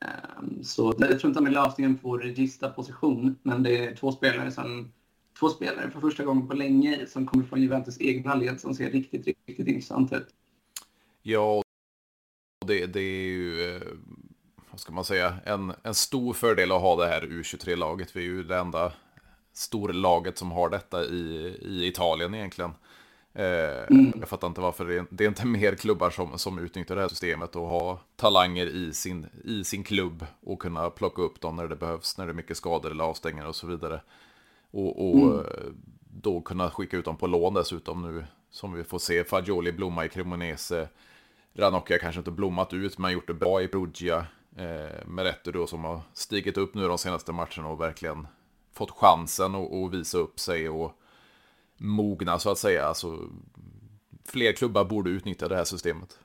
Ehm, 0.04 0.64
så 0.64 0.94
jag 0.98 1.20
tror 1.20 1.30
inte 1.30 1.40
han 1.40 1.48
är 1.48 1.52
lösningen 1.52 1.98
på 1.98 2.18
registerposition, 2.18 3.36
men 3.44 3.64
det 3.64 3.78
är 3.78 3.96
två 3.96 4.12
spelare 4.12 4.52
som 4.52 4.92
två 5.40 5.50
spelare 5.50 5.92
för 5.92 6.00
första 6.00 6.24
gången 6.24 6.48
på 6.48 6.54
länge 6.54 7.06
som 7.08 7.26
kommer 7.26 7.44
från 7.46 7.62
Juventus 7.62 8.02
egna 8.02 8.36
led 8.36 8.60
som 8.60 8.76
ser 8.76 8.92
riktigt, 8.92 9.28
riktigt 9.28 9.68
intressant 9.68 10.14
ut. 10.14 10.28
Ja, 11.22 11.62
det, 12.66 12.86
det 12.86 13.00
är 13.00 13.28
ju, 13.28 13.76
eh, 13.76 13.82
vad 14.72 14.80
ska 14.80 14.94
man 14.94 15.06
säga, 15.06 15.38
en, 15.46 15.74
en 15.84 15.94
stor 15.94 16.34
fördel 16.34 16.72
att 16.72 16.82
ha 16.82 16.96
det 16.96 17.08
här 17.08 17.22
U23-laget. 17.22 18.16
Vi 18.16 18.20
är 18.20 18.26
ju 18.26 18.44
det 18.44 18.58
enda 18.58 18.94
storlaget 19.54 20.38
som 20.38 20.52
har 20.52 20.70
detta 20.70 21.06
i, 21.06 21.58
i 21.62 21.88
Italien 21.88 22.34
egentligen. 22.34 22.72
Eh, 23.36 23.84
mm. 23.90 24.14
Jag 24.20 24.30
fattar 24.30 24.48
inte 24.48 24.62
varför 24.62 25.06
det 25.10 25.24
är, 25.24 25.28
inte 25.28 25.48
mer 25.48 25.76
klubbar 25.76 26.10
som, 26.10 26.40
som 26.40 26.60
utnyttjar 26.60 26.96
det 26.96 27.02
här 27.02 27.08
systemet 27.08 27.56
och 27.56 27.68
har 27.68 28.00
talanger 28.16 28.66
i 28.66 28.94
sin, 28.94 29.28
i 29.44 29.64
sin 29.64 29.84
klubb 29.84 30.26
och 30.42 30.60
kunna 30.60 30.90
plocka 30.90 31.22
upp 31.22 31.42
dem 31.42 31.56
när 31.56 31.68
det 31.68 31.76
behövs, 31.76 32.18
när 32.18 32.26
det 32.26 32.32
är 32.32 32.34
mycket 32.36 32.58
skador 32.58 32.92
eller 32.92 33.04
avstängningar 33.04 33.48
och 33.48 33.56
så 33.56 33.68
vidare. 33.68 34.02
Och, 34.72 35.08
och 35.08 35.24
mm. 35.24 35.40
Eh, 35.40 35.72
då 36.22 36.42
kunna 36.42 36.72
skicka 36.72 36.98
ut 36.98 37.06
dem 37.06 37.18
på 37.18 37.28
lån 37.28 37.54
dessutom 37.54 38.02
nu, 38.02 38.26
som 38.52 38.74
vi 38.74 38.84
får 38.84 39.00
se 39.00 39.24
Fagioli 39.24 39.72
blomma 39.72 40.06
i 40.06 40.10
Cremonese. 40.10 40.88
Ranocchia 41.54 42.00
kanske 42.00 42.20
inte 42.20 42.32
blommat 42.32 42.74
ut, 42.74 42.98
men 42.98 43.12
gjort 43.12 43.28
det 43.28 43.34
bra 43.34 43.62
i 43.62 43.68
Perugia. 43.68 44.26
Eh, 44.58 45.08
Meretto 45.08 45.52
då 45.52 45.68
som 45.68 45.84
har 45.84 46.02
stigit 46.14 46.58
upp 46.58 46.74
nu 46.74 46.88
de 46.88 46.98
senaste 46.98 47.32
matcherna 47.32 47.68
och 47.68 47.82
verkligen 47.82 48.28
fått 48.74 48.92
chansen 48.92 49.56
att 49.56 49.94
visa 49.94 50.18
upp 50.18 50.40
sig 50.40 50.70
och 50.70 51.00
mogna 51.84 52.40
så 52.40 52.52
att 52.52 52.58
säga. 52.58 52.86
Alltså, 52.86 53.20
fler 54.26 54.54
klubbar 54.54 54.86
borde 54.86 55.10
utnyttja 55.10 55.48
det 55.48 55.56
här 55.56 55.64
systemet. 55.64 56.20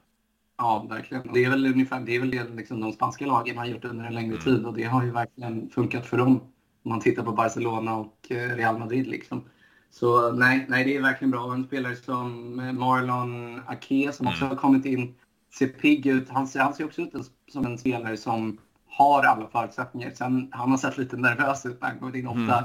Ja, 0.58 0.86
verkligen. 0.90 1.32
Det 1.32 1.44
är 1.44 1.50
väl 1.50 1.66
ungefär 1.66 2.00
det, 2.00 2.16
är 2.16 2.20
väl 2.20 2.30
det 2.30 2.44
liksom 2.44 2.80
de 2.80 2.92
spanska 2.92 3.26
lagen 3.26 3.58
har 3.58 3.66
gjort 3.66 3.84
under 3.84 4.04
en 4.04 4.14
längre 4.14 4.32
mm. 4.32 4.44
tid 4.44 4.66
och 4.66 4.74
det 4.74 4.84
har 4.84 5.04
ju 5.04 5.10
verkligen 5.10 5.70
funkat 5.70 6.06
för 6.06 6.18
dem. 6.18 6.40
Om 6.82 6.90
man 6.90 7.00
tittar 7.00 7.22
på 7.22 7.32
Barcelona 7.32 7.96
och 7.96 8.26
eh, 8.30 8.56
Real 8.56 8.78
Madrid 8.78 9.06
liksom. 9.06 9.44
Så 9.90 10.32
nej, 10.32 10.66
nej, 10.68 10.84
det 10.84 10.96
är 10.96 11.02
verkligen 11.02 11.30
bra. 11.30 11.52
En 11.52 11.64
spelare 11.64 11.96
som 11.96 12.56
Marlon 12.78 13.62
Ake 13.66 14.12
som 14.12 14.26
också 14.26 14.44
mm. 14.44 14.48
har 14.48 14.56
kommit 14.56 14.84
in 14.84 15.14
ser 15.58 15.68
pigg 15.68 16.06
ut. 16.06 16.28
Han 16.28 16.48
ser, 16.48 16.60
han 16.60 16.74
ser 16.74 16.84
också 16.84 17.02
ut 17.02 17.12
som 17.52 17.66
en 17.66 17.78
spelare 17.78 18.16
som 18.16 18.58
har 18.86 19.22
alla 19.22 19.48
förutsättningar. 19.48 20.10
Sen, 20.14 20.48
han 20.52 20.70
har 20.70 20.78
sett 20.78 20.98
lite 20.98 21.16
nervös 21.16 21.66
ut 21.66 21.80
när 21.80 21.88
han 21.88 21.98
kommit 21.98 22.14
in 22.14 22.26
ofta. 22.26 22.58
Mm 22.58 22.64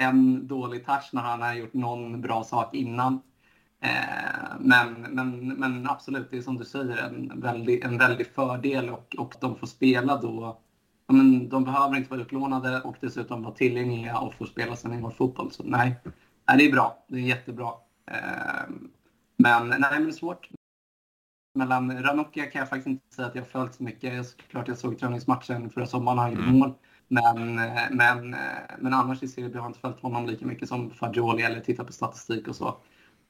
en 0.00 0.46
dålig 0.46 0.86
touch 0.86 1.10
när 1.12 1.22
han 1.22 1.42
har 1.42 1.54
gjort 1.54 1.74
någon 1.74 2.20
bra 2.20 2.44
sak 2.44 2.74
innan. 2.74 3.20
Eh, 3.82 4.58
men, 4.60 4.92
men, 5.02 5.48
men 5.48 5.90
absolut, 5.90 6.30
det 6.30 6.36
är 6.36 6.42
som 6.42 6.56
du 6.56 6.64
säger 6.64 6.96
en 6.96 7.40
väldig, 7.40 7.84
en 7.84 7.98
väldig 7.98 8.26
fördel 8.26 8.90
och, 8.90 9.16
och 9.18 9.34
de 9.40 9.56
får 9.56 9.66
spela 9.66 10.16
då. 10.16 10.60
Men 11.06 11.48
de 11.48 11.64
behöver 11.64 11.96
inte 11.96 12.10
vara 12.10 12.20
utlånade 12.20 12.80
och 12.80 12.96
dessutom 13.00 13.42
vara 13.42 13.54
tillgängliga 13.54 14.18
och 14.18 14.34
få 14.34 14.46
spela 14.46 14.76
seniorfotboll. 14.76 15.50
Så 15.50 15.62
nej, 15.62 15.96
nej, 16.48 16.58
det 16.58 16.66
är 16.66 16.72
bra. 16.72 17.04
Det 17.08 17.16
är 17.16 17.20
jättebra. 17.22 17.72
Eh, 18.10 18.70
men 19.36 19.68
nej, 19.68 19.80
men 19.80 20.04
det 20.04 20.10
är 20.10 20.12
svårt. 20.12 20.48
Mellan 21.54 22.02
Ranocchia 22.02 22.46
kan 22.46 22.58
jag 22.58 22.68
faktiskt 22.68 22.86
inte 22.86 23.14
säga 23.14 23.28
att 23.28 23.34
jag 23.34 23.48
följt 23.48 23.74
så 23.74 23.82
mycket. 23.82 24.36
Klart 24.36 24.68
jag 24.68 24.78
såg 24.78 24.98
träningsmatchen 24.98 25.70
förra 25.70 25.86
sommaren, 25.86 26.18
han 26.18 26.30
gjorde 26.30 26.42
mm. 26.42 26.58
mål. 26.58 26.74
Men, 27.12 27.54
men, 27.90 28.36
men 28.78 28.94
annars 28.94 29.22
i 29.22 29.28
Serie 29.28 29.48
B 29.48 29.58
har 29.58 29.64
jag 29.64 29.70
inte 29.70 29.80
följt 29.80 30.00
honom 30.00 30.26
lika 30.26 30.46
mycket 30.46 30.68
som 30.68 30.90
Fagioli 30.90 31.42
eller 31.42 31.60
tittat 31.60 31.86
på 31.86 31.92
statistik 31.92 32.48
och 32.48 32.56
så. 32.56 32.76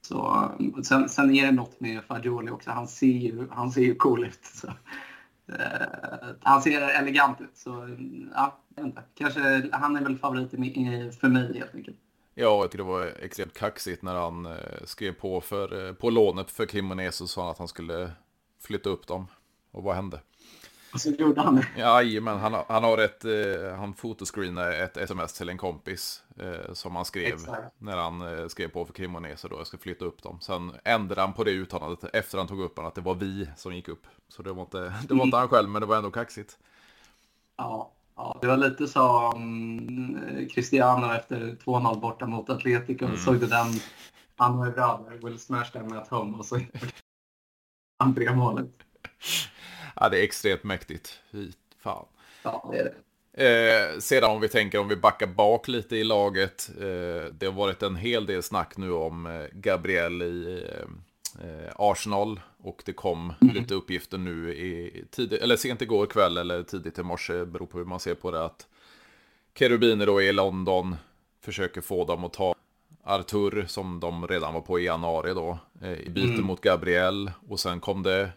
Så, 0.01 0.49
sen, 0.83 1.09
sen 1.09 1.35
är 1.35 1.45
det 1.45 1.51
något 1.51 1.79
med 1.79 2.03
Fagioli 2.03 2.51
också. 2.51 2.71
Han 2.71 2.87
ser 2.87 3.07
ju, 3.07 3.47
han 3.51 3.71
ser 3.71 3.81
ju 3.81 3.95
cool 3.95 4.25
ut. 4.25 4.45
Så. 4.45 4.67
Uh, 4.67 6.35
han 6.41 6.61
ser 6.61 6.81
elegant 6.81 7.41
ut. 7.41 7.57
Så 7.57 7.97
ja, 8.35 8.59
jag 8.75 8.83
vet 8.83 8.89
inte. 8.89 9.03
Kanske, 9.15 9.69
han 9.71 9.95
är 9.95 10.01
väl 10.01 10.17
favorit 10.17 10.51
för 10.51 11.27
mig 11.27 11.53
helt 11.53 11.75
enkelt. 11.75 11.97
Ja, 12.33 12.61
jag 12.61 12.71
tycker 12.71 12.83
det 12.83 12.89
var 12.89 13.05
extremt 13.19 13.53
kaxigt 13.53 14.03
när 14.03 14.15
han 14.15 14.45
eh, 14.45 14.83
skrev 14.85 15.11
på, 15.11 15.41
för, 15.41 15.87
eh, 15.87 15.93
på 15.93 16.09
lånet 16.09 16.51
för 16.51 16.65
Cremonese 16.65 17.23
och 17.23 17.29
sa 17.29 17.51
att 17.51 17.57
han 17.57 17.67
skulle 17.67 18.11
flytta 18.59 18.89
upp 18.89 19.07
dem. 19.07 19.27
Och 19.71 19.83
vad 19.83 19.95
hände? 19.95 20.19
Och 20.93 21.01
så 21.01 21.09
gjorde 21.09 21.41
han 21.41 21.55
det? 21.55 21.67
Jajamän, 21.77 22.39
han, 22.39 22.63
han 22.67 22.83
har 22.83 22.97
ett, 22.97 23.25
eh, 23.25 23.75
han 23.77 23.93
fotoscreenade 23.93 24.77
ett 24.77 24.97
sms 24.97 25.33
till 25.33 25.49
en 25.49 25.57
kompis 25.57 26.23
eh, 26.39 26.73
som 26.73 26.95
han 26.95 27.05
skrev 27.05 27.33
Exakt. 27.33 27.75
när 27.77 27.97
han 27.97 28.21
eh, 28.21 28.47
skrev 28.47 28.67
på 28.67 28.85
för 28.85 28.93
Cremonese 28.93 29.47
då, 29.47 29.57
jag 29.57 29.67
ska 29.67 29.77
flytta 29.77 30.05
upp 30.05 30.23
dem. 30.23 30.39
Sen 30.41 30.71
ändrade 30.83 31.21
han 31.21 31.33
på 31.33 31.43
det 31.43 31.51
uttalandet 31.51 32.15
efter 32.15 32.37
han 32.37 32.47
tog 32.47 32.61
upp 32.61 32.75
den 32.75 32.85
att 32.85 32.95
det 32.95 33.01
var 33.01 33.15
vi 33.15 33.49
som 33.57 33.75
gick 33.75 33.87
upp. 33.87 34.07
Så 34.27 34.41
det 34.41 34.53
var 34.53 34.61
inte, 34.61 34.93
det 35.07 35.13
var 35.13 35.25
inte 35.25 35.37
han 35.37 35.49
själv, 35.49 35.69
men 35.69 35.81
det 35.81 35.85
var 35.85 35.97
ändå 35.97 36.11
kaxigt. 36.11 36.57
Ja, 37.57 37.91
ja 38.15 38.37
det 38.41 38.47
var 38.47 38.57
lite 38.57 38.87
som 38.87 39.33
mm, 39.79 40.49
Cristiano 40.49 41.13
efter 41.13 41.57
2-0 41.65 41.99
borta 41.99 42.25
mot 42.25 42.49
Atletico. 42.49 43.05
Mm. 43.05 43.17
Såg 43.17 43.39
du 43.39 43.47
den? 43.47 43.67
Han 44.35 44.57
var 44.57 44.65
ju 44.65 44.71
bra 44.71 45.05
Will 45.23 45.39
smash 45.39 45.71
them 45.71 45.97
at 45.97 46.07
home 46.07 46.37
och 46.37 46.45
så 46.45 46.59
han 47.99 48.37
målet. 48.37 48.69
Ja, 49.95 50.09
det 50.09 50.19
är 50.19 50.23
extremt 50.23 50.63
mäktigt. 50.63 51.19
Fy 51.31 51.51
fan. 51.79 52.05
Ja, 52.43 52.69
det 52.71 52.77
är 52.79 52.83
det. 52.83 52.95
Eh, 53.33 53.99
sedan 53.99 54.31
om 54.31 54.41
vi 54.41 54.49
tänker 54.49 54.79
om 54.79 54.87
vi 54.87 54.95
backar 54.95 55.27
bak 55.27 55.67
lite 55.67 55.95
i 55.95 56.03
laget. 56.03 56.69
Eh, 56.77 57.33
det 57.33 57.45
har 57.45 57.51
varit 57.51 57.83
en 57.83 57.95
hel 57.95 58.25
del 58.25 58.43
snack 58.43 58.77
nu 58.77 58.91
om 58.91 59.25
eh, 59.25 59.45
Gabriel 59.53 60.21
i 60.21 60.63
eh, 61.43 61.71
Arsenal. 61.75 62.39
Och 62.57 62.81
det 62.85 62.93
kom 62.93 63.33
mm. 63.41 63.55
lite 63.55 63.73
uppgifter 63.73 64.17
nu 64.17 64.53
i 64.55 65.03
tidigt, 65.11 65.41
eller 65.41 65.55
sent 65.55 65.81
igår 65.81 66.05
kväll 66.05 66.37
eller 66.37 66.63
tidigt 66.63 66.99
i 66.99 67.03
morse, 67.03 67.45
beror 67.45 67.65
på 67.65 67.77
hur 67.77 67.85
man 67.85 67.99
ser 67.99 68.15
på 68.15 68.31
det. 68.31 68.45
Att 68.45 68.67
Kerubiner 69.55 70.05
då 70.05 70.21
i 70.21 70.31
London, 70.31 70.95
försöker 71.41 71.81
få 71.81 72.05
dem 72.05 72.23
att 72.23 72.33
ta 72.33 72.55
Artur 73.03 73.65
som 73.67 73.99
de 73.99 74.27
redan 74.27 74.53
var 74.53 74.61
på 74.61 74.79
i 74.79 74.85
januari 74.85 75.33
då. 75.33 75.57
Eh, 75.81 75.93
I 75.93 76.09
byte 76.09 76.33
mm. 76.33 76.45
mot 76.45 76.61
Gabriel. 76.61 77.31
Och 77.49 77.59
sen 77.59 77.79
kom 77.79 78.03
det 78.03 78.29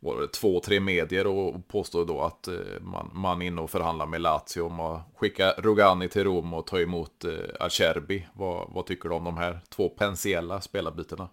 var 0.00 0.20
det, 0.20 0.28
två, 0.28 0.60
tre 0.60 0.80
medier 0.80 1.26
och 1.26 1.68
påstår 1.68 2.06
då 2.06 2.20
att 2.20 2.48
eh, 2.48 2.54
man, 2.80 3.10
man 3.12 3.42
är 3.42 3.46
inne 3.46 3.60
och 3.60 3.70
förhandlar 3.70 4.06
med 4.06 4.20
Lazio 4.20 4.60
om 4.60 4.80
att 4.80 5.00
skicka 5.16 5.52
Rogani 5.58 6.08
till 6.08 6.24
Rom 6.24 6.54
och 6.54 6.66
ta 6.66 6.80
emot 6.80 7.24
eh, 7.24 7.32
Acerbi. 7.60 8.26
Vad, 8.32 8.70
vad 8.70 8.86
tycker 8.86 9.08
du 9.08 9.14
om 9.14 9.24
de 9.24 9.36
här 9.36 9.60
två 9.68 9.88
potentiella 9.88 10.60
spelarbytena? 10.60 11.28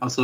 Alltså 0.00 0.22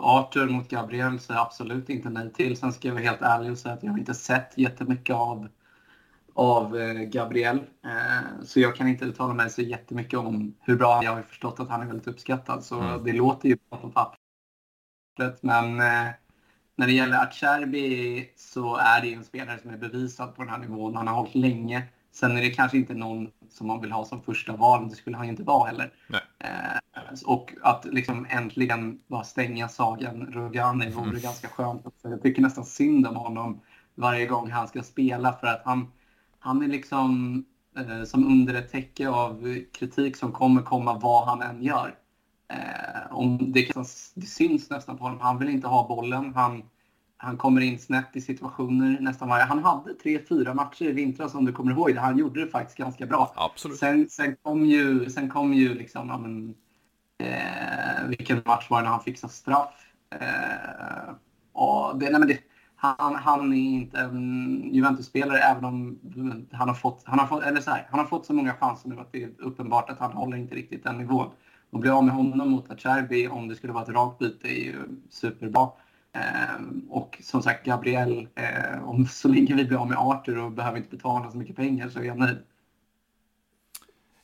Arthur 0.00 0.48
mot 0.48 0.68
Gabriel 0.68 1.18
jag 1.28 1.38
absolut 1.38 1.88
inte 1.88 2.08
nej 2.08 2.32
till. 2.32 2.56
Sen 2.56 2.72
ska 2.72 2.88
jag 2.88 2.94
vara 2.94 3.04
helt 3.04 3.22
ärlig 3.22 3.52
och 3.52 3.58
säga 3.58 3.74
att 3.74 3.82
jag 3.82 3.90
har 3.90 3.98
inte 3.98 4.14
sett 4.14 4.58
jättemycket 4.58 5.16
av, 5.16 5.48
av 6.34 6.76
eh, 6.76 6.92
Gabriel. 6.92 7.60
så 8.44 8.60
jag 8.60 8.76
kan 8.76 8.88
inte 8.88 9.04
uttala 9.04 9.34
mig 9.34 9.50
så 9.50 9.62
jättemycket 9.62 10.18
om 10.18 10.54
hur 10.60 10.76
bra 10.76 11.04
jag 11.04 11.12
har 11.12 11.22
förstått 11.22 11.60
att 11.60 11.68
han 11.68 11.82
är 11.82 11.86
väldigt 11.86 12.06
uppskattad. 12.06 12.64
Så 12.64 12.80
mm. 12.80 13.04
det 13.04 13.12
låter 13.12 13.48
ju 13.48 13.56
på 13.56 13.90
papper 13.90 14.18
men 15.40 15.80
eh, 15.80 16.08
när 16.76 16.86
det 16.86 16.92
gäller 16.92 17.22
Acerbi 17.22 18.30
så 18.36 18.76
är 18.76 19.00
det 19.00 19.14
en 19.14 19.24
spelare 19.24 19.58
som 19.58 19.70
är 19.70 19.76
bevisad 19.76 20.34
på 20.34 20.42
den 20.42 20.50
här 20.50 20.58
nivån. 20.58 20.96
Han 20.96 21.08
har 21.08 21.14
hållit 21.14 21.34
länge. 21.34 21.82
Sen 22.12 22.36
är 22.36 22.42
det 22.42 22.50
kanske 22.50 22.76
inte 22.76 22.94
någon 22.94 23.30
som 23.50 23.66
man 23.66 23.80
vill 23.80 23.92
ha 23.92 24.04
som 24.04 24.22
första 24.22 24.56
val. 24.56 24.88
Det 24.88 24.94
skulle 24.94 25.16
han 25.16 25.28
inte 25.28 25.42
vara 25.42 25.66
heller. 25.66 25.92
Eh, 26.38 27.24
och 27.26 27.54
att 27.62 27.84
liksom 27.84 28.26
äntligen 28.30 29.00
bara 29.06 29.24
stänga 29.24 29.68
sagan 29.68 30.26
Rogani 30.32 30.90
vore 30.90 31.08
mm. 31.08 31.22
ganska 31.22 31.48
skönt. 31.48 31.86
Också. 31.86 32.08
Jag 32.08 32.22
tycker 32.22 32.42
nästan 32.42 32.64
synd 32.64 33.06
om 33.06 33.16
honom 33.16 33.60
varje 33.94 34.26
gång 34.26 34.50
han 34.50 34.68
ska 34.68 34.82
spela 34.82 35.32
för 35.32 35.46
att 35.46 35.62
han, 35.64 35.92
han 36.38 36.62
är 36.62 36.68
liksom 36.68 37.44
eh, 37.76 38.04
som 38.04 38.26
under 38.26 38.54
ett 38.54 38.72
täcke 38.72 39.08
av 39.08 39.64
kritik 39.72 40.16
som 40.16 40.32
kommer 40.32 40.62
komma 40.62 40.98
vad 40.98 41.26
han 41.26 41.42
än 41.42 41.62
gör. 41.62 41.94
Eh, 42.48 43.12
om 43.12 43.52
det, 43.52 43.72
det 44.14 44.26
syns 44.26 44.70
nästan 44.70 44.96
på 44.98 45.04
honom. 45.04 45.20
Han 45.20 45.38
vill 45.38 45.48
inte 45.48 45.68
ha 45.68 45.88
bollen. 45.88 46.34
Han, 46.34 46.62
han 47.16 47.36
kommer 47.36 47.60
in 47.60 47.78
snett 47.78 48.10
i 48.16 48.20
situationer 48.20 49.00
nästan 49.00 49.28
varje... 49.28 49.44
Han 49.44 49.64
hade 49.64 49.94
tre, 49.94 50.20
fyra 50.28 50.54
matcher 50.54 50.84
i 50.84 50.92
vintras 50.92 51.34
om 51.34 51.44
du 51.44 51.52
kommer 51.52 51.72
ihåg 51.72 51.94
det. 51.94 52.00
Han 52.00 52.18
gjorde 52.18 52.44
det 52.44 52.50
faktiskt 52.50 52.78
ganska 52.78 53.06
bra. 53.06 53.32
Absolut. 53.36 53.78
Sen, 53.78 54.08
sen 54.10 54.36
kom 54.42 54.66
ju, 54.66 55.10
sen 55.10 55.30
kom 55.30 55.54
ju 55.54 55.74
liksom, 55.74 56.08
ja, 56.08 56.18
men, 56.18 56.54
eh, 57.18 58.08
vilken 58.08 58.42
match 58.44 58.70
var 58.70 58.78
det 58.78 58.84
när 58.84 58.90
han 58.90 59.02
fixade 59.02 59.32
straff? 59.32 59.74
Eh, 60.10 61.14
och 61.52 61.98
det, 61.98 62.10
nej, 62.10 62.20
men 62.20 62.28
det, 62.28 62.38
han, 62.76 63.14
han 63.14 63.52
är 63.52 63.56
inte 63.56 64.00
en 64.00 64.70
Juventus-spelare 64.72 65.38
även 65.38 65.64
om 65.64 65.98
han 66.52 66.68
har 66.68 66.74
fått, 66.74 67.02
han 67.04 67.18
har 67.18 67.26
fått, 67.26 67.42
eller 67.42 67.60
så 67.60 67.70
här, 67.70 67.86
han 67.90 68.00
har 68.00 68.06
fått 68.06 68.26
så 68.26 68.32
många 68.32 68.54
chanser 68.54 68.88
nu 68.88 69.00
att 69.00 69.12
det 69.12 69.22
är 69.22 69.30
uppenbart 69.38 69.90
att 69.90 69.98
han 69.98 70.12
håller 70.12 70.36
inte 70.36 70.54
riktigt 70.54 70.84
den 70.84 70.98
nivån. 70.98 71.30
Att 71.70 71.80
bli 71.80 71.90
av 71.90 72.04
med 72.04 72.14
honom 72.14 72.50
mot 72.50 72.70
Acerbi 72.70 73.28
om 73.28 73.48
det 73.48 73.56
skulle 73.56 73.72
vara 73.72 73.82
ett 73.82 73.88
rakt 73.88 74.18
byte 74.18 74.48
är 74.48 74.64
ju 74.64 74.74
superbra. 75.10 75.70
Eh, 76.12 76.60
och 76.88 77.18
som 77.22 77.42
sagt, 77.42 77.66
Gabriel, 77.66 78.28
eh, 78.34 78.88
om 78.88 79.06
så 79.06 79.28
länge 79.28 79.54
vi 79.54 79.64
blir 79.64 79.78
av 79.78 79.88
med 79.88 79.98
Arthur 79.98 80.38
och 80.38 80.52
behöver 80.52 80.78
inte 80.78 80.96
betala 80.96 81.30
så 81.30 81.38
mycket 81.38 81.56
pengar 81.56 81.88
så 81.88 81.98
är 81.98 82.04
jag 82.04 82.18
nöjd. 82.18 82.38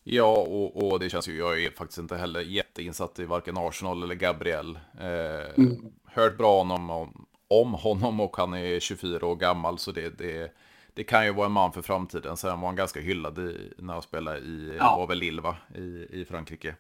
Ja, 0.05 0.37
och, 0.37 0.93
och, 0.93 1.01
det 1.01 1.11
känns 1.11 1.29
ju, 1.29 1.39
jag 1.39 1.63
är 1.63 1.71
faktiskt 1.71 1.99
inte 1.99 2.17
heller 2.17 2.41
jätteinsatt 2.41 3.19
i 3.19 3.25
varken 3.25 3.59
Arsenal 3.59 4.03
eller 4.03 4.15
Gabriel. 4.15 4.79
Eh, 5.01 5.59
mm. 5.59 5.93
Hört 6.05 6.39
bra 6.39 6.61
om, 6.61 6.91
om, 6.91 7.27
om 7.49 7.75
honom 7.75 8.21
och 8.21 8.37
han 8.37 8.55
är 8.55 8.81
24 8.81 9.27
år 9.27 9.37
gammal 9.37 9.79
så 9.79 9.93
det, 9.93 10.19
det, 10.19 10.53
det 10.95 11.05
kan 11.05 11.25
ju 11.25 11.33
vara 11.33 11.47
en 11.47 11.53
man 11.53 11.73
för 11.73 11.83
framtiden. 11.83 12.37
Sen 12.37 12.61
var 12.61 12.69
han 12.69 12.77
ganska 12.77 13.01
hyllad 13.01 13.39
i, 13.39 13.73
när 13.79 13.93
han 13.93 14.03
spelade 14.03 14.39
i, 14.39 14.77
ja. 14.79 14.97
var 14.97 15.07
väl 15.07 15.19
Lille 15.19 15.55
i, 15.75 16.07
i 16.11 16.25
Frankrike. 16.29 16.75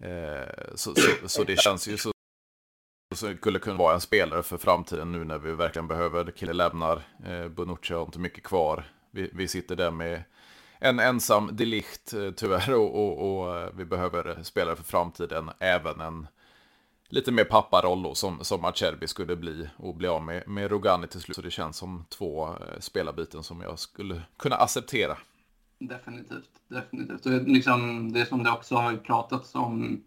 Eh, 0.00 0.74
så, 0.74 0.94
så, 0.94 1.28
så, 1.28 1.44
det 1.44 1.56
känns 1.56 1.88
ju 1.88 1.96
så 1.96 2.10
så 3.14 3.36
skulle 3.36 3.58
kunna 3.58 3.76
vara 3.76 3.94
en 3.94 4.00
spelare 4.00 4.42
för 4.42 4.58
framtiden 4.58 5.12
nu 5.12 5.24
när 5.24 5.38
vi 5.38 5.54
verkligen 5.54 5.88
behöver. 5.88 6.30
Kille 6.30 6.52
lämnar, 6.52 7.02
eh, 7.26 7.48
Bonucci 7.48 7.94
har 7.94 8.02
inte 8.02 8.18
mycket 8.18 8.44
kvar. 8.44 8.84
Vi, 9.10 9.30
vi 9.32 9.48
sitter 9.48 9.76
där 9.76 9.90
med 9.90 10.22
en 10.78 11.00
ensam 11.00 11.56
delikt 11.56 12.12
eh, 12.12 12.30
tyvärr 12.30 12.74
och, 12.74 12.94
och, 12.94 13.40
och, 13.40 13.58
eh, 13.58 13.68
vi 13.74 13.84
behöver 13.84 14.42
spelare 14.42 14.76
för 14.76 14.84
framtiden. 14.84 15.50
Även 15.58 16.00
en 16.00 16.26
lite 17.08 17.32
mer 17.32 17.44
papparoll 17.44 18.02
då, 18.02 18.14
som, 18.14 18.44
som 18.44 18.64
Acerbi 18.64 19.06
skulle 19.06 19.36
bli 19.36 19.68
och 19.76 19.94
bli 19.94 20.08
av 20.08 20.22
med, 20.22 20.48
med 20.48 20.70
Rogani 20.70 21.06
till 21.06 21.20
slut. 21.20 21.36
Så 21.36 21.42
det 21.42 21.50
känns 21.50 21.76
som 21.76 22.04
två 22.08 22.48
eh, 22.48 22.80
spelarbyten 22.80 23.42
som 23.42 23.60
jag 23.60 23.78
skulle 23.78 24.22
kunna 24.36 24.56
acceptera. 24.56 25.18
Definitivt. 25.88 26.50
definitivt. 26.68 27.26
Och 27.26 27.32
liksom, 27.32 28.12
det 28.12 28.26
som 28.26 28.42
det 28.42 28.50
också 28.50 28.74
har 28.76 28.96
pratats 28.96 29.54
om, 29.54 30.02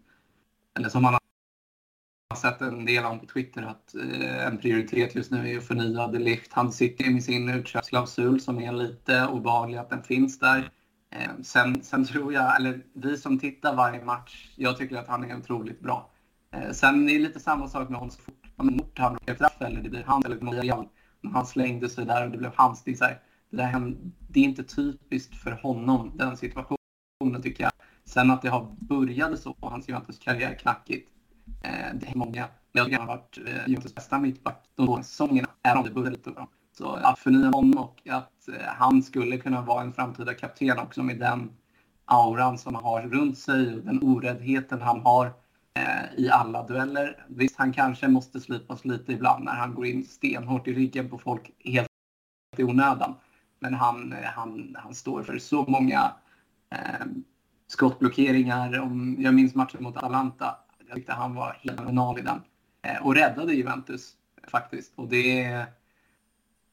eller 0.78 0.88
som 0.88 1.02
man 1.02 1.12
har 1.12 2.36
sett 2.36 2.60
en 2.60 2.84
del 2.84 3.04
om 3.04 3.18
på 3.18 3.26
Twitter, 3.26 3.62
att 3.62 3.94
eh, 3.94 4.46
en 4.46 4.58
prioritet 4.58 5.14
just 5.14 5.30
nu 5.30 5.50
är 5.50 5.58
att 5.58 5.64
förnya 5.64 6.06
De 6.06 6.18
Ligt. 6.18 6.52
Han 6.52 6.72
sitter 6.72 7.10
med 7.10 7.24
sin 7.24 7.48
utköpsklausul 7.48 8.40
som 8.40 8.60
är 8.60 8.72
lite 8.72 9.26
obehaglig 9.26 9.78
att 9.78 9.90
den 9.90 10.02
finns 10.02 10.38
där. 10.38 10.70
Eh, 11.10 11.30
sen, 11.42 11.82
sen 11.82 12.04
tror 12.04 12.32
jag, 12.32 12.56
eller 12.56 12.82
vi 12.92 13.16
som 13.16 13.38
tittar 13.38 13.74
varje 13.74 14.04
match, 14.04 14.52
jag 14.56 14.76
tycker 14.76 14.96
att 14.96 15.08
han 15.08 15.30
är 15.30 15.38
otroligt 15.38 15.80
bra. 15.80 16.10
Eh, 16.50 16.70
sen 16.70 17.08
är 17.08 17.12
det 17.14 17.18
lite 17.18 17.40
samma 17.40 17.68
sak 17.68 17.88
med 17.88 17.98
honom 17.98 18.10
så 18.10 18.22
fort 18.22 18.38
han 18.98 19.18
blev 19.24 19.34
straff 19.34 19.56
eller 19.60 19.80
det 19.80 19.90
blir 19.90 20.04
han 20.06 20.22
eller 20.24 20.62
Real. 20.62 20.88
Han 21.32 21.46
slängde 21.46 21.88
sig 21.88 22.04
där 22.04 22.24
och 22.24 22.30
det 22.30 22.38
blev 22.38 22.52
hans. 22.54 22.84
Det 22.84 23.00
det, 23.00 23.18
där, 23.50 23.94
det 24.28 24.40
är 24.40 24.44
inte 24.44 24.64
typiskt 24.64 25.34
för 25.34 25.50
honom, 25.50 26.12
den 26.14 26.36
situationen 26.36 26.78
tycker 27.42 27.64
jag. 27.64 27.72
Sen 28.04 28.30
att 28.30 28.42
det 28.42 28.48
har 28.48 28.76
börjat 28.78 29.40
så 29.40 29.54
på 29.54 29.68
hans 29.68 29.88
Juventus-karriär 29.88 30.54
knackigt, 30.54 31.08
eh, 31.64 31.94
det 31.94 32.06
är 32.06 32.14
många. 32.14 32.48
Jag 32.72 32.86
tycker 32.86 32.98
han 32.98 33.08
har 33.08 33.16
varit 33.16 33.38
eh, 33.46 33.68
Juventus 33.68 33.94
bästa 33.94 34.18
mittback 34.18 34.64
de 34.74 34.86
två 34.86 34.96
säsongerna, 34.96 35.48
även 35.62 35.78
om 35.78 35.84
det 35.84 35.90
började 35.90 36.16
lite 36.16 36.30
bra. 36.30 36.48
Så 36.72 36.92
att 36.92 37.18
förnya 37.18 37.50
honom 37.50 37.78
och 37.78 38.08
att 38.08 38.48
eh, 38.48 38.66
han 38.66 39.02
skulle 39.02 39.38
kunna 39.38 39.62
vara 39.62 39.82
en 39.82 39.92
framtida 39.92 40.34
kapten 40.34 40.78
också 40.78 41.02
med 41.02 41.18
den 41.18 41.50
auran 42.04 42.58
som 42.58 42.74
han 42.74 42.84
har 42.84 43.02
runt 43.02 43.38
sig 43.38 43.74
och 43.74 43.80
den 43.80 44.02
oräddheten 44.02 44.80
han 44.80 45.00
har 45.00 45.26
eh, 45.74 46.24
i 46.24 46.30
alla 46.30 46.66
dueller. 46.66 47.24
Visst, 47.28 47.56
han 47.56 47.72
kanske 47.72 48.08
måste 48.08 48.40
slipas 48.40 48.84
lite 48.84 49.12
ibland 49.12 49.44
när 49.44 49.52
han 49.52 49.74
går 49.74 49.86
in 49.86 50.04
stenhårt 50.04 50.68
i 50.68 50.74
ryggen 50.74 51.10
på 51.10 51.18
folk 51.18 51.50
helt 51.64 51.88
i 52.56 52.64
onödan. 52.64 53.14
Men 53.60 53.74
han, 53.74 54.12
eh, 54.12 54.24
han, 54.24 54.76
han 54.78 54.94
står 54.94 55.22
för 55.22 55.38
så 55.38 55.64
många 55.68 56.12
eh, 56.70 57.06
skottblockeringar. 57.66 58.80
Om 58.80 59.16
jag 59.18 59.34
minns 59.34 59.54
matchen 59.54 59.82
mot 59.82 59.96
Atalanta. 59.96 60.56
Jag 60.86 60.96
tyckte 60.96 61.12
han 61.12 61.34
var 61.34 61.56
helt 61.60 61.78
fenomenal 61.78 62.18
i 62.18 62.22
den. 62.22 62.40
Eh, 62.82 63.06
och 63.06 63.14
räddade 63.14 63.52
Juventus 63.54 64.12
faktiskt. 64.48 64.92
Och 64.96 65.08
det 65.08 65.42
är, 65.44 65.66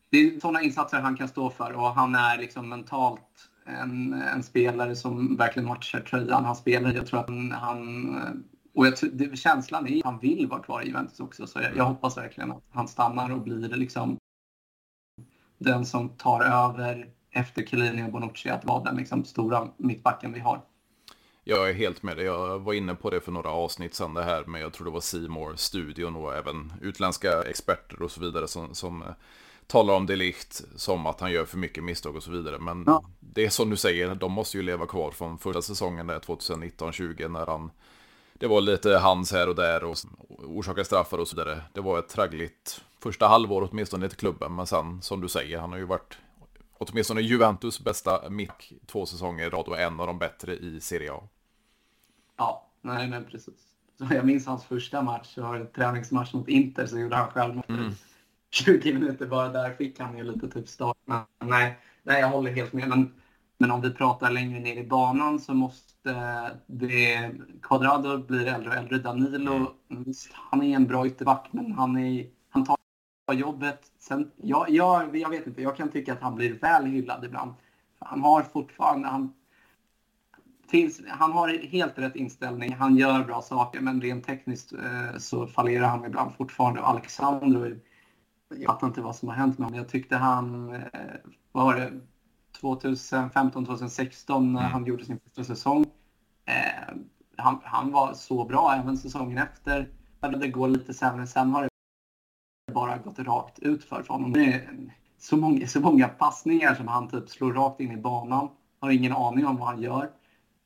det 0.10 0.18
är 0.18 0.40
sådana 0.40 0.62
insatser 0.62 1.00
han 1.00 1.18
kan 1.18 1.28
stå 1.28 1.50
för 1.50 1.74
och 1.74 1.94
han 1.94 2.16
är 2.16 2.38
liksom 2.38 2.70
mentalt 2.70 3.50
en, 3.66 4.14
en 4.14 4.44
spelare 4.44 4.96
som 4.96 5.36
verkligen 5.36 5.68
matchar 5.68 6.00
tröjan 6.00 6.46
han 6.46 6.56
spelar. 6.56 6.94
Jag 6.94 7.08
tror 7.08 7.20
att 7.20 7.30
han, 7.30 7.52
han 7.52 8.16
och 8.76 8.88
jag, 8.88 8.94
det, 9.14 9.38
känslan 9.38 9.88
är 9.88 9.98
att 9.98 10.06
han 10.06 10.20
vill 10.20 10.48
vara 10.48 10.64
kvar 10.64 10.82
i 10.82 10.88
Juventus 10.88 11.20
också. 11.20 11.48
Så 11.48 11.60
jag, 11.62 11.78
jag 11.78 11.86
hoppas 11.86 12.18
verkligen 12.18 12.52
att 12.52 12.64
han 12.72 12.88
stannar 12.88 13.32
och 13.32 13.42
blir 13.42 13.70
liksom 13.70 14.18
den 15.58 15.86
som 15.86 16.10
tar 16.10 16.42
över 16.42 17.10
efter 17.32 17.66
Chiellini 17.66 18.04
och 18.04 18.12
Bonucci 18.12 18.50
att 18.50 18.66
vara 18.66 18.84
den 18.84 18.96
liksom 18.96 19.26
stora 19.26 19.68
mittbacken 19.78 20.34
vi 20.34 20.40
har. 20.40 20.62
Jag 21.44 21.70
är 21.70 21.74
helt 21.74 22.04
med 22.04 22.18
dig. 22.18 22.26
Jag 22.26 22.60
var 22.60 22.74
inne 22.74 22.96
på 22.96 23.10
det 23.10 23.22
för 23.22 23.32
några 23.32 23.50
avsnitt 23.50 23.96
sedan 23.96 24.14
det 24.14 24.24
här 24.24 24.46
med, 24.46 24.62
jag 24.62 24.74
tror 24.74 24.86
det 24.86 24.92
var 24.92 25.02
Seymour 25.02 25.56
studion 25.56 26.16
och 26.16 26.36
även 26.36 26.74
utländska 26.82 27.44
experter 27.44 28.02
och 28.02 28.12
så 28.12 28.22
vidare 28.22 28.48
som, 28.48 28.76
som 28.76 29.02
eh, 29.02 29.08
talar 29.68 29.94
om 29.94 30.06
Delicht 30.06 30.64
som 30.76 31.06
att 31.06 31.20
han 31.20 31.32
gör 31.32 31.46
för 31.46 31.58
mycket 31.58 31.84
misstag 31.84 32.16
och 32.16 32.24
så 32.24 32.32
vidare. 32.32 32.60
Men 32.60 32.84
ja. 32.88 33.04
det 33.20 33.46
är 33.46 33.50
som 33.50 33.70
du 33.70 33.78
säger, 33.78 34.16
de 34.16 34.32
måste 34.32 34.58
ju 34.58 34.64
leva 34.64 34.86
kvar 34.86 35.12
från 35.12 35.38
förra 35.38 35.62
säsongen 35.62 36.08
där 36.08 36.20
2019-20 36.20 37.28
när 37.28 37.46
han 37.46 37.72
det 38.40 38.48
var 38.48 38.62
lite 38.62 38.98
hands 38.98 39.32
här 39.32 39.50
och 39.50 39.56
där 39.56 39.84
och 39.84 39.98
orsakade 40.38 40.86
straffar 40.86 41.18
och 41.18 41.28
så 41.28 41.36
vidare. 41.36 41.62
Det 41.74 41.82
var 41.82 42.00
ett 42.00 42.10
traggligt 42.10 42.84
första 43.00 43.28
halvår 43.28 43.70
åtminstone 43.72 44.10
till 44.10 44.18
klubben. 44.18 44.56
Men 44.56 44.68
sen, 44.68 45.02
som 45.02 45.22
du 45.22 45.30
säger, 45.30 45.60
han 45.60 45.72
har 45.72 45.78
ju 45.78 45.86
varit 45.86 46.18
åtminstone 46.78 47.22
Juventus 47.22 47.80
bästa 47.80 48.30
mick 48.30 48.74
två 48.86 49.06
säsonger 49.06 49.46
i 49.46 49.50
rad 49.50 49.68
och 49.68 49.80
en 49.80 50.00
av 50.00 50.08
de 50.08 50.20
bättre 50.20 50.56
i 50.56 50.82
Serie 50.82 51.14
A. 51.14 51.24
Ja, 52.38 52.68
nej 52.82 53.08
men 53.08 53.26
precis. 53.26 53.54
Så 53.98 54.08
jag 54.14 54.26
minns 54.26 54.46
hans 54.46 54.66
första 54.66 55.02
match, 55.02 55.38
var 55.38 55.56
en 55.56 55.72
träningsmatch 55.72 56.34
mot 56.34 56.48
Inter, 56.48 56.86
så 56.86 57.00
gjorde 57.00 57.16
han 57.16 57.32
själv 57.32 57.62
mm. 57.68 57.92
20 58.52 58.94
minuter 58.94 59.28
bara 59.28 59.50
där 59.50 59.74
fick 59.74 60.00
han 60.00 60.18
ju 60.18 60.24
lite 60.24 60.50
typ 60.50 60.68
start. 60.68 60.98
Men 61.06 61.24
nej, 61.40 61.80
nej, 62.04 62.22
jag 62.22 62.30
håller 62.30 62.52
helt 62.52 62.74
med. 62.74 62.90
Men, 62.90 63.14
men 63.58 63.72
om 63.72 63.82
vi 63.82 63.94
pratar 63.94 64.32
längre 64.32 64.60
ner 64.60 64.76
i 64.76 64.88
banan 64.88 65.40
så 65.40 65.54
måste 65.54 65.95
det... 66.68 67.32
Quadrado 67.62 68.18
blir 68.18 68.48
äldre 68.48 68.70
och 68.70 68.76
äldre. 68.76 68.98
Danilo, 68.98 69.56
mm. 69.90 70.04
visst, 70.04 70.30
han 70.34 70.64
är 70.64 70.76
en 70.76 70.88
bra 70.88 71.08
ytterback, 71.08 71.48
men 71.52 71.72
han, 71.72 71.98
är, 71.98 72.28
han 72.50 72.66
tar 72.66 72.78
jobbet. 73.34 73.82
Sen, 74.00 74.32
jag, 74.38 74.70
jag, 74.70 75.18
jag 75.18 75.30
vet 75.30 75.48
inte, 75.48 75.62
jag 75.62 75.78
kan 75.78 75.90
tycka 75.90 76.14
att 76.14 76.22
han 76.22 76.36
blir 76.36 76.60
väl 76.60 76.86
hyllad 76.86 77.26
ibland. 77.26 77.54
Han 78.00 78.22
har 78.22 78.42
fortfarande... 78.42 79.08
Han, 79.08 79.34
finns, 80.68 81.02
han 81.08 81.32
har 81.32 81.68
helt 81.68 82.00
rätt 82.00 82.16
inställning, 82.16 82.74
han 82.74 82.96
gör 82.98 83.24
bra 83.24 83.42
saker, 83.42 83.82
men 83.82 84.02
rent 84.02 84.26
tekniskt 84.26 84.74
eh, 84.74 85.18
så 85.18 85.48
fallerar 85.48 85.88
han 85.88 86.06
ibland 86.06 86.36
fortfarande. 86.36 86.82
Alexandro, 86.82 87.76
jag 88.50 88.66
fattar 88.66 88.88
inte 88.88 89.02
vad 89.02 89.16
som 89.16 89.30
har 89.30 89.36
hänt 89.36 89.58
med 89.58 89.66
honom. 89.66 89.80
Jag 89.80 89.90
tyckte 89.90 90.16
han, 90.16 90.74
eh, 90.74 90.82
var 91.52 91.76
det, 91.76 91.92
2015-2016 92.62 94.40
när 94.40 94.60
mm. 94.60 94.72
han 94.72 94.86
gjorde 94.86 95.06
sin 95.06 95.20
första 95.20 95.44
säsong. 95.44 95.86
Eh, 96.46 96.96
han, 97.38 97.60
han, 97.64 97.92
var 97.92 98.14
så 98.14 98.46
bra 98.46 98.76
även 98.76 98.98
säsongen 98.98 99.38
efter. 99.38 99.90
Det 100.40 100.48
går 100.48 100.68
lite 100.68 100.94
sämre. 100.94 101.28
Sen 101.28 101.52
har 101.52 101.64
det 101.64 102.74
bara 102.74 102.98
gått 102.98 103.20
rakt 103.20 103.60
ut 103.60 103.84
för 103.84 104.06
honom. 104.08 104.34
Det 104.34 104.54
är 104.54 104.92
så 105.18 105.38
många, 105.38 105.68
så 105.68 105.80
många 105.80 106.08
passningar 106.08 106.76
som 106.76 106.88
han 106.88 107.10
typ 107.10 107.30
slår 107.30 107.54
rakt 107.54 107.80
in 107.80 107.92
i 107.92 107.98
banan. 107.98 108.50
Har 108.80 108.92
ingen 108.92 109.14
aning 109.14 109.46
om 109.46 109.58
vad 109.58 109.68
han 109.68 109.82
gör. 109.82 110.10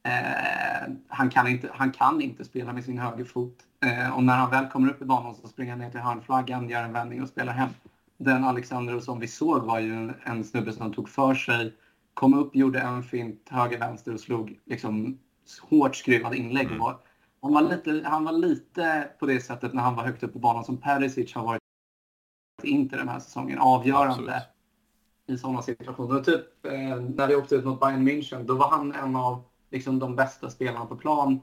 Eh, 0.04 0.94
han, 1.08 1.30
kan 1.30 1.48
inte, 1.48 1.70
han 1.74 1.92
kan 1.92 2.22
inte 2.22 2.46
spela 2.46 2.74
med 2.74 2.84
sin 2.84 2.98
högerfot. 2.98 3.58
Eh, 3.86 4.16
och 4.16 4.24
när 4.24 4.38
han 4.38 4.52
väl 4.52 4.68
kommer 4.68 4.90
upp 4.90 5.02
i 5.02 5.06
banan 5.06 5.36
så 5.36 5.48
springer 5.48 5.72
han 5.72 5.80
ner 5.80 5.90
till 5.90 6.00
hörnflaggan, 6.00 6.70
gör 6.70 6.84
en 6.84 6.94
vändning 6.94 7.22
och 7.22 7.30
spelar 7.30 7.54
hem. 7.54 7.70
Den 8.18 8.44
Alexander 8.44 9.00
som 9.00 9.20
vi 9.20 9.28
såg 9.28 9.64
var 9.64 9.80
ju 9.80 9.94
en, 9.94 10.14
en 10.24 10.44
snubbe 10.44 10.74
som 10.74 10.94
tog 10.94 11.10
för 11.10 11.34
sig, 11.34 11.74
kom 12.14 12.34
upp, 12.34 12.56
gjorde 12.56 12.80
en 12.80 13.04
fint 13.04 13.50
höger-vänster 13.50 14.14
och 14.14 14.20
slog 14.20 14.60
liksom 14.66 15.20
hårt 15.58 15.96
skruvad 15.96 16.36
inlägg. 16.36 16.68
Mm. 16.68 16.82
Han, 17.42 17.54
var 17.54 17.62
lite, 17.62 18.02
han 18.06 18.24
var 18.24 18.32
lite 18.32 19.10
på 19.20 19.26
det 19.26 19.40
sättet 19.40 19.74
när 19.74 19.82
han 19.82 19.96
var 19.96 20.04
högt 20.04 20.24
upp 20.24 20.34
på 20.34 20.40
banan 20.40 20.64
som 20.66 20.78
Perisic 20.78 21.36
har 21.36 21.46
varit 21.46 21.62
inte 22.64 22.96
den 22.96 23.10
här 23.10 23.20
säsongen. 23.20 23.60
Avgörande 23.60 24.14
Absolut. 24.14 24.44
i 25.28 25.38
sådana 25.38 25.62
situationer. 25.62 26.24
Typ 26.24 26.66
eh, 26.66 27.02
när 27.02 27.28
vi 27.28 27.36
åkte 27.36 27.56
ut 27.56 27.66
mot 27.66 27.80
Bayern 27.80 28.08
München, 28.08 28.46
då 28.46 28.56
var 28.56 28.70
han 28.70 28.94
en 28.94 29.16
av 29.16 29.44
liksom, 29.70 30.00
de 30.00 30.16
bästa 30.16 30.50
spelarna 30.50 30.86
på 30.86 30.96
plan. 30.96 31.40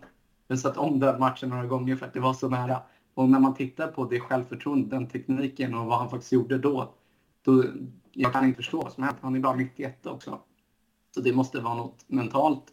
Vi 0.49 0.57
sett 0.57 0.77
om 0.77 1.01
den 1.01 1.21
matchen 1.21 1.49
några 1.49 1.67
gånger 1.67 1.97
för 1.97 2.07
att 2.07 2.13
det 2.13 2.21
var 2.21 2.35
så 2.35 2.49
nära. 2.49 2.83
Och 3.15 3.29
när 3.29 3.41
man 3.41 3.55
tittar 3.55 3.89
på 3.89 4.05
det 4.05 4.21
självförtroendet, 4.21 4.91
den 4.91 5.09
tekniken 5.09 5.75
och 5.75 5.87
vad 5.87 5.99
han 5.99 6.11
faktiskt 6.11 6.33
gjorde 6.33 6.59
då. 6.59 6.95
då 7.43 7.65
jag 8.13 8.33
kan 8.33 8.45
inte 8.45 8.57
förstå 8.57 8.83
vad 8.83 8.93
som 8.93 9.03
hänt. 9.03 9.17
Han 9.21 9.37
är 9.37 9.41
bara 9.41 9.57
91 9.57 10.07
också. 10.07 10.41
Så 11.15 11.21
det 11.21 11.33
måste 11.33 11.61
vara 11.61 11.75
något 11.75 12.05
mentalt 12.07 12.65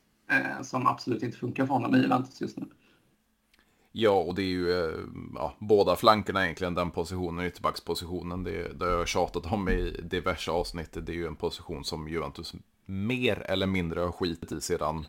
som 0.61 0.87
absolut 0.87 1.23
inte 1.23 1.37
funkar 1.37 1.65
för 1.65 1.73
honom 1.73 1.95
i 1.95 1.97
Juventus 1.97 2.41
just 2.41 2.57
nu. 2.57 2.65
Ja, 3.95 4.11
och 4.11 4.35
det 4.35 4.41
är 4.41 4.47
ju 4.47 4.71
eh, 4.71 4.99
ja, 5.35 5.53
båda 5.59 5.95
flankerna 5.95 6.43
egentligen, 6.43 6.73
den 6.73 6.91
positionen, 6.91 7.45
ytterbackspositionen. 7.45 8.43
Det, 8.43 8.79
det 8.79 8.85
har 8.85 8.91
jag 8.91 9.07
tjatat 9.07 9.51
om 9.51 9.69
i 9.69 10.01
diverse 10.03 10.51
avsnitt. 10.51 10.89
Det 10.93 11.11
är 11.11 11.15
ju 11.15 11.27
en 11.27 11.35
position 11.35 11.83
som 11.83 12.07
Juventus 12.07 12.53
mer 12.85 13.39
eller 13.39 13.67
mindre 13.67 13.99
har 13.99 14.11
skitit 14.11 14.51
i 14.51 14.61
sedan, 14.61 15.05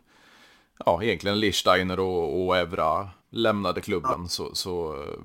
ja, 0.85 1.03
egentligen 1.03 1.39
Lichsteiner 1.39 1.99
och, 1.99 2.45
och 2.45 2.57
Evra 2.57 3.09
lämnade 3.29 3.81
klubben. 3.81 4.21
Ja. 4.21 4.27
Så, 4.27 4.55
så 4.55 4.93
eh, 5.01 5.19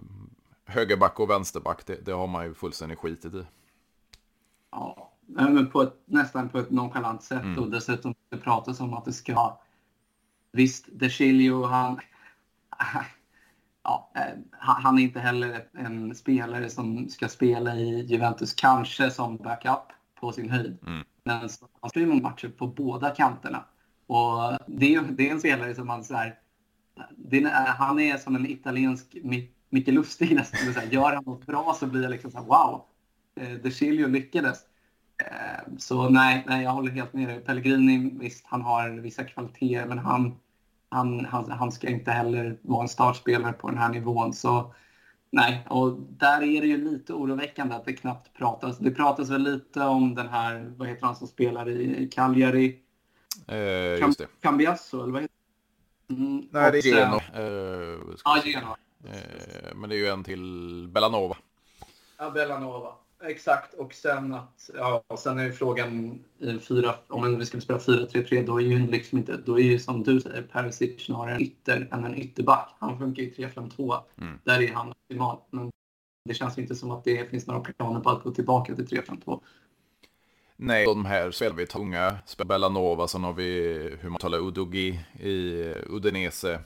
högerback 0.65 1.21
och 1.21 1.31
vänsterback, 1.31 1.87
det, 1.87 2.05
det 2.05 2.13
har 2.13 2.27
man 2.27 2.45
ju 2.45 2.55
fullständigt 2.55 2.99
skitit 2.99 3.35
i. 3.35 3.45
Ja, 4.71 5.13
men 5.27 5.71
på 5.71 5.83
ett, 5.83 5.95
nästan 6.05 6.49
på 6.49 6.59
ett 6.59 6.71
nonchalant 6.71 7.23
sätt 7.23 7.43
mm. 7.43 7.59
och 7.59 7.71
dessutom 7.71 8.15
det 8.29 8.37
pratas 8.37 8.81
om 8.81 8.95
att 8.95 9.05
det 9.05 9.13
ska... 9.13 9.59
Visst, 10.53 10.89
De 10.93 11.09
Chilio, 11.09 11.65
han 11.65 12.01
ja, 13.83 14.13
eh, 14.15 14.39
han 14.51 14.99
är 14.99 15.03
inte 15.03 15.21
heller 15.21 15.69
en 15.73 16.15
spelare 16.15 16.71
som 16.71 17.09
ska 17.09 17.29
spela 17.29 17.77
i 17.77 18.01
Juventus, 18.01 18.55
kanske 18.55 19.11
som 19.11 19.37
backup 19.37 19.93
på 20.21 20.33
sin 20.33 20.51
höjd. 20.51 20.79
Mm. 20.87 21.05
Men 21.25 21.49
han 21.81 21.91
spelar 21.91 22.21
matcher 22.21 22.49
på 22.49 22.67
båda 22.67 23.11
kanterna. 23.11 23.65
Och 24.07 24.59
det 24.67 24.95
är, 24.95 25.03
det 25.03 25.29
är 25.29 25.33
en 25.33 25.41
spelare 25.41 25.75
som 25.75 25.87
man 25.87 26.05
så 26.05 26.15
här, 26.15 26.39
är, 27.31 27.67
han 27.67 28.01
är 28.01 28.17
som 28.17 28.37
en 28.37 28.47
italiensk 28.47 29.17
Micke 29.69 29.89
Lustig 29.89 30.35
nästan. 30.35 30.75
Så 30.75 30.81
här, 30.81 30.87
gör 30.87 31.13
han 31.13 31.25
något 31.25 31.47
bra 31.47 31.77
så 31.81 31.87
blir 31.87 32.03
det 32.03 32.09
liksom 32.09 32.31
så 32.31 32.39
här, 32.39 32.45
wow, 32.45 32.85
eh, 33.35 33.53
De 33.63 33.71
Chilio 33.71 34.07
lyckades. 34.07 34.59
Eh, 35.21 35.77
så 35.79 36.09
nej, 36.09 36.45
nej, 36.47 36.63
jag 36.63 36.71
håller 36.71 36.91
helt 36.91 37.13
med 37.13 37.29
dig. 37.29 37.41
Pellegrini, 37.41 38.11
visst, 38.21 38.45
han 38.47 38.63
har 38.63 38.91
vissa 38.91 39.25
kvaliteter, 39.25 39.87
men 39.87 39.99
han 39.99 40.35
han, 40.91 41.25
han, 41.25 41.51
han 41.51 41.73
ska 41.73 41.89
inte 41.89 42.11
heller 42.11 42.59
vara 42.63 42.83
en 42.83 42.89
startspelare 42.89 43.53
på 43.53 43.69
den 43.69 43.79
här 43.79 43.89
nivån. 43.89 44.33
Så 44.33 44.75
nej, 45.31 45.67
och 45.69 45.99
där 46.01 46.43
är 46.43 46.61
det 46.61 46.67
ju 46.67 46.91
lite 46.91 47.13
oroväckande 47.13 47.75
att 47.75 47.85
det 47.85 47.93
knappt 47.93 48.35
pratas. 48.35 48.79
Det 48.79 48.91
pratas 48.91 49.31
väl 49.31 49.43
lite 49.43 49.81
om 49.81 50.15
den 50.15 50.29
här, 50.29 50.73
vad 50.77 50.89
heter 50.89 51.07
han 51.07 51.17
som 51.17 51.27
spelar 51.27 51.69
i 51.69 52.09
Cagliari? 52.13 52.79
Eh, 53.47 53.99
just 54.01 54.19
det. 54.19 54.27
Cambiasso, 54.41 55.03
eller 55.03 55.13
vad 55.13 55.23
heter 55.23 55.37
mm, 56.11 56.49
Nej, 56.51 56.73
det 56.73 56.79
är 56.79 56.83
Geno. 56.83 57.21
Eh, 57.35 58.17
ja, 58.25 58.43
Geno. 58.45 58.77
Eh, 59.05 59.75
men 59.75 59.91
det 59.91 59.97
är 59.97 59.99
ju 59.99 60.07
en 60.07 60.25
till 60.25 60.89
Bellanova. 60.93 61.37
Ja, 62.19 62.31
Bellanova. 62.31 62.93
Exakt, 63.23 63.75
och 63.75 63.95
sen 63.95 64.35
att, 64.35 64.71
ja, 64.75 65.05
sen 65.19 65.39
är 65.39 65.45
ju 65.45 65.53
frågan 65.53 66.25
fyra, 66.69 66.95
om 67.09 67.39
vi 67.39 67.47
skulle 67.47 67.61
spela 67.61 67.79
4-3-3, 67.79 68.47
då 68.47 68.61
är 68.61 68.65
ju 68.65 68.87
liksom 68.87 69.19
inte, 69.19 69.37
då 69.37 69.59
är 69.59 69.65
ju 69.65 69.79
som 69.79 70.03
du 70.03 70.21
säger 70.21 70.43
Perisic 70.43 71.01
snarare 71.01 71.35
en 71.35 71.41
ytter 71.41 71.89
än 71.93 72.05
en 72.05 72.19
ytterback. 72.19 72.77
Han 72.79 72.99
funkar 72.99 73.23
ju 73.23 73.31
3-5-2, 73.31 74.03
mm. 74.21 74.39
där 74.45 74.63
är 74.63 74.73
han 74.73 74.91
optimal. 74.91 75.39
Men 75.51 75.71
det 76.25 76.35
känns 76.35 76.59
inte 76.59 76.75
som 76.75 76.91
att 76.91 77.05
det 77.05 77.31
finns 77.31 77.47
några 77.47 77.61
planer 77.61 78.01
på 78.01 78.11
att 78.11 78.23
gå 78.23 78.31
tillbaka 78.31 78.75
till 78.75 78.87
3-5-2. 78.87 79.41
Nej, 80.57 80.85
de 80.85 81.05
här 81.05 81.31
spelar 81.31 81.57
vi 81.57 81.67
tunga. 81.67 82.19
Bellanova, 82.47 83.09
sen 83.09 83.25
har 83.25 83.33
vi 83.33 83.53
hur 84.01 84.11
man 84.11 84.21
talar 84.21 84.39
Udogi 84.39 85.01
i 85.21 85.65
Udinese. 85.87 86.61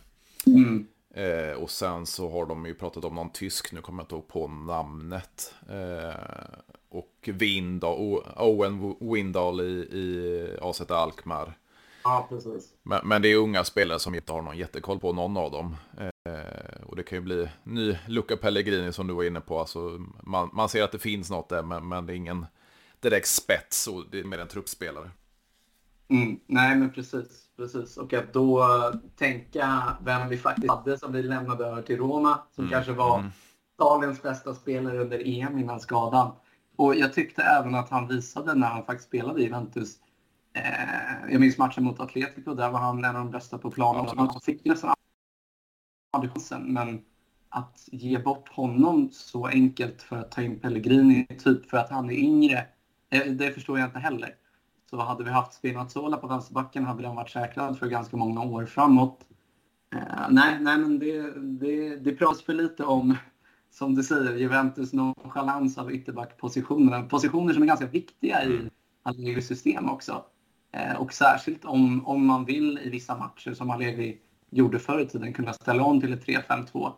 Mm. 0.47 0.87
Eh, 1.17 1.53
och 1.53 1.71
sen 1.71 2.07
så 2.07 2.31
har 2.31 2.47
de 2.47 2.67
ju 2.67 2.75
pratat 2.75 3.05
om 3.05 3.15
någon 3.15 3.31
tysk, 3.31 3.73
nu 3.73 3.81
kommer 3.81 4.03
jag 4.03 4.05
inte 4.05 4.15
ihåg 4.15 4.29
på 4.29 4.49
namnet. 4.49 5.55
Eh, 5.69 6.15
och 6.89 7.29
Windahl, 7.33 8.23
Owen 8.37 8.97
Windahl 9.01 9.61
i, 9.61 9.73
i 9.93 10.59
AZ 10.63 10.81
Alkmaar. 10.81 11.59
Ja, 12.05 12.27
precis. 12.29 12.75
Men, 12.83 13.09
men, 13.09 13.23
det 13.23 13.29
är 13.29 13.37
unga 13.37 13.65
spelare 13.65 13.99
som 13.99 14.15
inte 14.15 14.33
har 14.33 14.43
någon 14.43 14.59
jättekoll 14.59 15.01
på 15.01 15.13
någon 15.13 15.37
av 15.37 15.51
dem. 15.51 15.77
Eh, 15.99 16.83
och 16.87 16.97
det 16.97 17.03
kan 17.03 17.19
ju 17.19 17.23
bli 17.23 17.49
ny 17.65 17.99
Luca 18.07 18.37
Pellegrini 18.37 18.93
som 18.93 19.07
du 19.07 19.15
var 19.15 19.25
inne 19.25 19.41
på. 19.41 19.59
Alltså, 19.59 19.79
man, 20.23 20.51
man 20.53 20.69
ser 20.69 20.83
att 20.83 20.93
det 20.93 20.99
finns 20.99 21.31
något 21.31 21.49
där, 21.49 21.63
men, 21.63 21.89
men 21.89 22.07
det 22.07 22.13
är 22.13 22.17
ingen 22.17 22.47
direkt 23.01 23.29
spets 23.29 23.87
och 23.89 24.05
det 24.11 24.21
är 24.21 24.25
mer 24.25 24.39
en 24.39 24.49
truppspelare. 24.49 25.11
Mm, 26.09 26.41
nej, 26.47 26.77
men 26.77 26.93
precis, 26.93 27.44
precis. 27.57 27.97
Och 27.97 28.13
att 28.13 28.33
då 28.33 28.65
tänka 29.17 29.97
vem 30.05 30.29
vi 30.29 30.37
faktiskt 30.37 30.71
hade 30.71 30.99
som 30.99 31.13
vi 31.13 31.23
lämnade 31.23 31.67
över 31.67 31.83
till 31.83 31.97
Roma, 31.97 32.39
som 32.55 32.65
mm. 32.65 32.73
kanske 32.73 32.93
var 32.93 33.19
mm. 33.19 33.31
Italiens 33.75 34.23
bästa 34.23 34.55
spelare 34.55 34.99
under 34.99 35.23
EM 35.27 35.59
innan 35.59 35.81
skadan. 35.81 36.33
Och 36.77 36.95
jag 36.95 37.13
tyckte 37.13 37.43
även 37.43 37.75
att 37.75 37.91
han 37.91 38.09
visade 38.09 38.55
när 38.55 38.67
han 38.67 38.85
faktiskt 38.85 39.09
spelade 39.09 39.41
i 39.41 39.45
Juventus. 39.45 39.97
Eh, 40.53 41.33
jag 41.33 41.41
minns 41.41 41.59
matchen 41.59 41.85
mot 41.85 42.01
Atletico, 42.01 42.55
där 42.55 42.71
var 42.71 42.79
han 42.79 43.05
en 43.05 43.17
av 43.17 43.25
de 43.25 43.31
bästa 43.31 43.59
på 43.59 43.71
planen. 43.71 44.19
Han 44.19 44.41
fick 44.41 44.65
nästan 44.65 44.95
aldrig 46.13 46.33
chansen, 46.33 46.73
men 46.73 47.03
att 47.49 47.89
ge 47.93 48.19
bort 48.19 48.49
honom 48.49 49.11
så 49.13 49.47
enkelt 49.47 50.03
för 50.03 50.17
att 50.17 50.31
ta 50.31 50.43
in 50.43 50.61
Pellegrini, 50.61 51.27
typ 51.45 51.71
för 51.71 51.77
att 51.77 51.91
han 51.91 52.11
är 52.11 52.15
yngre, 52.15 52.67
eh, 53.11 53.27
det 53.27 53.51
förstår 53.53 53.79
jag 53.79 53.89
inte 53.89 53.99
heller. 53.99 54.35
Så 54.91 55.01
hade 55.01 55.25
vi 55.25 55.31
haft 55.31 55.53
Spinazzola 55.53 56.17
på 56.17 56.27
vänsterbacken 56.27 56.85
hade 56.85 57.03
den 57.03 57.17
varit 57.17 57.31
säkrad 57.31 57.79
för 57.79 57.87
ganska 57.87 58.17
många 58.17 58.43
år 58.43 58.67
framåt. 58.67 59.27
Eh, 59.95 60.27
nej, 60.31 60.59
nej, 60.61 60.79
men 60.79 60.99
det, 60.99 61.41
det, 61.41 61.97
det 61.97 62.13
pratas 62.13 62.43
för 62.43 62.55
lite 62.55 62.85
om 62.85 63.17
som 63.71 63.95
du 63.95 64.03
säger, 64.03 64.37
Juventus 64.37 64.93
nonchalans 64.93 65.79
av 65.79 65.93
ytterbackpositionerna. 65.93 67.03
Positioner 67.03 67.53
som 67.53 67.63
är 67.63 67.67
ganska 67.67 67.87
viktiga 67.87 68.45
i 68.45 68.71
Allegris 69.03 69.47
system 69.47 69.89
också. 69.89 70.25
Eh, 70.73 70.97
och 70.97 71.13
särskilt 71.13 71.65
om, 71.65 72.07
om 72.07 72.27
man 72.27 72.45
vill 72.45 72.79
i 72.79 72.91
vissa 72.91 73.17
matcher, 73.17 73.55
som 73.55 73.71
Allegri 73.71 74.19
gjorde 74.51 74.79
förr 74.79 75.01
i 75.01 75.07
tiden, 75.07 75.33
kunna 75.33 75.53
ställa 75.53 75.83
om 75.83 76.01
till 76.01 76.13
ett 76.13 76.27
3-5-2. 76.27 76.93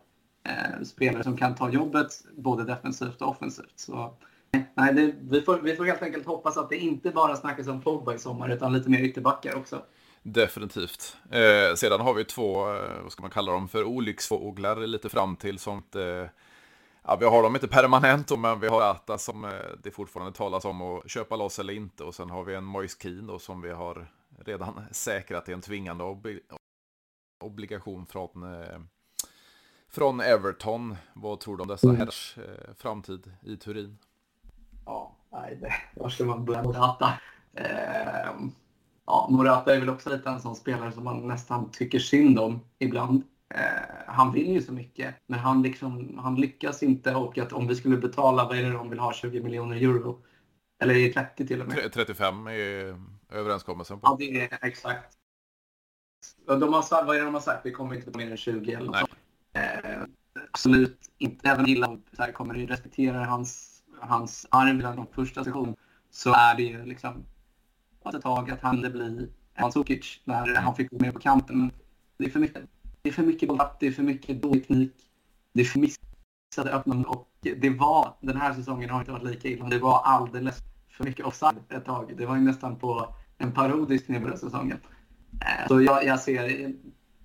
Eh, 0.45 0.82
spelare 0.84 1.22
som 1.22 1.37
kan 1.37 1.55
ta 1.55 1.70
jobbet 1.70 2.09
både 2.37 2.64
defensivt 2.64 3.22
och 3.22 3.28
offensivt. 3.28 3.72
Så, 3.76 4.14
nej, 4.75 4.95
det, 4.95 5.15
vi, 5.21 5.43
får, 5.43 5.59
vi 5.59 5.77
får 5.77 5.85
helt 5.85 6.03
enkelt 6.03 6.27
hoppas 6.27 6.57
att 6.57 6.71
det 6.71 6.77
inte 6.77 7.11
bara 7.11 7.37
snackas 7.37 7.69
om 7.69 7.83
Pogba 7.83 8.15
i 8.15 8.19
sommar, 8.19 8.49
utan 8.49 8.73
lite 8.73 8.91
mer 8.91 9.01
ytterbackar 9.01 9.57
också. 9.57 9.83
Definitivt. 10.23 11.17
Eh, 11.31 11.75
sedan 11.75 12.01
har 12.01 12.15
vi 12.15 12.25
två, 12.25 12.75
eh, 12.75 13.03
vad 13.03 13.13
ska 13.13 13.23
man 13.23 13.31
kalla 13.31 13.53
dem 13.53 13.69
för, 13.69 13.85
olycksfåglar 13.85 14.87
lite 14.87 15.09
fram 15.09 15.37
till 15.37 15.59
som 15.59 15.77
inte 15.77 16.31
Ja, 17.09 17.17
vi 17.17 17.27
har 17.27 17.43
dem 17.43 17.55
inte 17.55 17.69
permanent, 17.69 18.39
men 18.39 18.61
vi 18.61 18.69
har 18.69 18.83
Ata 18.83 19.19
som 19.19 19.45
eh, 19.45 19.51
det 19.83 19.91
fortfarande 19.91 20.33
talas 20.33 20.65
om 20.65 20.83
att 20.83 21.11
köpa 21.11 21.37
loss 21.37 21.59
eller 21.59 21.73
inte. 21.73 22.05
Och 22.05 22.15
sen 22.15 22.31
har 22.31 22.45
vi 22.45 22.55
en 22.55 22.65
Moise 22.65 22.97
Keane 23.01 23.33
då, 23.33 23.39
som 23.39 23.61
vi 23.61 23.71
har 23.71 24.07
redan 24.39 24.81
säkrat 24.91 25.49
i 25.49 25.53
en 25.53 25.61
tvingande 25.61 26.05
ob 26.05 26.27
obligation 27.45 28.07
från, 28.07 28.61
eh, 28.61 28.79
från 29.89 30.21
Everton. 30.21 30.97
Vad 31.15 31.41
tror 31.41 31.57
du 31.57 31.63
om 31.63 31.69
dessa 31.69 31.89
mm. 31.89 32.01
herrs 32.01 32.39
eh, 32.39 32.75
framtid 32.75 33.33
i 33.43 33.57
Turin? 33.57 33.99
Ja, 34.87 35.16
nej, 35.32 35.59
det, 35.61 35.72
var 36.01 36.09
ska 36.09 36.24
man 36.24 36.45
börja 36.45 36.62
Morata? 36.62 37.12
Eh, 37.55 38.34
ja, 39.07 39.28
Morata 39.30 39.74
är 39.74 39.80
väl 39.80 39.89
också 39.89 40.11
lite 40.11 40.30
en 40.30 40.41
sån 40.41 40.57
spelare 40.57 40.93
som 40.93 41.05
man 41.05 41.28
nästan 41.28 41.70
tycker 41.70 41.99
synd 41.99 42.39
om 42.39 42.61
ibland. 42.78 43.22
Eh, 43.55 44.05
han 44.07 44.32
vill 44.32 44.53
ju 44.53 44.62
så 44.62 44.72
mycket, 44.72 45.14
men 45.26 45.39
han, 45.39 45.62
liksom, 45.62 46.18
han 46.18 46.34
lyckas 46.34 46.82
inte. 46.82 47.14
Och 47.14 47.39
att 47.39 47.53
om 47.53 47.66
vi 47.66 47.74
skulle 47.74 47.97
betala, 47.97 48.45
vad 48.45 48.59
är 48.59 48.62
det 48.62 48.72
de 48.72 48.91
vill 48.91 48.99
ha, 48.99 49.12
20 49.12 49.43
miljoner 49.43 49.76
euro? 49.76 50.22
Eller 50.82 51.12
30 51.12 51.47
till 51.47 51.61
och 51.61 51.68
med. 51.68 51.93
35 51.93 52.47
är 52.47 52.97
överenskommelsen. 53.32 54.01
På. 54.01 54.07
Ja, 54.07 54.16
det 54.18 54.41
är 54.41 54.59
exakt. 54.66 55.16
De 56.47 56.72
har 56.72 56.82
sagt, 56.82 57.07
vad 57.07 57.16
är 57.16 57.20
det 57.20 57.26
de 57.26 57.34
har 57.34 57.41
sagt? 57.41 57.66
Vi 57.66 57.72
kommer 57.72 57.95
inte 57.95 58.11
på 58.11 58.18
mer 58.18 58.30
än 58.30 58.37
20 58.37 58.72
eller 58.72 58.87
något 58.87 59.11
eh, 59.53 60.03
Absolut 60.51 61.11
inte. 61.18 61.49
Även 61.49 61.66
här, 62.18 62.32
kommer 62.32 62.55
du 62.55 62.66
respektera 62.66 63.24
hans, 63.24 63.76
hans 64.01 64.47
arv 64.51 64.79
i 64.79 64.83
den 64.83 65.07
första 65.13 65.45
sessionen 65.45 65.77
så 66.11 66.33
är 66.33 66.57
det 66.57 66.63
ju 66.63 66.85
liksom 66.85 67.25
ett 68.15 68.23
tag 68.23 68.51
att 68.51 68.61
han 68.61 68.81
blir 68.81 69.29
Mandzukic 69.61 70.21
när 70.25 70.55
han 70.55 70.75
fick 70.75 70.91
gå 70.91 70.99
med 70.99 71.15
på 71.15 71.21
kanten. 71.21 71.59
Men 71.59 71.71
det 72.17 72.25
är 72.25 72.31
för 72.31 72.41
mycket 72.41 72.63
det 73.03 73.11
är 73.11 73.13
för 73.13 73.23
mycket 73.23 73.49
bollapp, 73.49 73.81
det 73.81 73.87
är 73.87 73.93
för 73.93 74.03
mycket 74.03 74.43
dålig 74.43 74.63
teknik, 74.63 74.93
det 75.53 75.61
är 75.61 75.65
för 75.65 75.79
missade 75.79 76.73
öppnanden 76.73 77.07
och 77.07 77.29
det 77.41 77.71
var, 77.71 78.15
den 78.21 78.37
här 78.37 78.55
säsongen 78.55 78.91
har 78.91 79.01
inte 79.01 79.13
varit 79.13 79.25
lika 79.25 79.49
illa, 79.49 79.69
det 79.69 79.79
var 79.79 80.03
alldeles 80.05 80.63
för 80.97 81.05
mycket 81.05 81.27
offside 81.27 81.57
ett 81.69 81.85
tag. 81.85 82.15
Det 82.17 82.27
var 82.27 82.37
ju 82.37 82.43
nästan 82.43 82.77
på 82.77 83.15
en 83.39 83.53
parodisk 83.53 84.09
nivå 84.09 84.29
den 84.29 84.39
säsongen. 84.39 84.79
Eh, 85.41 85.69
så 85.69 85.83
jag, 85.83 86.05
jag, 86.05 86.21
ser, 86.21 86.73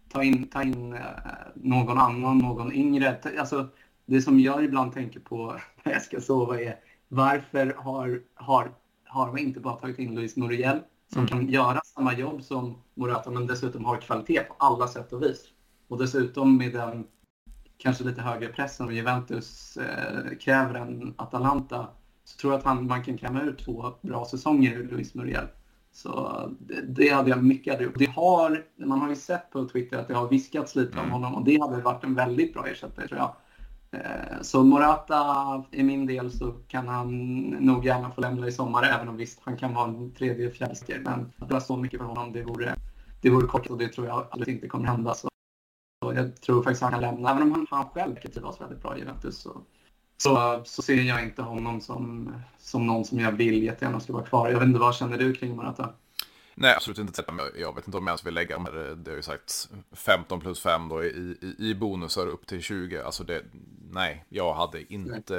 ta 0.09 0.23
in, 0.23 0.47
ta 0.47 0.63
in 0.63 0.93
eh, 0.93 1.01
någon 1.55 1.97
annan, 1.97 2.37
någon 2.37 2.73
yngre. 2.73 3.19
Alltså, 3.39 3.69
det 4.11 4.21
som 4.21 4.39
jag 4.39 4.63
ibland 4.63 4.93
tänker 4.93 5.19
på 5.19 5.59
när 5.83 5.93
jag 5.93 6.01
ska 6.01 6.21
sova 6.21 6.61
är 6.61 6.75
varför 7.07 7.75
har, 7.77 8.21
har, 8.35 8.71
har 9.05 9.33
vi 9.33 9.41
inte 9.41 9.59
bara 9.59 9.75
tagit 9.75 9.99
in 9.99 10.15
Luis 10.15 10.35
Noriel 10.37 10.79
som 11.13 11.19
mm. 11.19 11.27
kan 11.27 11.49
göra 11.49 11.81
samma 11.83 12.13
jobb 12.13 12.43
som 12.43 12.81
Morata 12.93 13.31
men 13.31 13.47
dessutom 13.47 13.85
har 13.85 13.97
kvalitet 13.97 14.39
på 14.39 14.55
alla 14.57 14.87
sätt 14.87 15.13
och 15.13 15.23
vis. 15.23 15.43
Och 15.87 15.97
dessutom 15.97 16.57
med 16.57 16.73
den 16.73 17.07
kanske 17.77 18.03
lite 18.03 18.21
högre 18.21 18.47
pressen 18.47 18.87
som 18.87 18.95
Juventus 18.95 19.77
eh, 19.77 20.37
kräver 20.37 20.73
än 20.79 21.13
Atalanta 21.17 21.87
så 22.23 22.37
tror 22.37 22.53
jag 22.53 22.59
att 22.59 22.65
han, 22.65 22.87
man 22.87 23.03
kan 23.03 23.17
kräma 23.17 23.41
ut 23.41 23.65
två 23.65 23.93
bra 24.01 24.25
säsonger 24.25 24.71
ur 24.71 24.87
Luis 24.87 25.15
Muriel. 25.15 25.47
Så 25.91 26.41
det, 26.59 26.81
det 26.81 27.09
hade 27.09 27.29
jag 27.29 27.43
mycket 27.43 27.73
hade 27.73 27.91
det 27.95 28.09
har, 28.09 28.65
Man 28.75 29.01
har 29.01 29.09
ju 29.09 29.15
sett 29.15 29.51
på 29.51 29.67
Twitter 29.67 29.97
att 29.97 30.07
det 30.07 30.13
har 30.13 30.29
viskats 30.29 30.75
lite 30.75 30.93
om 30.93 30.99
mm. 30.99 31.11
honom 31.11 31.35
och 31.35 31.45
det 31.45 31.61
hade 31.61 31.81
varit 31.81 32.03
en 32.03 32.15
väldigt 32.15 32.53
bra 32.53 32.67
ersättare 32.67 33.07
tror 33.07 33.19
jag. 33.19 33.35
Så 34.43 34.63
Morata, 34.63 35.63
i 35.71 35.83
min 35.83 36.05
del 36.05 36.31
så 36.31 36.51
kan 36.67 36.87
han 36.87 37.39
nog 37.49 37.85
gärna 37.85 38.11
få 38.11 38.21
lämna 38.21 38.47
i 38.47 38.51
sommar, 38.51 38.83
även 38.83 39.07
om 39.07 39.17
visst, 39.17 39.39
han 39.43 39.57
kan 39.57 39.73
vara 39.73 39.87
en 39.87 40.11
tredje, 40.11 40.51
fjärde 40.51 40.99
Men 41.03 41.31
att 41.37 41.49
göra 41.49 41.61
så 41.61 41.77
mycket 41.77 41.99
för 41.99 42.07
honom, 42.07 42.33
det 42.33 42.43
vore, 42.43 42.75
det 43.21 43.29
vore 43.29 43.47
kort 43.47 43.67
och 43.67 43.77
det 43.77 43.87
tror 43.87 44.07
jag 44.07 44.27
alldeles 44.31 44.47
inte 44.47 44.67
kommer 44.67 44.87
hända. 44.87 45.13
Så 45.13 45.29
jag 46.01 46.41
tror 46.41 46.63
faktiskt 46.63 46.81
han 46.81 46.91
kan 46.91 47.01
lämna, 47.01 47.31
även 47.31 47.43
om 47.43 47.51
han, 47.51 47.67
han 47.69 47.89
själv 47.89 48.15
kan 48.15 48.31
trivas 48.31 48.61
väldigt 48.61 48.81
bra 48.81 48.97
i 48.97 48.99
Juventus. 48.99 49.37
Så, 49.37 49.61
så, 50.17 50.61
så 50.65 50.81
ser 50.81 51.01
jag 51.01 51.23
inte 51.23 51.41
honom 51.41 51.81
som, 51.81 52.33
som 52.57 52.87
någon 52.87 53.05
som 53.05 53.19
jag 53.19 53.31
vill 53.31 53.63
jättegärna 53.63 53.99
ska 53.99 54.13
vara 54.13 54.25
kvar. 54.25 54.49
Jag 54.49 54.59
vet 54.59 54.67
inte, 54.67 54.79
vad 54.79 54.95
känner 54.95 55.17
du 55.17 55.33
kring 55.33 55.55
Morata? 55.55 55.89
Nej, 56.55 56.73
absolut 56.75 56.97
inte. 56.97 57.23
Jag 57.55 57.75
vet 57.75 57.87
inte 57.87 57.97
om 57.97 58.03
jag 58.03 58.11
ens 58.11 58.25
vill 58.25 58.33
lägga 58.33 58.55
de 58.55 58.63
det 59.03 59.11
har 59.11 59.15
ju 59.15 59.21
sagt 59.21 59.69
15 59.91 60.39
plus 60.39 60.59
5 60.59 60.89
då 60.89 61.03
i, 61.03 61.07
i, 61.41 61.55
i 61.69 61.75
bonusar 61.75 62.27
upp 62.27 62.47
till 62.47 62.61
20. 62.61 63.01
Alltså 63.01 63.23
det, 63.23 63.43
nej, 63.91 64.25
jag 64.29 64.53
hade 64.53 64.93
inte 64.93 65.35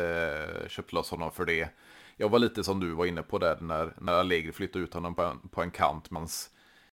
nej. 0.61 0.71
köpt 0.71 0.93
loss 0.93 1.11
honom 1.11 1.33
för 1.33 1.45
det. 1.45 1.69
Jag 2.17 2.29
var 2.29 2.39
lite 2.39 2.65
som 2.65 2.81
du 2.81 2.91
var 2.91 3.07
inne 3.07 3.23
på 3.23 3.39
där 3.39 3.57
när, 3.61 3.95
när 4.01 4.13
Allegri 4.13 4.53
flyttade 4.53 4.85
ut 4.85 4.95
honom 4.95 5.15
på 5.15 5.23
en, 5.23 5.49
på 5.49 5.63
en 5.63 5.71
kant. 5.71 6.11
Mans, 6.11 6.51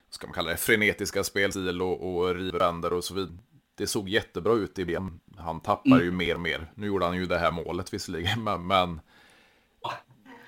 ska 0.09 0.28
man 0.28 0.34
kalla 0.34 0.51
det, 0.51 0.57
frenetiska 0.57 1.24
spelstil 1.24 1.82
och, 1.82 2.16
och 2.16 2.36
river 2.36 2.93
och 2.93 3.03
så 3.03 3.13
vidare 3.13 3.38
det 3.76 3.88
såg 3.88 4.09
jättebra 4.09 4.53
ut 4.53 4.80
i 4.80 4.84
VM. 4.84 5.20
Han 5.38 5.59
tappar 5.59 5.91
mm. 5.91 6.03
ju 6.03 6.11
mer 6.11 6.36
och 6.36 6.41
mer. 6.41 6.72
Nu 6.76 6.88
gjorde 6.88 7.05
han 7.05 7.16
ju 7.16 7.26
det 7.26 7.38
här 7.38 7.51
målet 7.51 7.93
visserligen, 7.93 8.43
men, 8.43 8.68
men 8.68 9.01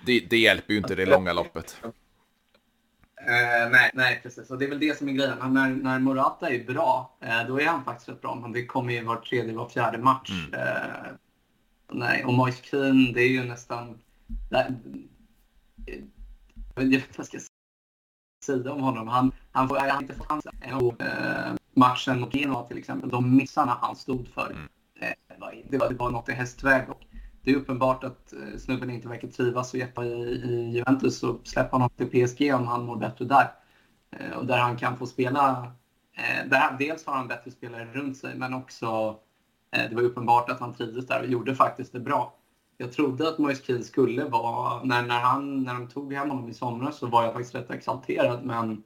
det, 0.06 0.20
det, 0.20 0.38
hjälper 0.38 0.74
ju 0.74 0.78
inte 0.78 0.96
det 0.96 1.06
långa 1.06 1.34
loppet. 1.34 1.82
Uh, 3.22 3.72
nej, 3.72 3.92
nej, 3.94 4.20
precis. 4.24 4.52
Och 4.52 4.58
det 4.58 4.66
är 4.66 4.70
väl 4.70 4.80
det 4.80 4.98
som 4.98 5.10
är 5.10 5.14
grejen. 5.14 5.54
När, 5.54 5.70
när 5.70 6.00
Morata 6.00 6.50
är 6.50 6.64
bra, 6.64 7.18
uh, 7.24 7.48
då 7.48 7.62
är 7.62 7.66
han 7.66 7.84
faktiskt 7.84 8.10
rätt 8.10 8.22
bra. 8.22 8.36
Men 8.36 8.52
det 8.52 8.66
kommer 8.66 8.94
ju 8.94 9.04
var 9.04 9.16
tredje, 9.16 9.54
var 9.54 9.70
fjärde 9.70 9.98
match. 9.98 10.50
Mm. 10.54 10.68
Uh, 10.68 11.12
nej, 11.92 12.26
och 12.26 12.34
Moise 12.34 12.64
Keane, 12.64 13.12
det 13.14 13.22
är 13.22 13.30
ju 13.30 13.44
nästan... 13.44 14.00
Jag 14.50 14.66
vet 16.76 16.94
inte 16.94 17.18
vad 17.18 17.18
jag 17.18 17.26
ska 17.26 17.40
säga 18.46 18.72
om 18.72 18.82
honom. 18.82 19.08
Han, 19.08 19.32
han 19.52 19.68
får 19.68 19.78
han 19.78 20.02
inte 20.02 20.16
chansen 20.20 20.54
matchen 21.78 22.20
mot 22.20 22.34
Genoa 22.34 22.64
till 22.64 22.78
exempel, 22.78 23.10
de 23.10 23.36
missarna 23.36 23.78
han 23.82 23.96
stod 23.96 24.28
för. 24.28 24.52
Mm. 24.52 24.68
Eh, 25.00 25.14
det, 25.70 25.78
var, 25.78 25.90
det 25.90 25.96
var 25.96 26.12
något 26.12 26.30
i 26.30 26.32
hästväg. 26.32 26.90
Och 26.90 27.02
det 27.48 27.54
är 27.54 27.56
uppenbart 27.56 28.04
att 28.04 28.34
eh, 28.34 28.58
snubben 28.58 28.90
inte 28.90 29.08
verkar 29.08 29.28
trivas 29.28 29.70
så 29.70 29.78
hjälpa 29.78 30.06
i, 30.06 30.72
Juventus. 30.74 31.20
Så 31.20 31.40
släpp 31.44 31.72
honom 31.72 31.90
till 31.90 32.28
PSG 32.28 32.54
om 32.54 32.68
han 32.68 32.86
mår 32.86 32.96
bättre 32.96 33.26
där. 33.26 33.52
Eh, 34.12 34.38
och 34.38 34.46
där 34.46 34.58
han 34.58 34.78
kan 34.78 34.98
få 34.98 35.06
spela. 35.06 35.72
Eh, 36.18 36.50
där, 36.50 36.76
dels 36.80 37.06
har 37.06 37.14
han 37.14 37.28
bättre 37.28 37.52
spelare 37.52 37.86
runt 37.94 38.18
sig, 38.18 38.36
men 38.36 38.54
också 38.54 39.20
det 39.70 39.96
var 39.96 40.02
uppenbart 40.02 40.50
att 40.50 40.60
han 40.60 40.74
trivdes 40.74 41.08
där 41.08 41.22
och 41.22 41.28
gjorde 41.28 41.56
faktiskt 41.56 41.94
det 41.94 42.00
bra. 42.00 42.34
Jag 42.78 42.92
trodde 42.92 43.30
att 43.30 43.38
Moise 43.38 43.64
Keane 43.64 43.84
skulle 43.84 44.24
vara, 44.26 44.84
när, 44.84 45.02
när, 45.02 45.20
han, 45.20 45.64
när 45.64 45.74
de 45.74 45.88
tog 45.88 46.14
hem 46.14 46.30
honom 46.30 46.50
i 46.50 46.54
somras 46.54 46.98
så 46.98 47.08
var 47.08 47.24
jag 47.24 47.34
faktiskt 47.34 47.56
rätt 47.56 47.72
exalterad. 47.72 48.46
Men 48.46 48.84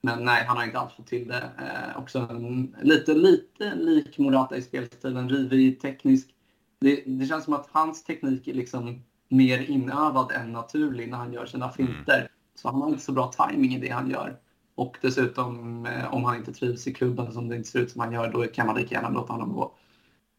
men 0.00 0.24
nej, 0.24 0.44
han 0.44 0.56
har 0.56 0.64
inte 0.64 0.78
alls 0.78 0.92
fått 0.92 1.06
till 1.06 1.28
det. 1.28 1.50
Också 1.96 2.18
en, 2.18 2.76
lite, 2.82 3.14
lite 3.14 3.74
lik 3.74 4.18
Morata 4.18 4.56
i 4.56 4.62
spelstilen, 4.62 5.28
rivig, 5.28 5.80
teknisk. 5.80 6.34
Det, 6.80 7.02
det, 7.06 7.26
känns 7.26 7.44
som 7.44 7.54
att 7.54 7.68
hans 7.72 8.04
teknik 8.04 8.48
är 8.48 8.54
liksom 8.54 9.02
mer 9.28 9.58
inövad 9.58 10.32
än 10.32 10.52
naturlig 10.52 11.08
när 11.08 11.18
han 11.18 11.32
gör 11.32 11.46
sina 11.46 11.70
finter. 11.70 12.18
Mm. 12.18 12.28
Så 12.54 12.68
han 12.68 12.82
har 12.82 12.88
inte 12.88 13.02
så 13.02 13.12
bra 13.12 13.32
timing 13.32 13.74
i 13.74 13.78
det 13.78 13.88
han 13.88 14.10
gör. 14.10 14.38
Och 14.74 14.96
dessutom 15.00 15.86
eh, 15.86 16.14
om 16.14 16.24
han 16.24 16.36
inte 16.36 16.52
trivs 16.52 16.86
i 16.86 16.94
klubben 16.94 17.32
som 17.32 17.48
det 17.48 17.56
inte 17.56 17.68
ser 17.68 17.78
ut 17.78 17.90
som 17.90 18.00
han 18.00 18.12
gör, 18.12 18.32
då 18.32 18.42
kan 18.42 18.66
man 18.66 18.76
lika 18.76 18.94
gärna 18.94 19.08
låta 19.08 19.32
honom 19.32 19.52
gå. 19.52 19.74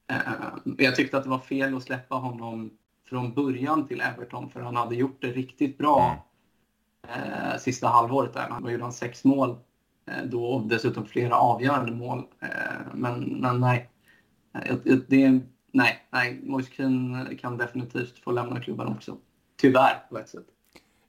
Eh, 0.08 0.18
jag 0.78 0.96
tyckte 0.96 1.18
att 1.18 1.24
det 1.24 1.30
var 1.30 1.40
fel 1.40 1.76
att 1.76 1.84
släppa 1.84 2.16
honom 2.16 2.72
från 3.10 3.34
början 3.34 3.88
till 3.88 4.02
Everton 4.02 4.50
för 4.50 4.62
han 4.62 4.76
hade 4.76 4.96
gjort 4.96 5.22
det 5.22 5.32
riktigt 5.32 5.78
bra 5.78 6.28
mm. 7.08 7.60
sista 7.60 7.88
halvåret 7.88 8.34
där. 8.34 8.48
Han 8.50 8.72
gjorde 8.72 8.84
han 8.84 8.94
sex 8.94 9.24
mål 9.24 9.58
då 10.26 10.46
och 10.46 10.68
dessutom 10.68 11.06
flera 11.06 11.36
avgörande 11.36 11.92
mål. 11.92 12.24
Men, 12.94 13.24
men 13.24 13.60
nej, 13.60 13.90
det, 15.08 15.42
nej, 15.72 16.08
nej, 16.10 16.40
Moise 16.44 16.72
Kean 16.72 17.16
eh, 17.16 17.38
kan 17.38 17.58
definitivt 17.58 18.20
få 18.20 18.32
lämna 18.32 18.60
klubban 18.60 18.88
också. 18.88 19.18
Tyvärr 19.58 20.10
på 20.10 20.18
ett 20.18 20.30
sätt. 20.30 20.46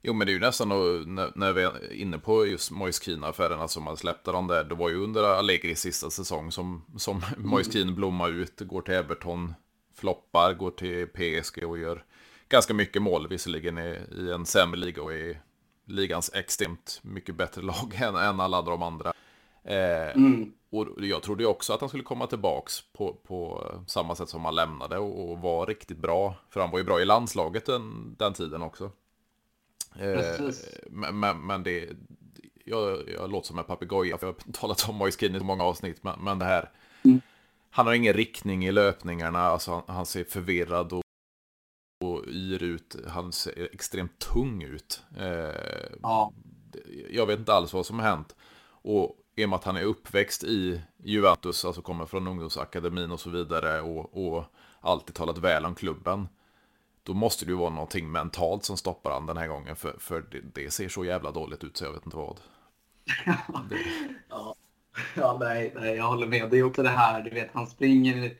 Jo, 0.03 0.13
men 0.13 0.27
det 0.27 0.31
är 0.31 0.33
ju 0.33 0.39
nästan 0.39 0.69
när, 0.69 1.31
när 1.37 1.53
vi 1.53 1.63
är 1.63 1.93
inne 1.93 2.17
på 2.17 2.45
just 2.45 2.71
Moise 2.71 3.03
Kean-affärerna 3.03 3.61
alltså 3.61 3.73
som 3.73 3.83
man 3.83 3.97
släppte 3.97 4.31
dem 4.31 4.47
där. 4.47 4.63
Det 4.63 4.75
var 4.75 4.89
ju 4.89 4.95
under 4.95 5.23
Allegris 5.23 5.79
sista 5.79 6.09
säsong 6.09 6.51
som, 6.51 6.85
som 6.97 7.17
mm. 7.37 7.49
Moise 7.49 7.71
Kean 7.71 7.95
blommar 7.95 8.29
ut, 8.29 8.59
går 8.59 8.81
till 8.81 8.93
Everton, 8.93 9.53
floppar, 9.95 10.53
går 10.53 10.71
till 10.71 11.07
PSG 11.07 11.63
och 11.63 11.79
gör 11.79 12.03
ganska 12.49 12.73
mycket 12.73 13.01
mål, 13.01 13.27
visserligen 13.27 13.77
i, 13.77 13.99
i 14.17 14.31
en 14.31 14.45
sämre 14.45 14.79
liga 14.79 15.03
och 15.03 15.13
i 15.13 15.37
ligans 15.85 16.31
extremt 16.33 16.99
mycket 17.03 17.35
bättre 17.35 17.61
lag 17.65 17.93
än, 17.95 18.15
än 18.15 18.39
alla 18.39 18.61
de 18.61 18.83
andra. 18.83 19.13
Eh, 19.63 20.15
mm. 20.15 20.53
Och 20.69 20.87
jag 20.97 21.23
trodde 21.23 21.45
också 21.45 21.73
att 21.73 21.79
han 21.79 21.89
skulle 21.89 22.03
komma 22.03 22.27
tillbaks 22.27 22.81
på, 22.93 23.13
på 23.13 23.67
samma 23.87 24.15
sätt 24.15 24.29
som 24.29 24.45
han 24.45 24.55
lämnade 24.55 24.97
och, 24.97 25.31
och 25.31 25.39
var 25.39 25.65
riktigt 25.65 25.97
bra. 25.97 26.35
För 26.49 26.59
han 26.59 26.71
var 26.71 26.77
ju 26.77 26.83
bra 26.83 27.01
i 27.01 27.05
landslaget 27.05 27.65
den, 27.65 28.15
den 28.19 28.33
tiden 28.33 28.61
också. 28.61 28.91
Eh, 29.95 30.49
men, 31.11 31.45
men 31.45 31.63
det, 31.63 31.89
jag, 32.65 33.09
jag 33.09 33.31
låter 33.31 33.47
som 33.47 33.59
en 33.59 33.65
papegoja 33.65 34.17
för 34.17 34.27
jag 34.27 34.33
har 34.33 34.51
talat 34.53 34.89
om 34.89 34.95
Moise 34.95 35.25
i 35.25 35.39
så 35.39 35.45
många 35.45 35.63
avsnitt. 35.63 36.03
Men, 36.03 36.19
men 36.23 36.39
det 36.39 36.45
här, 36.45 36.71
mm. 37.03 37.21
han 37.69 37.87
har 37.87 37.93
ingen 37.93 38.13
riktning 38.13 38.65
i 38.65 38.71
löpningarna, 38.71 39.39
alltså 39.39 39.71
han, 39.71 39.83
han 39.87 40.05
ser 40.05 40.23
förvirrad 40.23 40.93
och, 40.93 41.03
och 42.03 42.25
yr 42.27 42.63
ut. 42.63 42.95
Han 43.07 43.31
ser 43.31 43.69
extremt 43.73 44.19
tung 44.19 44.63
ut. 44.63 45.03
Eh, 45.17 45.95
ja. 46.01 46.33
Jag 47.09 47.25
vet 47.25 47.39
inte 47.39 47.53
alls 47.53 47.73
vad 47.73 47.85
som 47.85 47.99
har 47.99 48.05
hänt. 48.05 48.35
Och 48.83 49.17
i 49.41 49.45
och 49.45 49.49
med 49.49 49.57
att 49.57 49.63
han 49.63 49.77
är 49.77 49.83
uppväxt 49.83 50.43
i 50.43 50.81
Juventus, 51.03 51.65
alltså 51.65 51.81
kommer 51.81 52.05
från 52.05 52.27
ungdomsakademin 52.27 53.11
och 53.11 53.19
så 53.19 53.29
vidare 53.29 53.81
och, 53.81 54.27
och 54.27 54.43
alltid 54.81 55.15
talat 55.15 55.37
väl 55.37 55.65
om 55.65 55.75
klubben. 55.75 56.27
Då 57.03 57.13
måste 57.13 57.45
det 57.45 57.51
ju 57.51 57.57
vara 57.57 57.69
någonting 57.69 58.11
mentalt 58.11 58.63
som 58.63 58.77
stoppar 58.77 59.11
han 59.11 59.25
den 59.25 59.37
här 59.37 59.47
gången, 59.47 59.75
för, 59.75 59.95
för 59.99 60.25
det, 60.31 60.41
det 60.53 60.71
ser 60.71 60.89
så 60.89 61.05
jävla 61.05 61.31
dåligt 61.31 61.63
ut 61.63 61.77
så 61.77 61.85
jag 61.85 61.93
vet 61.93 62.05
inte 62.05 62.17
vad. 62.17 62.37
det... 63.69 63.77
ja. 64.29 64.55
ja, 65.15 65.37
nej, 65.39 65.73
nej, 65.75 65.95
jag 65.95 66.07
håller 66.07 66.27
med. 66.27 66.49
Det 66.49 66.57
är 66.57 66.63
också 66.63 66.83
det 66.83 66.89
här, 66.89 67.21
du 67.21 67.29
vet, 67.29 67.49
han 67.53 67.67
springer, 67.67 68.33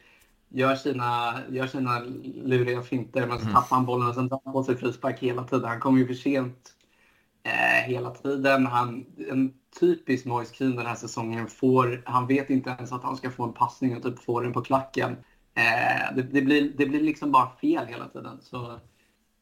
gör 0.49 0.75
sina, 0.75 1.39
gör 1.49 1.67
sina 1.67 1.99
luriga 2.43 2.81
finter, 2.81 3.27
men 3.27 3.37
så 3.37 3.43
mm. 3.43 3.53
tappar 3.53 3.75
han 3.75 3.85
bollen 3.85 4.07
och 4.07 4.15
sen 4.15 4.27
drar 4.27 4.41
han 4.43 4.53
på 4.53 4.63
sig 4.63 4.77
frispark 4.77 5.19
hela 5.19 5.43
tiden. 5.43 5.69
Han 5.69 5.79
kommer 5.79 5.99
ju 5.99 6.07
för 6.07 6.13
sent 6.13 6.75
eh, 7.43 7.87
hela 7.87 8.09
tiden. 8.09 8.65
Han, 8.65 9.05
en 9.29 9.53
typisk 9.79 10.25
Moise 10.25 10.55
Keane 10.55 10.75
den 10.75 10.85
här 10.85 10.95
säsongen. 10.95 11.47
Får, 11.47 12.03
han 12.05 12.27
vet 12.27 12.49
inte 12.49 12.69
ens 12.69 12.91
att 12.91 13.03
han 13.03 13.17
ska 13.17 13.31
få 13.31 13.43
en 13.43 13.53
passning 13.53 13.97
och 13.97 14.03
typ 14.03 14.23
får 14.23 14.43
den 14.43 14.53
på 14.53 14.61
klacken. 14.61 15.11
Eh, 15.55 16.15
det, 16.15 16.21
det, 16.21 16.41
blir, 16.41 16.73
det 16.77 16.85
blir 16.85 17.01
liksom 17.01 17.31
bara 17.31 17.49
fel 17.61 17.85
hela 17.85 18.07
tiden. 18.07 18.37
Så 18.41 18.79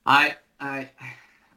nej, 0.06 0.36
nej. 0.62 0.96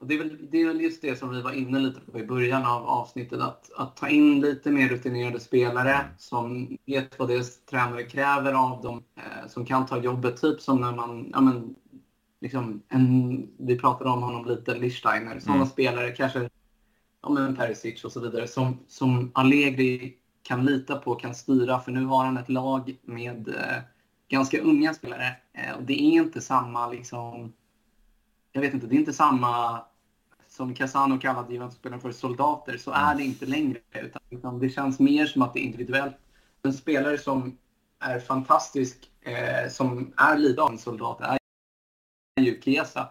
Och 0.03 0.09
det, 0.09 0.15
är 0.15 0.19
väl, 0.19 0.39
det 0.51 0.61
är 0.61 0.67
väl 0.67 0.81
just 0.81 1.03
det 1.03 1.17
som 1.17 1.31
vi 1.31 1.43
var 1.43 1.53
inne 1.53 1.79
lite 1.79 2.01
på 2.01 2.19
i 2.19 2.27
början 2.27 2.65
av 2.67 2.87
avsnittet. 2.87 3.41
Att, 3.41 3.71
att 3.77 3.97
ta 3.97 4.09
in 4.09 4.41
lite 4.41 4.71
mer 4.71 4.89
rutinerade 4.89 5.41
spelare 5.41 5.97
som 6.19 6.77
vet 6.87 7.19
vad 7.19 7.29
deras 7.29 7.65
tränare 7.65 8.03
kräver 8.03 8.53
av 8.53 8.83
dem. 8.83 9.03
Eh, 9.17 9.49
som 9.49 9.67
kan 9.67 9.87
ta 9.87 9.99
jobbet. 9.99 10.41
Typ 10.41 10.61
som 10.61 10.81
när 10.81 10.93
man, 10.93 11.31
ja 11.33 11.41
men, 11.41 11.75
liksom 12.43 12.83
en, 12.89 13.49
vi 13.59 13.79
pratade 13.79 14.11
om 14.11 14.23
honom 14.23 14.45
lite, 14.45 14.75
Lichsteiner. 14.75 15.41
Sådana 15.41 15.57
mm. 15.57 15.69
spelare, 15.69 16.11
kanske 16.11 16.49
ja, 17.23 17.29
men 17.29 17.57
Perisic 17.57 18.05
och 18.05 18.13
så 18.13 18.21
vidare, 18.21 18.49
som, 18.49 18.79
som 18.89 19.31
Allegri 19.35 20.17
kan 20.43 20.65
lita 20.65 20.97
på, 20.97 21.15
kan 21.15 21.35
styra. 21.35 21.81
För 21.81 21.93
nu 21.93 22.05
har 22.05 22.25
han 22.25 22.37
ett 22.37 22.49
lag 22.49 22.97
med 23.03 23.49
eh, 23.49 23.83
ganska 24.29 24.61
unga 24.61 24.95
spelare. 24.95 25.37
Eh, 25.53 25.77
och 25.77 25.83
det 25.83 26.03
är 26.03 26.13
inte 26.13 26.41
samma, 26.41 26.91
liksom, 26.91 27.53
jag 28.53 28.61
vet 28.61 28.75
inte, 28.75 28.87
det 28.87 28.95
är 28.95 28.99
inte 28.99 29.13
samma 29.13 29.81
som 30.49 30.75
Casano 30.75 31.19
kallade 31.19 31.53
Juventus-spelarna 31.53 32.03
för 32.03 32.13
soldater, 32.13 32.77
så 32.77 32.91
är 32.91 33.15
det 33.15 33.23
inte 33.23 33.47
längre. 33.47 33.79
Utan, 33.95 34.23
utan, 34.31 34.59
det 34.59 34.69
känns 34.69 35.01
mer 35.01 35.27
som 35.27 35.43
att 35.43 35.55
det 35.55 35.61
är 35.61 35.65
individuellt. 35.65 36.17
En 36.63 36.73
spelare 36.73 37.19
som 37.19 37.59
är 38.01 38.21
fantastisk, 38.21 39.11
eh, 39.21 39.71
som 39.71 40.13
är 40.17 40.39
lite 40.39 40.63
av 40.63 40.71
en 40.71 40.79
soldat, 40.79 41.21
är 41.21 41.39
ju 42.41 42.61
Chiesa. 42.61 43.09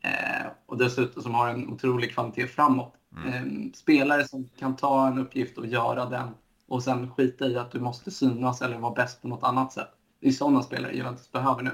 Eh, 0.00 0.46
och 0.66 0.78
dessutom 0.78 1.22
som 1.22 1.34
har 1.34 1.48
en 1.48 1.72
otrolig 1.72 2.12
kvalitet 2.12 2.46
framåt. 2.46 2.94
Mm. 3.16 3.28
Eh, 3.28 3.72
spelare 3.74 4.28
som 4.28 4.48
kan 4.58 4.76
ta 4.76 5.06
en 5.06 5.18
uppgift 5.18 5.58
och 5.58 5.66
göra 5.66 6.06
den 6.06 6.28
och 6.66 6.82
sen 6.82 7.10
skita 7.10 7.46
i 7.46 7.56
att 7.56 7.70
du 7.70 7.80
måste 7.80 8.10
synas 8.10 8.62
eller 8.62 8.78
vara 8.78 8.94
bäst 8.94 9.22
på 9.22 9.28
något 9.28 9.42
annat 9.42 9.72
sätt. 9.72 9.88
Det 10.20 10.28
är 10.28 10.32
sådana 10.32 10.62
spelare 10.62 10.96
Juventus 10.96 11.32
behöver 11.32 11.62
nu. 11.62 11.70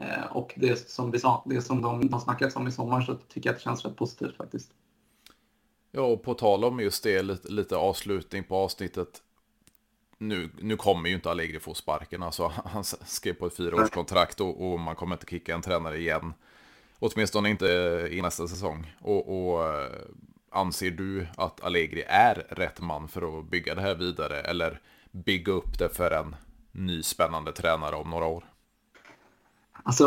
Eh, 0.00 0.36
och 0.36 0.54
det 0.56 0.90
som 0.90 1.10
vi 1.10 1.18
sa, 1.18 1.42
det 1.46 1.62
som 1.62 1.82
de 1.82 2.12
har 2.12 2.20
snackat 2.20 2.56
om 2.56 2.68
i 2.68 2.72
sommar 2.72 3.00
så 3.00 3.14
tycker 3.14 3.48
jag 3.48 3.54
att 3.54 3.58
det 3.58 3.64
känns 3.64 3.84
rätt 3.84 3.96
positivt 3.96 4.36
faktiskt. 4.36 4.70
Ja, 5.92 6.02
och 6.02 6.22
på 6.22 6.34
tal 6.34 6.64
om 6.64 6.80
just 6.80 7.04
det, 7.04 7.22
lite, 7.22 7.52
lite 7.52 7.76
avslutning 7.76 8.44
på 8.44 8.56
avsnittet. 8.56 9.22
Nu, 10.18 10.50
nu 10.58 10.76
kommer 10.76 11.08
ju 11.08 11.14
inte 11.14 11.30
Allegri 11.30 11.60
få 11.60 11.74
sparken, 11.74 12.22
alltså 12.22 12.52
han 12.64 12.84
skrev 12.84 13.32
på 13.32 13.46
ett 13.46 13.56
fyraårskontrakt 13.56 14.40
och, 14.40 14.72
och 14.72 14.80
man 14.80 14.96
kommer 14.96 15.16
inte 15.16 15.26
kicka 15.26 15.54
en 15.54 15.62
tränare 15.62 15.98
igen. 15.98 16.34
Åtminstone 16.98 17.50
inte 17.50 17.72
eh, 17.74 18.18
i 18.18 18.22
nästa 18.22 18.48
säsong. 18.48 18.94
Och, 19.00 19.52
och 19.52 19.64
eh, 19.64 19.90
anser 20.50 20.90
du 20.90 21.26
att 21.36 21.60
Allegri 21.60 22.04
är 22.06 22.34
rätt 22.34 22.80
man 22.80 23.08
för 23.08 23.38
att 23.38 23.50
bygga 23.50 23.74
det 23.74 23.80
här 23.80 23.94
vidare 23.94 24.40
eller 24.40 24.80
bygga 25.10 25.52
upp 25.52 25.78
det 25.78 25.88
för 25.88 26.10
en 26.10 26.36
ny 26.72 27.02
spännande 27.02 27.52
tränare 27.52 27.96
om 27.96 28.10
några 28.10 28.26
år? 28.26 28.44
Alltså, 29.82 30.06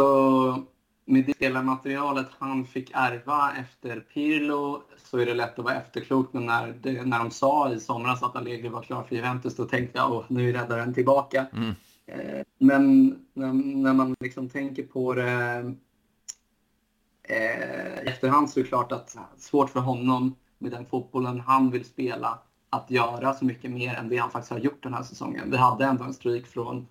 med 1.10 1.26
det 1.26 1.34
spelarmaterialet 1.34 2.28
han 2.40 2.66
fick 2.66 2.92
ärva 2.94 3.54
efter 3.58 4.00
Pirlo 4.00 4.84
så 4.98 5.18
är 5.18 5.26
det 5.26 5.34
lätt 5.34 5.60
att 5.60 5.66
vara 5.66 5.76
efterklok. 5.76 6.34
Men 6.34 6.46
när, 6.46 6.74
det, 6.82 7.06
när 7.06 7.20
de 7.20 7.32
sa 7.32 7.74
i 7.74 7.80
somras 7.80 8.24
att 8.24 8.36
Allegri 8.36 8.70
var 8.70 8.82
klar 8.82 9.04
för 9.04 9.16
Juventus 9.16 9.56
då 9.56 9.66
tänkte 9.66 9.98
jag 9.98 10.12
att 10.12 10.30
nu 10.30 10.50
är 10.50 10.54
räddaren 10.54 10.94
tillbaka. 10.94 11.46
Mm. 11.54 11.76
Eh, 12.06 12.44
men 12.58 13.16
när, 13.34 13.54
när, 13.54 13.94
man 13.94 14.16
liksom 14.20 14.50
tänker 14.50 14.84
på 14.84 15.14
det 15.14 15.74
eh, 17.24 17.98
efterhand 18.08 18.50
så 18.50 18.60
är 18.60 18.64
det 18.64 18.68
klart 18.68 18.92
att 18.92 19.18
svårt 19.38 19.70
för 19.70 19.80
honom 19.80 20.36
med 20.58 20.72
den 20.72 20.86
fotbollen 20.86 21.40
han 21.40 21.72
vill 21.72 21.86
spela 21.86 22.40
att 22.70 22.92
göra 22.92 23.34
så 23.34 23.46
mycket 23.46 23.72
mer 23.72 23.94
än 23.94 24.10
det 24.10 24.18
han 24.18 24.32
faktiskt 24.32 24.52
har 24.52 24.60
gjort 24.60 24.84
den 24.84 24.94
här 24.94 25.04
säsongen. 25.04 25.52
Vi 25.52 25.58
hade 25.58 25.86
ändå 25.86 26.04
en 26.04 26.14
stryk 26.14 26.48
från 26.48 26.88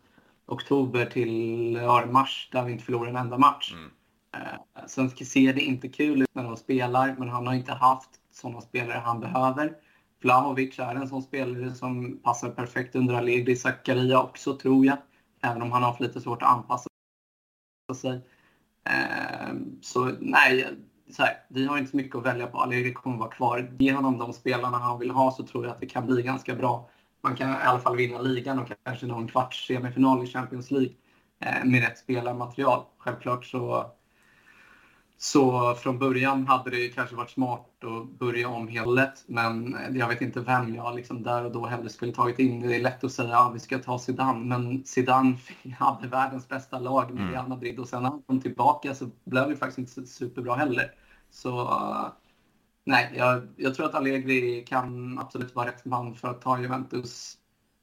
oktober 0.47 1.07
till 1.07 1.75
ja, 1.75 2.07
mars 2.11 2.49
där 2.53 2.65
vi 2.65 2.73
inte 2.73 2.85
förlorade 2.85 3.11
en 3.11 3.17
enda 3.17 3.39
match. 3.39 3.73
Mm. 3.73 3.91
Eh, 4.35 4.87
sen 4.87 5.11
ser 5.11 5.53
det 5.53 5.61
inte 5.61 5.89
kul 5.89 6.23
ut 6.23 6.35
när 6.35 6.45
de 6.45 6.57
spelar, 6.57 7.17
men 7.19 7.29
han 7.29 7.47
har 7.47 7.55
inte 7.55 7.73
haft 7.73 8.11
sådana 8.31 8.61
spelare 8.61 9.03
han 9.05 9.21
behöver. 9.21 9.77
Vlahovic 10.23 10.79
är 10.79 10.95
en 10.95 11.09
sån 11.09 11.23
spelare 11.23 11.75
som 11.75 12.19
passar 12.23 12.51
perfekt 12.51 12.97
under 12.97 13.15
Allegri. 13.15 13.57
Zakaria 13.57 14.23
också, 14.23 14.57
tror 14.57 14.87
jag. 14.87 14.97
Även 15.43 15.63
om 15.63 15.73
han 15.73 15.83
har 15.83 15.91
haft 15.91 16.01
lite 16.01 16.21
svårt 16.21 16.43
att 16.43 16.49
anpassa 16.49 16.89
sig. 17.95 18.21
Eh, 18.85 19.55
så 19.81 20.13
nej, 20.21 20.67
så 21.11 21.23
här, 21.23 21.45
vi 21.49 21.67
har 21.67 21.79
inte 21.79 21.91
så 21.91 21.97
mycket 21.97 22.17
att 22.17 22.25
välja 22.25 22.47
på. 22.47 22.59
Allegri 22.59 22.93
kommer 22.93 23.19
vara 23.19 23.31
kvar. 23.31 23.73
Ge 23.79 23.93
honom 23.93 24.19
de 24.19 24.33
spelarna 24.33 24.79
han 24.79 24.99
vill 24.99 25.11
ha 25.11 25.31
så 25.31 25.47
tror 25.47 25.65
jag 25.65 25.73
att 25.73 25.81
det 25.81 25.87
kan 25.87 26.07
bli 26.07 26.23
ganska 26.23 26.55
bra. 26.55 26.91
Man 27.21 27.37
kan 27.37 27.51
i 27.51 27.55
alla 27.65 27.81
fall 27.81 27.97
vinna 27.97 28.21
ligan 28.21 28.59
och 28.59 28.69
kanske 28.85 29.07
någon 29.07 29.29
kvarts 29.29 29.67
semifinal 29.67 30.25
i 30.25 30.27
Champions 30.27 30.71
League 30.71 30.93
eh, 31.41 31.65
med 31.65 31.81
rätt 31.81 31.99
spelarmaterial. 31.99 32.85
Självklart 32.99 33.45
så 33.45 33.93
så 35.21 35.75
från 35.75 35.99
början 35.99 36.47
hade 36.47 36.71
det 36.71 36.89
kanske 36.89 37.17
varit 37.17 37.31
smart 37.31 37.85
att 37.85 38.19
börja 38.19 38.49
om 38.49 38.69
helt 38.69 39.25
men 39.27 39.77
jag 39.93 40.09
vet 40.09 40.21
inte 40.21 40.41
vem 40.41 40.75
jag 40.75 40.97
liksom 40.97 41.23
där 41.23 41.45
och 41.45 41.53
då 41.53 41.67
hellre 41.67 41.89
skulle 41.89 42.13
tagit 42.13 42.39
in. 42.39 42.61
Det 42.61 42.77
är 42.77 42.81
lätt 42.81 43.05
att 43.05 43.13
säga 43.13 43.29
att 43.29 43.35
ja, 43.35 43.51
vi 43.55 43.61
ska 43.61 43.79
ta 43.79 43.99
Zidane, 43.99 44.45
men 44.45 44.85
Zidane 44.85 45.37
hade 45.79 46.09
världens 46.09 46.49
bästa 46.49 46.79
lag 46.79 47.11
med 47.11 47.23
mm. 47.23 47.33
Real 47.33 47.49
Madrid 47.49 47.79
och 47.79 47.89
sen 47.89 48.03
när 48.03 48.11
han 48.11 48.23
kom 48.23 48.41
tillbaka 48.41 48.95
så 48.95 49.11
blev 49.25 49.49
det 49.49 49.57
faktiskt 49.57 49.99
inte 49.99 50.11
superbra 50.11 50.55
heller. 50.55 50.91
Så 51.31 51.63
uh, 51.63 52.09
nej, 52.85 53.13
jag, 53.17 53.49
jag, 53.57 53.75
tror 53.75 53.87
att 53.87 53.95
Allegri 53.95 54.65
kan 54.69 55.19
absolut 55.19 55.55
vara 55.55 55.69
rätt 55.69 55.85
man 55.85 56.15
för 56.15 56.29
att 56.29 56.41
ta 56.41 56.61
Juventus 56.61 57.35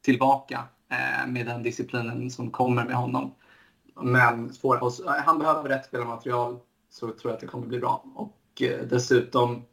tillbaka 0.01 0.63
eh, 0.91 1.27
med 1.27 1.45
den 1.45 1.63
disciplinen 1.63 2.31
som 2.31 2.51
kommer 2.51 2.85
med 2.85 2.95
honom. 2.95 3.31
Men 4.01 4.53
svår, 4.53 4.79
han 5.25 5.39
behöver 5.39 5.69
rätt 5.69 5.85
spelarmaterial 5.85 6.59
så 6.95 7.07
tror 7.07 7.19
jag 7.23 7.33
att 7.33 7.39
det 7.39 7.47
kommer 7.47 7.67
bli 7.67 7.79
bra. 7.79 8.05
Och 8.15 8.61
eh, 8.61 8.87
dessutom 8.87 9.65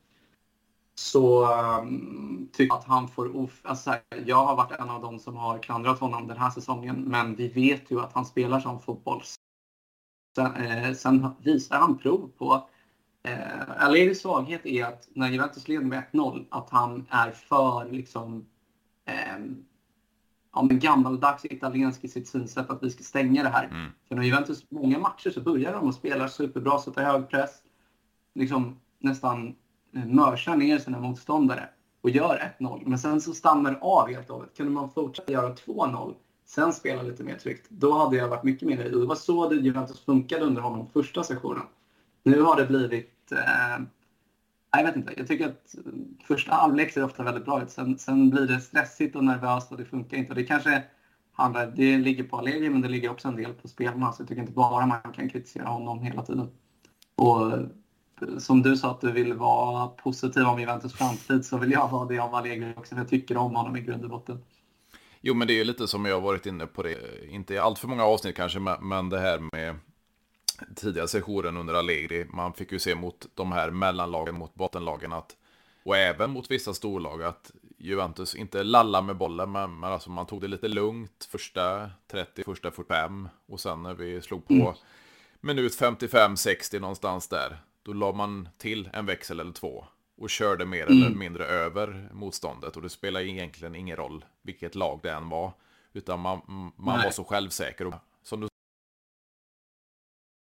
så 0.95 1.55
um, 1.81 2.49
tycker 2.53 2.77
att 2.77 2.85
han 2.85 3.09
får... 3.09 3.37
Of 3.37 3.61
alltså 3.63 3.91
här, 3.91 4.03
jag 4.27 4.45
har 4.45 4.57
varit 4.57 4.81
en 4.81 4.91
av 4.91 5.03
dem 5.03 5.19
som 5.19 5.37
har 5.37 5.59
klandrat 5.59 5.99
honom 5.99 6.27
den 6.27 6.37
här 6.37 6.51
säsongen, 6.51 7.03
men 7.03 7.35
vi 7.35 7.49
vet 7.49 7.91
ju 7.91 8.01
att 8.01 8.13
han 8.13 8.25
spelar 8.25 8.61
som 8.61 8.81
fotboll. 8.81 9.23
Sen, 10.37 10.55
eh, 10.57 10.95
sen 10.95 11.29
visar 11.39 11.77
han 11.77 11.99
prov 11.99 12.31
på... 12.39 12.69
Eh, 13.23 13.85
Allegris 13.87 14.21
svaghet 14.21 14.67
är 14.67 14.85
att 14.85 15.09
när 15.15 15.31
Juventus 15.31 15.69
leder 15.69 15.85
med 15.85 16.03
1-0, 16.13 16.47
att 16.51 16.71
han 16.71 17.07
är 17.11 17.31
för 17.31 17.91
liksom... 17.91 18.47
Eh, 19.05 19.39
ja, 20.53 20.63
men 20.63 20.79
gammaldags 20.79 21.45
italiensk 21.45 22.05
i 22.05 22.09
sitt 22.09 22.29
synsätt 22.29 22.71
att 22.71 22.83
vi 22.83 22.91
ska 22.91 23.05
stänga 23.05 23.43
det 23.43 23.49
här. 23.49 23.65
Mm. 23.65 23.91
För 24.09 24.15
när 24.15 24.23
Juventus 24.23 24.71
många 24.71 24.99
matcher 24.99 25.31
så 25.31 25.41
börjar 25.41 25.73
de 25.73 25.89
och 25.89 25.95
spelar 25.95 26.29
superbra, 26.29 26.79
sätter 26.79 27.05
hög 27.05 27.29
press. 27.29 27.63
Liksom 28.35 28.81
nästan 28.99 29.55
eh, 29.95 30.05
mörsar 30.05 30.57
ner 30.57 30.79
sina 30.79 31.01
motståndare 31.01 31.69
och 32.01 32.11
gör 32.11 32.55
1-0. 32.59 32.83
Men 32.87 32.99
sen 32.99 33.21
så 33.21 33.35
stannar 33.35 33.71
det 33.71 33.79
av 33.81 34.09
helt 34.09 34.31
och 34.31 34.37
hållet. 34.37 34.57
Kunde 34.57 34.73
man 34.73 34.91
fortsätta 34.91 35.33
göra 35.33 35.55
2-0, 35.55 36.15
sen 36.47 36.73
spela 36.73 37.03
lite 37.03 37.25
mer 37.25 37.39
tryggt, 37.39 37.67
då 37.69 37.93
hade 37.93 38.17
jag 38.17 38.29
varit 38.29 38.45
mycket 38.45 38.69
mer 38.69 38.85
i. 38.85 38.91
Det 38.91 39.07
var 39.07 39.15
så 39.15 39.49
det 39.49 39.57
Juventus 39.57 40.05
funkade 40.05 40.45
under 40.45 40.63
honom 40.63 40.87
första 40.93 41.23
sessionen. 41.23 41.65
Nu 42.23 42.43
har 42.43 42.57
det 42.57 42.67
blivit... 42.67 43.33
Eh, 43.33 43.85
jag 44.79 44.85
vet 44.85 44.97
inte. 44.97 45.15
Jag 45.17 45.29
tycker 45.29 45.47
att 45.47 45.75
eh, 45.75 45.93
första 46.25 46.55
halvlek 46.55 46.93
ser 46.93 47.05
ofta 47.05 47.23
väldigt 47.23 47.45
bra 47.45 47.63
ut. 47.63 47.71
Sen, 47.71 47.99
sen 47.99 48.31
blir 48.31 48.47
det 48.47 48.61
stressigt 48.61 49.17
och 49.17 49.25
nervöst 49.25 49.73
och 49.73 49.79
det 49.79 49.85
funkar 49.85 50.17
inte. 50.17 50.31
Och 50.31 50.37
det 50.37 50.45
kanske 50.45 50.83
handlar, 51.33 51.67
det 51.67 51.99
ligger 51.99 52.25
på 52.25 52.39
Allegri 52.39 52.71
men 52.71 52.81
det 52.81 52.89
ligger 52.89 53.11
också 53.11 53.29
en 53.29 53.37
del 53.37 53.53
på 53.53 53.69
spelarna. 53.69 54.13
Så 54.13 54.23
jag 54.23 54.29
tycker 54.29 54.43
inte 54.43 54.53
bara 54.53 54.87
man 54.87 55.13
kan 55.15 55.29
kritisera 55.29 55.69
honom 55.69 56.03
hela 56.03 56.23
tiden. 56.23 56.49
Och 57.15 57.53
eh, 57.53 57.61
som 58.39 58.63
du 58.63 58.77
sa 58.77 58.91
att 58.91 59.01
du 59.01 59.13
vill 59.13 59.35
vara 59.35 59.87
positiv 59.87 60.43
om 60.43 60.61
Juventus 60.61 60.95
framtid 60.95 61.45
så 61.45 61.59
vill 61.59 61.73
jag 61.73 61.89
vara 61.89 62.09
det 62.09 62.21
om 62.21 62.35
Allegri 62.35 62.75
också. 62.77 62.95
Jag 62.95 63.09
tycker 63.09 63.37
om 63.37 63.55
honom 63.55 63.77
i 63.77 63.81
grund 63.81 64.05
och 64.05 64.11
botten. 64.11 64.39
Jo, 65.21 65.35
men 65.35 65.47
det 65.47 65.53
är 65.53 65.59
ju 65.59 65.65
lite 65.65 65.89
som 65.89 66.05
jag 66.05 66.15
har 66.15 66.21
varit 66.21 66.47
inne 66.47 66.67
på 66.67 66.83
det, 66.83 66.97
inte 67.29 67.55
i 67.55 67.59
allt 67.59 67.79
för 67.79 67.89
många 67.89 68.05
avsnitt 68.05 68.37
kanske, 68.37 68.59
men 68.81 69.09
det 69.09 69.19
här 69.19 69.39
med 69.53 69.77
tidiga 70.77 71.07
sessionen 71.07 71.57
under 71.57 71.75
Allegri. 71.75 72.25
Man 72.25 72.53
fick 72.53 72.73
ju 72.73 72.79
se 72.79 72.95
mot 72.95 73.27
de 73.35 73.53
här 73.53 73.71
mellanlagen, 73.71 74.35
mot 74.35 74.55
bottenlagen, 74.55 75.13
att, 75.13 75.37
och 75.85 75.97
även 75.97 76.31
mot 76.31 76.51
vissa 76.51 76.75
storlag, 76.75 77.23
att 77.23 77.53
Juventus 77.79 78.35
inte 78.35 78.63
lalla 78.63 79.03
med 79.03 79.17
bollen, 79.17 79.53
men, 79.53 79.81
men 79.81 79.93
alltså 79.93 80.11
man 80.11 80.27
tog 80.27 80.41
det 80.41 80.49
lite 80.49 80.69
lugnt 80.69 81.29
första 81.31 81.91
30, 82.11 82.45
första 82.45 82.71
45 82.71 83.29
och 83.47 83.61
sen 83.61 83.83
när 83.83 83.95
vi 83.95 84.21
slog 84.21 84.47
på 84.47 84.55
mm. 84.55 84.75
minut 85.41 85.81
55-60 85.81 86.81
någonstans 86.81 87.29
där, 87.29 87.59
då 87.83 87.93
la 87.93 88.13
man 88.13 88.49
till 88.59 88.91
en 88.93 89.07
växel 89.07 89.41
eller 89.41 89.53
två 89.53 89.85
och 90.17 90.31
körde 90.31 90.67
mer 90.67 90.91
mm. 90.91 91.03
eller 91.03 91.17
mindre 91.17 91.45
över 91.45 92.09
motståndet. 92.13 92.77
Och 92.77 92.83
det 92.83 92.89
spelar 92.89 93.21
egentligen 93.21 93.75
ingen 93.75 93.97
roll 93.97 94.25
vilket 94.43 94.75
lag 94.75 95.01
det 95.03 95.11
än 95.11 95.29
var. 95.29 95.53
Utan 95.93 96.21
man, 96.21 96.41
man 96.77 97.03
var 97.03 97.11
så 97.11 97.25
självsäker. 97.25 97.87
Och 97.87 97.95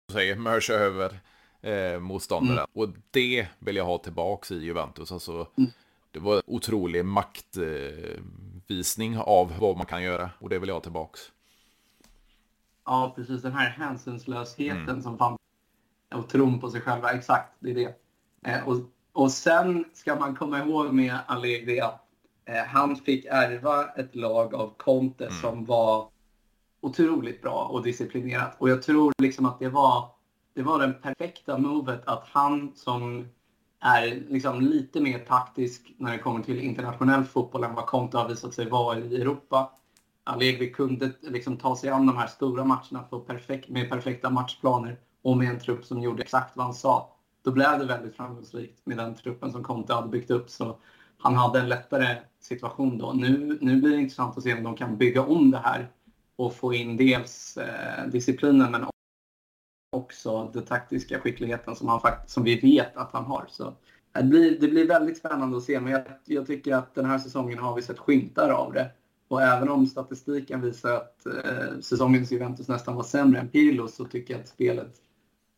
säger, 0.09 0.35
mörsa 0.35 0.73
över 0.73 1.19
eh, 1.61 1.99
motståndaren. 1.99 2.57
Mm. 2.57 2.69
Och 2.73 2.89
det 3.11 3.47
vill 3.59 3.75
jag 3.75 3.85
ha 3.85 3.97
tillbaka 3.97 4.53
i 4.53 4.57
Juventus. 4.57 5.11
Alltså, 5.11 5.47
mm. 5.57 5.71
Det 6.11 6.19
var 6.19 6.41
otrolig 6.45 7.05
maktvisning 7.05 9.13
eh, 9.13 9.21
av 9.21 9.53
vad 9.59 9.77
man 9.77 9.85
kan 9.85 10.03
göra. 10.03 10.29
Och 10.39 10.49
det 10.49 10.59
vill 10.59 10.69
jag 10.69 10.75
ha 10.75 10.81
tillbaka. 10.81 11.19
Ja, 12.85 13.13
precis. 13.15 13.41
Den 13.41 13.53
här 13.53 13.69
hänsynslösheten 13.69 14.89
mm. 14.89 15.01
som 15.01 15.17
fanns 15.17 15.39
och 16.13 16.29
tron 16.29 16.59
på 16.59 16.69
sig 16.69 16.81
själva. 16.81 17.11
Exakt, 17.11 17.53
det 17.59 17.71
är 17.71 17.75
det. 17.75 17.95
Eh, 18.45 18.67
och, 18.67 18.75
och 19.13 19.31
sen 19.31 19.85
ska 19.93 20.15
man 20.15 20.35
komma 20.35 20.59
ihåg 20.59 20.93
med 20.93 21.17
Allegri 21.27 21.81
att 21.81 22.05
eh, 22.45 22.63
han 22.67 22.95
fick 22.95 23.25
ärva 23.25 23.87
ett 23.87 24.15
lag 24.15 24.55
av 24.55 24.73
Conte 24.77 25.25
mm. 25.25 25.37
som 25.37 25.65
var 25.65 26.07
otroligt 26.81 27.41
bra 27.41 27.69
och 27.71 27.83
disciplinerat. 27.83 28.55
Och 28.57 28.69
jag 28.69 28.81
tror 28.81 29.13
liksom 29.17 29.45
att 29.45 29.59
det 29.59 29.69
var, 29.69 30.09
det 30.53 30.63
var 30.63 30.79
den 30.79 30.93
perfekta 31.01 31.57
movet 31.57 32.07
att 32.07 32.23
han 32.31 32.71
som 32.75 33.25
är 33.79 34.23
liksom 34.29 34.61
lite 34.61 35.01
mer 35.01 35.19
taktisk 35.19 35.93
när 35.97 36.11
det 36.11 36.17
kommer 36.17 36.43
till 36.43 36.59
internationell 36.59 37.23
fotboll 37.23 37.63
än 37.63 37.75
vad 37.75 37.85
Conte 37.85 38.17
har 38.17 38.29
visat 38.29 38.53
sig 38.53 38.69
vara 38.69 38.99
i 38.99 39.21
Europa. 39.21 39.71
Allegri 40.23 40.73
kunde 40.73 41.11
liksom 41.21 41.57
ta 41.57 41.75
sig 41.75 41.89
an 41.89 42.05
de 42.05 42.17
här 42.17 42.27
stora 42.27 42.63
matcherna 42.63 43.03
på 43.09 43.19
perfekt, 43.19 43.69
med 43.69 43.89
perfekta 43.89 44.29
matchplaner 44.29 44.99
och 45.21 45.37
med 45.37 45.49
en 45.49 45.59
trupp 45.59 45.85
som 45.85 46.01
gjorde 46.01 46.23
exakt 46.23 46.57
vad 46.57 46.65
han 46.65 46.73
sa. 46.73 47.15
Då 47.43 47.51
blev 47.51 47.79
det 47.79 47.85
väldigt 47.85 48.15
framgångsrikt 48.15 48.85
med 48.85 48.97
den 48.97 49.15
truppen 49.15 49.51
som 49.51 49.63
Conte 49.63 49.93
hade 49.93 50.07
byggt 50.07 50.31
upp. 50.31 50.49
Så 50.49 50.77
han 51.17 51.35
hade 51.35 51.59
en 51.59 51.69
lättare 51.69 52.17
situation 52.39 52.97
då. 52.97 53.13
Nu, 53.13 53.57
nu 53.61 53.81
blir 53.81 53.91
det 53.91 54.01
intressant 54.01 54.37
att 54.37 54.43
se 54.43 54.53
om 54.53 54.63
de 54.63 54.75
kan 54.75 54.97
bygga 54.97 55.21
om 55.21 55.51
det 55.51 55.57
här 55.57 55.91
och 56.39 56.55
få 56.55 56.73
in 56.73 56.97
dels 56.97 57.57
eh, 57.57 58.07
disciplinen 58.07 58.71
men 58.71 58.85
också 59.91 60.51
den 60.53 60.65
taktiska 60.65 61.19
skickligheten 61.19 61.75
som, 61.75 61.87
han 61.87 62.01
fakt 62.01 62.29
som 62.29 62.43
vi 62.43 62.59
vet 62.59 62.97
att 62.97 63.11
han 63.11 63.25
har. 63.25 63.45
Så 63.49 63.67
eh, 63.67 63.73
det 64.13 64.23
blir, 64.23 64.59
det 64.59 64.67
blir 64.67 64.87
väldigt 64.87 65.17
spännande 65.17 65.57
att 65.57 65.63
se 65.63 65.79
men 65.79 65.91
jag, 65.91 66.01
jag 66.25 66.47
tycker 66.47 66.75
att 66.75 66.95
den 66.95 67.05
här 67.05 67.19
säsongen 67.19 67.59
har 67.59 67.75
vi 67.75 67.81
sett 67.81 67.99
skymtar 67.99 68.49
av 68.49 68.73
det. 68.73 68.91
Och 69.27 69.41
även 69.41 69.69
om 69.69 69.87
statistiken 69.87 70.61
visar 70.61 70.95
att 70.95 71.25
eh, 71.25 71.79
säsongens 71.81 72.31
Juventus 72.31 72.67
nästan 72.67 72.95
var 72.95 73.03
sämre 73.03 73.39
än 73.39 73.49
Pirlo 73.49 73.87
så 73.87 74.05
tycker 74.05 74.33
jag 74.33 74.41
att 74.41 74.47
spelet 74.47 74.95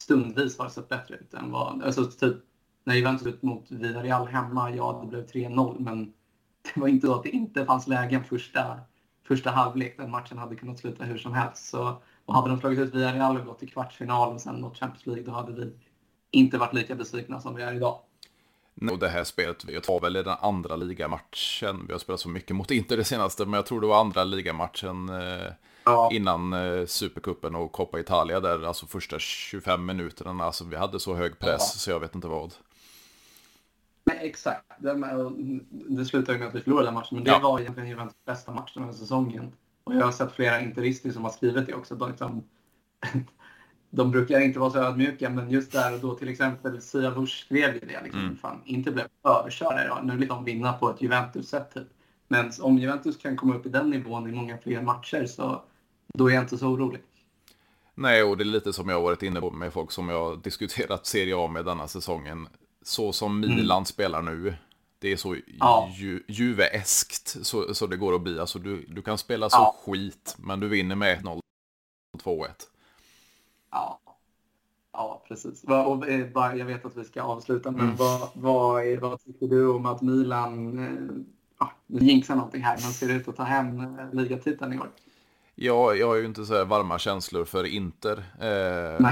stundvis 0.02 0.60
har 0.60 0.70
sett 0.70 0.90
bättre 0.90 1.16
ut 1.16 1.34
än 1.34 1.52
vad... 1.52 1.84
Alltså 1.84 2.06
typ 2.06 2.38
när 2.84 2.96
Juventus 2.96 3.28
ut 3.28 3.42
mot 3.42 3.72
Villarreal 3.72 4.28
hemma, 4.28 4.76
ja 4.76 5.00
det 5.04 5.08
blev 5.08 5.26
3-0 5.26 5.80
men 5.80 6.14
det 6.64 6.80
var 6.80 6.88
inte 6.88 7.08
så 7.08 7.16
att 7.16 7.24
det 7.24 7.30
inte 7.30 7.66
fanns 7.66 7.88
lägen 7.88 8.24
första, 8.24 8.80
första 9.36 9.52
halvlek. 9.52 9.98
Den 9.98 10.12
matchen 10.12 10.38
hade 10.38 10.56
kunnat 10.56 10.80
sluta 10.80 11.04
hur 11.04 11.18
som 11.18 11.34
helst. 11.34 11.70
Så, 11.70 12.02
och 12.26 12.34
hade 12.34 12.50
de 12.50 12.60
slagit 12.60 12.80
ut 12.80 12.94
Villarreal 12.94 13.38
och 13.38 13.46
gått 13.46 13.60
till 13.60 13.72
kvartsfinal 13.72 14.34
och 14.34 14.42
sen 14.42 14.56
nått 14.56 14.78
Champions 14.78 15.06
League 15.06 15.24
då 15.24 15.32
hade 15.32 15.54
vi 15.54 15.74
inte 16.32 16.58
varit 16.58 16.74
lika 16.74 16.96
besvikna 16.96 17.42
som 17.42 17.56
vi 17.56 17.64
är 17.64 17.74
idag. 17.74 18.00
Och 18.92 19.00
det 19.00 19.10
här 19.10 19.24
spelet, 19.24 19.66
vi 19.66 19.82
tar 19.82 20.00
väl 20.00 20.16
i 20.16 20.24
den 20.24 20.38
andra 20.42 20.76
ligamatchen. 20.76 21.86
Vi 21.88 21.94
har 21.94 22.00
spelat 22.00 22.20
så 22.20 22.30
mycket 22.30 22.56
mot 22.56 22.72
Inter 22.72 22.98
det 22.98 23.04
senaste, 23.04 23.46
men 23.46 23.54
jag 23.54 23.66
tror 23.66 23.82
det 23.82 23.88
var 23.88 24.00
andra 24.00 24.24
ligamatchen 24.24 25.10
eh, 25.10 25.54
ja. 25.86 26.10
innan 26.12 26.54
eh, 26.54 26.86
Supercupen 26.86 27.56
och 27.56 27.72
Coppa 27.72 28.00
Italia 28.00 28.40
där, 28.40 28.64
alltså 28.64 28.86
första 28.86 29.20
25 29.20 29.86
minuterna. 29.86 30.44
Alltså 30.44 30.64
vi 30.64 30.76
hade 30.76 31.00
så 31.00 31.16
hög 31.16 31.40
press 31.40 31.72
ja. 31.74 31.80
så 31.80 31.92
jag 31.92 32.00
vet 32.00 32.16
inte 32.16 32.28
vad. 32.28 32.54
Nej, 34.14 34.28
exakt. 34.28 34.66
Det, 35.88 36.06
slutade 36.06 36.40
med 36.40 36.48
att 36.48 36.56
vi 36.56 36.62
förlorade 36.62 36.88
den 36.88 36.94
matchen, 36.94 37.16
men 37.16 37.24
det 37.24 37.32
ja. 37.32 37.40
var 37.40 37.60
egentligen 37.60 37.90
Juventus 37.90 38.26
bästa 38.26 38.52
match 38.52 38.74
den 38.74 38.84
här 38.84 38.92
säsongen. 38.92 39.52
Och 39.84 39.96
jag 39.96 40.06
har 40.06 40.12
sett 40.12 40.32
flera 40.32 40.62
interister 40.62 41.12
som 41.12 41.24
har 41.24 41.32
skrivit 41.32 41.68
det 41.68 41.74
också. 41.74 41.96
De, 41.96 42.10
liksom, 42.10 42.44
de 43.90 44.12
brukar 44.12 44.40
inte 44.40 44.60
vara 44.60 44.70
så 44.70 44.78
ödmjuka, 44.78 45.30
men 45.30 45.50
just 45.50 45.72
där 45.72 45.94
och 45.94 46.00
då 46.00 46.16
till 46.16 46.30
exempel 46.30 46.82
Siavush 46.82 47.46
skrev 47.46 47.74
ju 47.74 47.80
det. 47.80 48.02
Liksom, 48.04 48.22
mm. 48.22 48.38
fan, 48.38 48.62
inte 48.66 48.92
blev 48.92 49.06
överkörda 49.24 49.86
idag. 49.86 50.00
Nu 50.06 50.18
vill 50.18 50.28
de 50.28 50.46
vinna 50.46 50.74
på 50.74 50.90
ett 50.90 51.02
Juventus-sätt. 51.02 51.74
Typ. 51.74 51.88
Men 52.28 52.52
om 52.62 52.78
Juventus 52.78 53.18
kan 53.18 53.38
komma 53.38 53.56
upp 53.56 53.66
i 53.66 53.70
den 53.70 53.90
nivån 53.90 54.30
i 54.30 54.32
många 54.32 54.58
fler 54.58 54.82
matcher 54.82 55.26
så 55.26 55.64
då 56.14 56.30
är 56.30 56.34
jag 56.34 56.44
inte 56.44 56.58
så 56.58 56.68
orolig. 56.68 57.02
Nej, 57.96 58.24
och 58.24 58.38
det 58.38 58.44
är 58.44 58.46
lite 58.46 58.74
som 58.74 58.90
jag 58.90 58.96
har 58.96 59.04
varit 59.04 59.24
inne 59.24 59.42
på 59.42 59.52
med 59.52 59.74
folk 59.74 59.92
som 59.92 60.10
jag 60.10 60.42
diskuterat 60.42 61.06
Serie 61.06 61.36
A 61.38 61.48
med 61.48 61.66
denna 61.66 61.88
säsongen. 61.88 62.48
Så 62.82 63.14
som 63.14 63.40
Milan 63.40 63.78
mm. 63.78 63.86
spelar 63.86 64.22
nu, 64.22 64.56
det 65.00 65.12
är 65.12 65.18
så 65.18 65.36
ja. 65.60 65.90
ju, 65.94 66.24
juveeskt 66.28 67.46
så, 67.46 67.74
så 67.74 67.88
det 67.88 67.98
går 67.98 68.16
att 68.16 68.22
bli. 68.22 68.40
Alltså 68.40 68.60
du, 68.60 68.86
du 68.88 69.02
kan 69.02 69.18
spela 69.18 69.50
så 69.50 69.58
ja. 69.58 69.76
skit, 69.86 70.36
men 70.40 70.60
du 70.60 70.68
vinner 70.68 70.96
med 70.96 71.22
1-0, 71.22 71.40
2-1. 72.24 72.48
Ja. 73.72 74.00
Ja, 74.94 75.24
precis. 75.28 75.64
Och, 75.64 76.08
eh, 76.08 76.58
jag 76.58 76.66
vet 76.66 76.86
att 76.86 76.98
vi 76.98 77.04
ska 77.04 77.22
avsluta, 77.22 77.72
men 77.72 77.82
mm. 77.82 77.96
vad, 77.96 78.30
vad, 78.34 79.00
vad 79.00 79.24
tycker 79.24 79.48
du 79.48 79.68
om 79.68 79.86
att 79.86 80.02
Milan, 80.02 80.80
eh, 80.80 81.24
ja, 81.60 81.72
nu 81.88 82.06
jinxar 82.06 82.36
någonting 82.36 82.62
här, 82.62 82.78
men 82.82 82.92
ser 82.92 83.10
ut 83.10 83.28
att 83.28 83.36
ta 83.36 83.44
hem 83.44 83.80
eh, 83.80 84.14
ligatiteln 84.14 84.74
i 84.74 84.80
år? 84.80 84.90
Ja, 85.56 85.96
jag 85.96 86.08
har 86.08 86.16
ju 86.16 86.26
inte 86.26 86.46
så 86.46 86.56
här 86.56 86.66
varma 86.66 87.00
känslor 87.00 87.46
för 87.46 87.64
Inter. 87.64 88.24
Eh, 88.40 89.12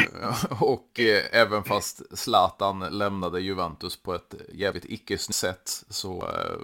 och 0.61 0.99
eh, 0.99 1.23
även 1.41 1.63
fast 1.63 2.17
Zlatan 2.17 2.79
lämnade 2.79 3.41
Juventus 3.41 4.03
på 4.03 4.13
ett 4.13 4.35
jävligt 4.53 4.85
icke-sätt 4.85 5.83
så 5.89 6.15
eh, 6.15 6.59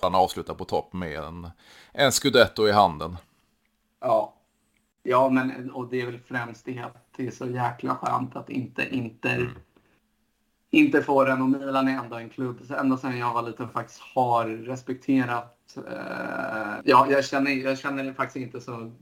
får 0.00 0.06
han 0.10 0.14
avsluta 0.14 0.54
på 0.54 0.64
topp 0.64 0.92
med 0.92 1.18
en, 1.18 1.50
en 1.92 2.12
scudetto 2.12 2.68
i 2.68 2.72
handen. 2.72 3.16
Ja, 4.00 4.34
ja 5.02 5.28
men 5.28 5.70
och 5.70 5.88
det 5.88 6.00
är 6.00 6.06
väl 6.06 6.18
främst 6.18 6.64
det 6.64 6.78
att 6.78 7.06
det 7.16 7.26
är 7.26 7.30
så 7.30 7.46
jäkla 7.46 7.96
skönt 7.96 8.36
att 8.36 8.50
inte 8.50 8.94
Inter 8.94 9.36
mm 9.36 9.52
inte 10.70 11.02
får 11.02 11.26
den 11.26 11.42
och 11.42 11.48
Milan 11.48 11.88
är 11.88 11.98
ändå 11.98 12.16
en 12.16 12.30
klubb, 12.30 12.60
ända 12.78 12.96
sedan 12.96 13.18
jag 13.18 13.34
var 13.34 13.42
liten 13.42 13.68
faktiskt 13.68 14.00
har 14.00 14.46
respekterat 14.46 15.60
Eh, 15.76 16.80
ja, 16.84 17.06
jag 17.10 17.24
känner, 17.24 17.50
jag 17.50 17.78
känner 17.78 18.12
faktiskt 18.12 18.44
inte 18.44 18.60
så... 18.60 18.92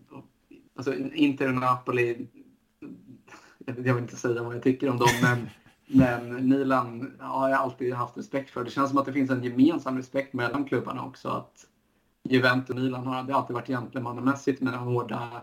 Alltså, 0.77 0.95
Inter 0.95 1.49
och 1.49 1.55
Napoli... 1.55 2.27
Jag 3.67 3.75
vill 3.95 4.03
inte 4.03 4.17
säga 4.17 4.43
vad 4.43 4.55
jag 4.55 4.63
tycker 4.63 4.91
om 4.91 4.99
dem, 4.99 5.09
men 5.23 5.49
Men 5.91 6.49
Milan 6.49 7.17
har 7.21 7.49
jag 7.49 7.59
alltid 7.59 7.95
haft 7.95 8.19
respekt 8.19 8.51
för. 8.51 8.65
Det 8.65 8.71
känns 8.71 8.89
som 8.89 8.99
att 8.99 9.07
det 9.07 9.13
finns 9.13 9.31
en 9.31 9.45
gemensam 9.45 9.97
respekt 9.97 10.33
mellan 10.33 10.65
klubbarna 10.65 11.05
också. 11.05 11.29
Att 11.29 11.67
Juventus 12.29 12.71
och 12.71 12.77
Milan 12.77 13.07
har 13.07 13.33
alltid 13.33 13.55
varit 13.55 13.67
gentlemannamässigt 13.67 14.61
med 14.61 14.75
hårda, 14.75 15.43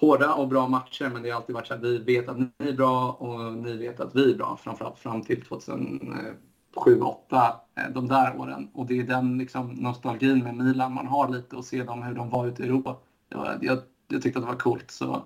hårda 0.00 0.34
och 0.34 0.48
bra 0.48 0.68
matcher. 0.68 1.10
Men 1.12 1.22
det 1.22 1.30
har 1.30 1.36
alltid 1.36 1.54
varit 1.54 1.66
så 1.66 1.74
att 1.74 1.82
vi 1.82 1.98
vet 1.98 2.28
att 2.28 2.38
ni 2.38 2.50
är 2.58 2.72
bra 2.72 3.12
och 3.12 3.52
ni 3.52 3.76
vet 3.76 4.00
att 4.00 4.16
vi 4.16 4.32
är 4.32 4.36
bra. 4.36 4.58
Framförallt 4.62 4.98
fram 4.98 5.22
till 5.22 5.42
2007, 5.44 6.34
2008, 6.74 7.56
eh, 7.74 7.90
de 7.94 8.08
där 8.08 8.36
åren. 8.36 8.68
Och 8.74 8.86
det 8.86 9.00
är 9.00 9.04
den 9.04 9.38
liksom, 9.38 9.68
nostalgin 9.68 10.44
med 10.44 10.54
Milan 10.56 10.92
man 10.92 11.06
har 11.06 11.28
lite 11.28 11.56
och 11.56 11.64
se 11.64 11.82
dem 11.82 12.02
hur 12.02 12.14
de 12.14 12.30
var 12.30 12.46
ute 12.46 12.62
i 12.62 12.66
Europa. 12.66 12.96
Jag, 13.28 13.58
jag, 13.60 13.78
jag 14.08 14.22
tyckte 14.22 14.38
att 14.38 14.44
det 14.44 14.52
var 14.52 14.58
coolt. 14.58 14.90
Så 14.90 15.22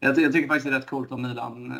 jag, 0.00 0.18
jag 0.18 0.32
tycker 0.32 0.48
faktiskt 0.48 0.66
det 0.66 0.76
är 0.76 0.78
rätt 0.78 0.90
coolt 0.90 1.12
om 1.12 1.22
Milan 1.22 1.72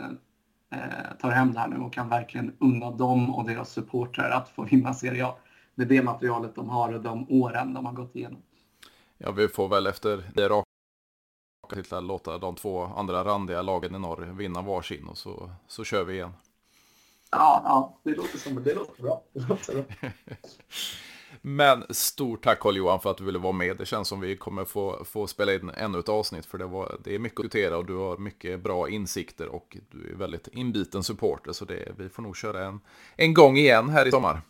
eh, 0.70 0.78
eh, 0.78 1.16
tar 1.20 1.30
hem 1.30 1.52
det 1.52 1.58
här 1.58 1.68
nu 1.68 1.76
och 1.76 1.92
kan 1.92 2.08
verkligen 2.08 2.52
unna 2.58 2.90
dem 2.90 3.34
och 3.34 3.48
deras 3.48 3.70
supportrar 3.70 4.30
att 4.30 4.48
få 4.48 4.62
vinna 4.62 4.94
Serie 4.94 5.26
A. 5.26 5.34
Med 5.74 5.88
det 5.88 6.02
materialet 6.02 6.54
de 6.54 6.68
har 6.68 6.92
och 6.92 7.02
de 7.02 7.26
åren 7.30 7.74
de 7.74 7.86
har 7.86 7.92
gått 7.92 8.16
igenom. 8.16 8.42
Ja, 9.18 9.30
vi 9.30 9.48
får 9.48 9.68
väl 9.68 9.86
efter 9.86 10.22
det 10.34 10.48
raka 10.48 10.63
titlar 11.74 12.00
låta 12.00 12.38
de 12.38 12.54
två 12.54 12.82
andra 12.82 13.24
randiga 13.24 13.62
lagen 13.62 13.94
i 13.94 13.98
norr 13.98 14.34
vinna 14.36 14.62
varsin 14.62 15.08
och 15.08 15.18
så, 15.18 15.50
så 15.66 15.84
kör 15.84 16.04
vi 16.04 16.14
igen. 16.14 16.32
Ja, 17.30 17.62
ja 17.64 17.98
det, 18.02 18.16
låter 18.16 18.38
som, 18.38 18.62
det 18.62 18.74
låter 18.74 19.02
bra. 19.02 19.22
Det 19.32 19.48
låter 19.48 19.74
bra. 19.74 19.84
Men 21.46 21.84
stort 21.90 22.44
tack 22.44 22.60
Carl-Johan 22.60 23.00
för 23.00 23.10
att 23.10 23.16
du 23.16 23.24
ville 23.24 23.38
vara 23.38 23.52
med. 23.52 23.76
Det 23.76 23.86
känns 23.86 24.08
som 24.08 24.20
vi 24.20 24.36
kommer 24.36 24.64
få, 24.64 25.04
få 25.04 25.26
spela 25.26 25.54
in 25.54 25.70
ännu 25.76 25.98
ett 25.98 26.08
avsnitt 26.08 26.46
för 26.46 26.58
det, 26.58 26.66
var, 26.66 26.96
det 27.04 27.14
är 27.14 27.18
mycket 27.18 27.40
att 27.40 27.42
diskutera 27.44 27.76
och 27.76 27.86
du 27.86 27.96
har 27.96 28.16
mycket 28.16 28.62
bra 28.62 28.88
insikter 28.88 29.48
och 29.48 29.76
du 29.90 30.10
är 30.10 30.16
väldigt 30.16 30.48
inbiten 30.48 31.02
supporter 31.02 31.52
så 31.52 31.64
det, 31.64 31.92
vi 31.98 32.08
får 32.08 32.22
nog 32.22 32.36
köra 32.36 32.66
en, 32.66 32.80
en 33.16 33.34
gång 33.34 33.56
igen 33.56 33.88
här 33.88 34.06
i 34.06 34.10
sommar. 34.10 34.42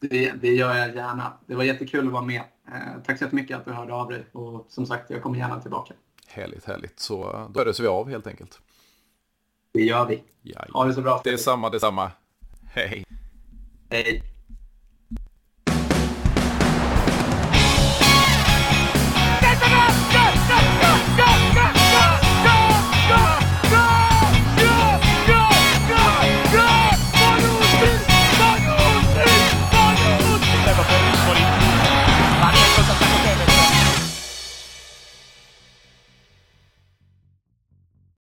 Det, 0.00 0.32
det 0.32 0.54
gör 0.54 0.76
jag 0.76 0.94
gärna. 0.94 1.32
Det 1.46 1.54
var 1.54 1.64
jättekul 1.64 2.06
att 2.06 2.12
vara 2.12 2.24
med. 2.24 2.42
Eh, 2.68 3.02
tack 3.04 3.18
så 3.18 3.24
jättemycket 3.24 3.56
att 3.56 3.64
du 3.64 3.72
hörde 3.72 3.94
av 3.94 4.08
dig 4.08 4.26
och 4.32 4.66
som 4.68 4.86
sagt, 4.86 5.10
jag 5.10 5.22
kommer 5.22 5.38
gärna 5.38 5.60
tillbaka. 5.60 5.94
Härligt, 6.28 6.64
härligt. 6.64 7.00
Så 7.00 7.48
då 7.54 7.64
hörs 7.64 7.80
vi 7.80 7.86
av 7.86 8.08
helt 8.08 8.26
enkelt. 8.26 8.60
Det 9.72 9.82
gör 9.82 10.06
vi. 10.06 10.22
Jaj. 10.42 10.68
Ha 10.72 10.84
det 10.84 10.94
så 10.94 11.02
bra. 11.02 11.20
Det 11.24 11.30
är 11.30 11.36
samma, 11.36 11.70
det 11.70 11.76
är 11.76 11.78
samma. 11.78 12.10
Hej. 12.72 13.04
Hej. 13.90 14.22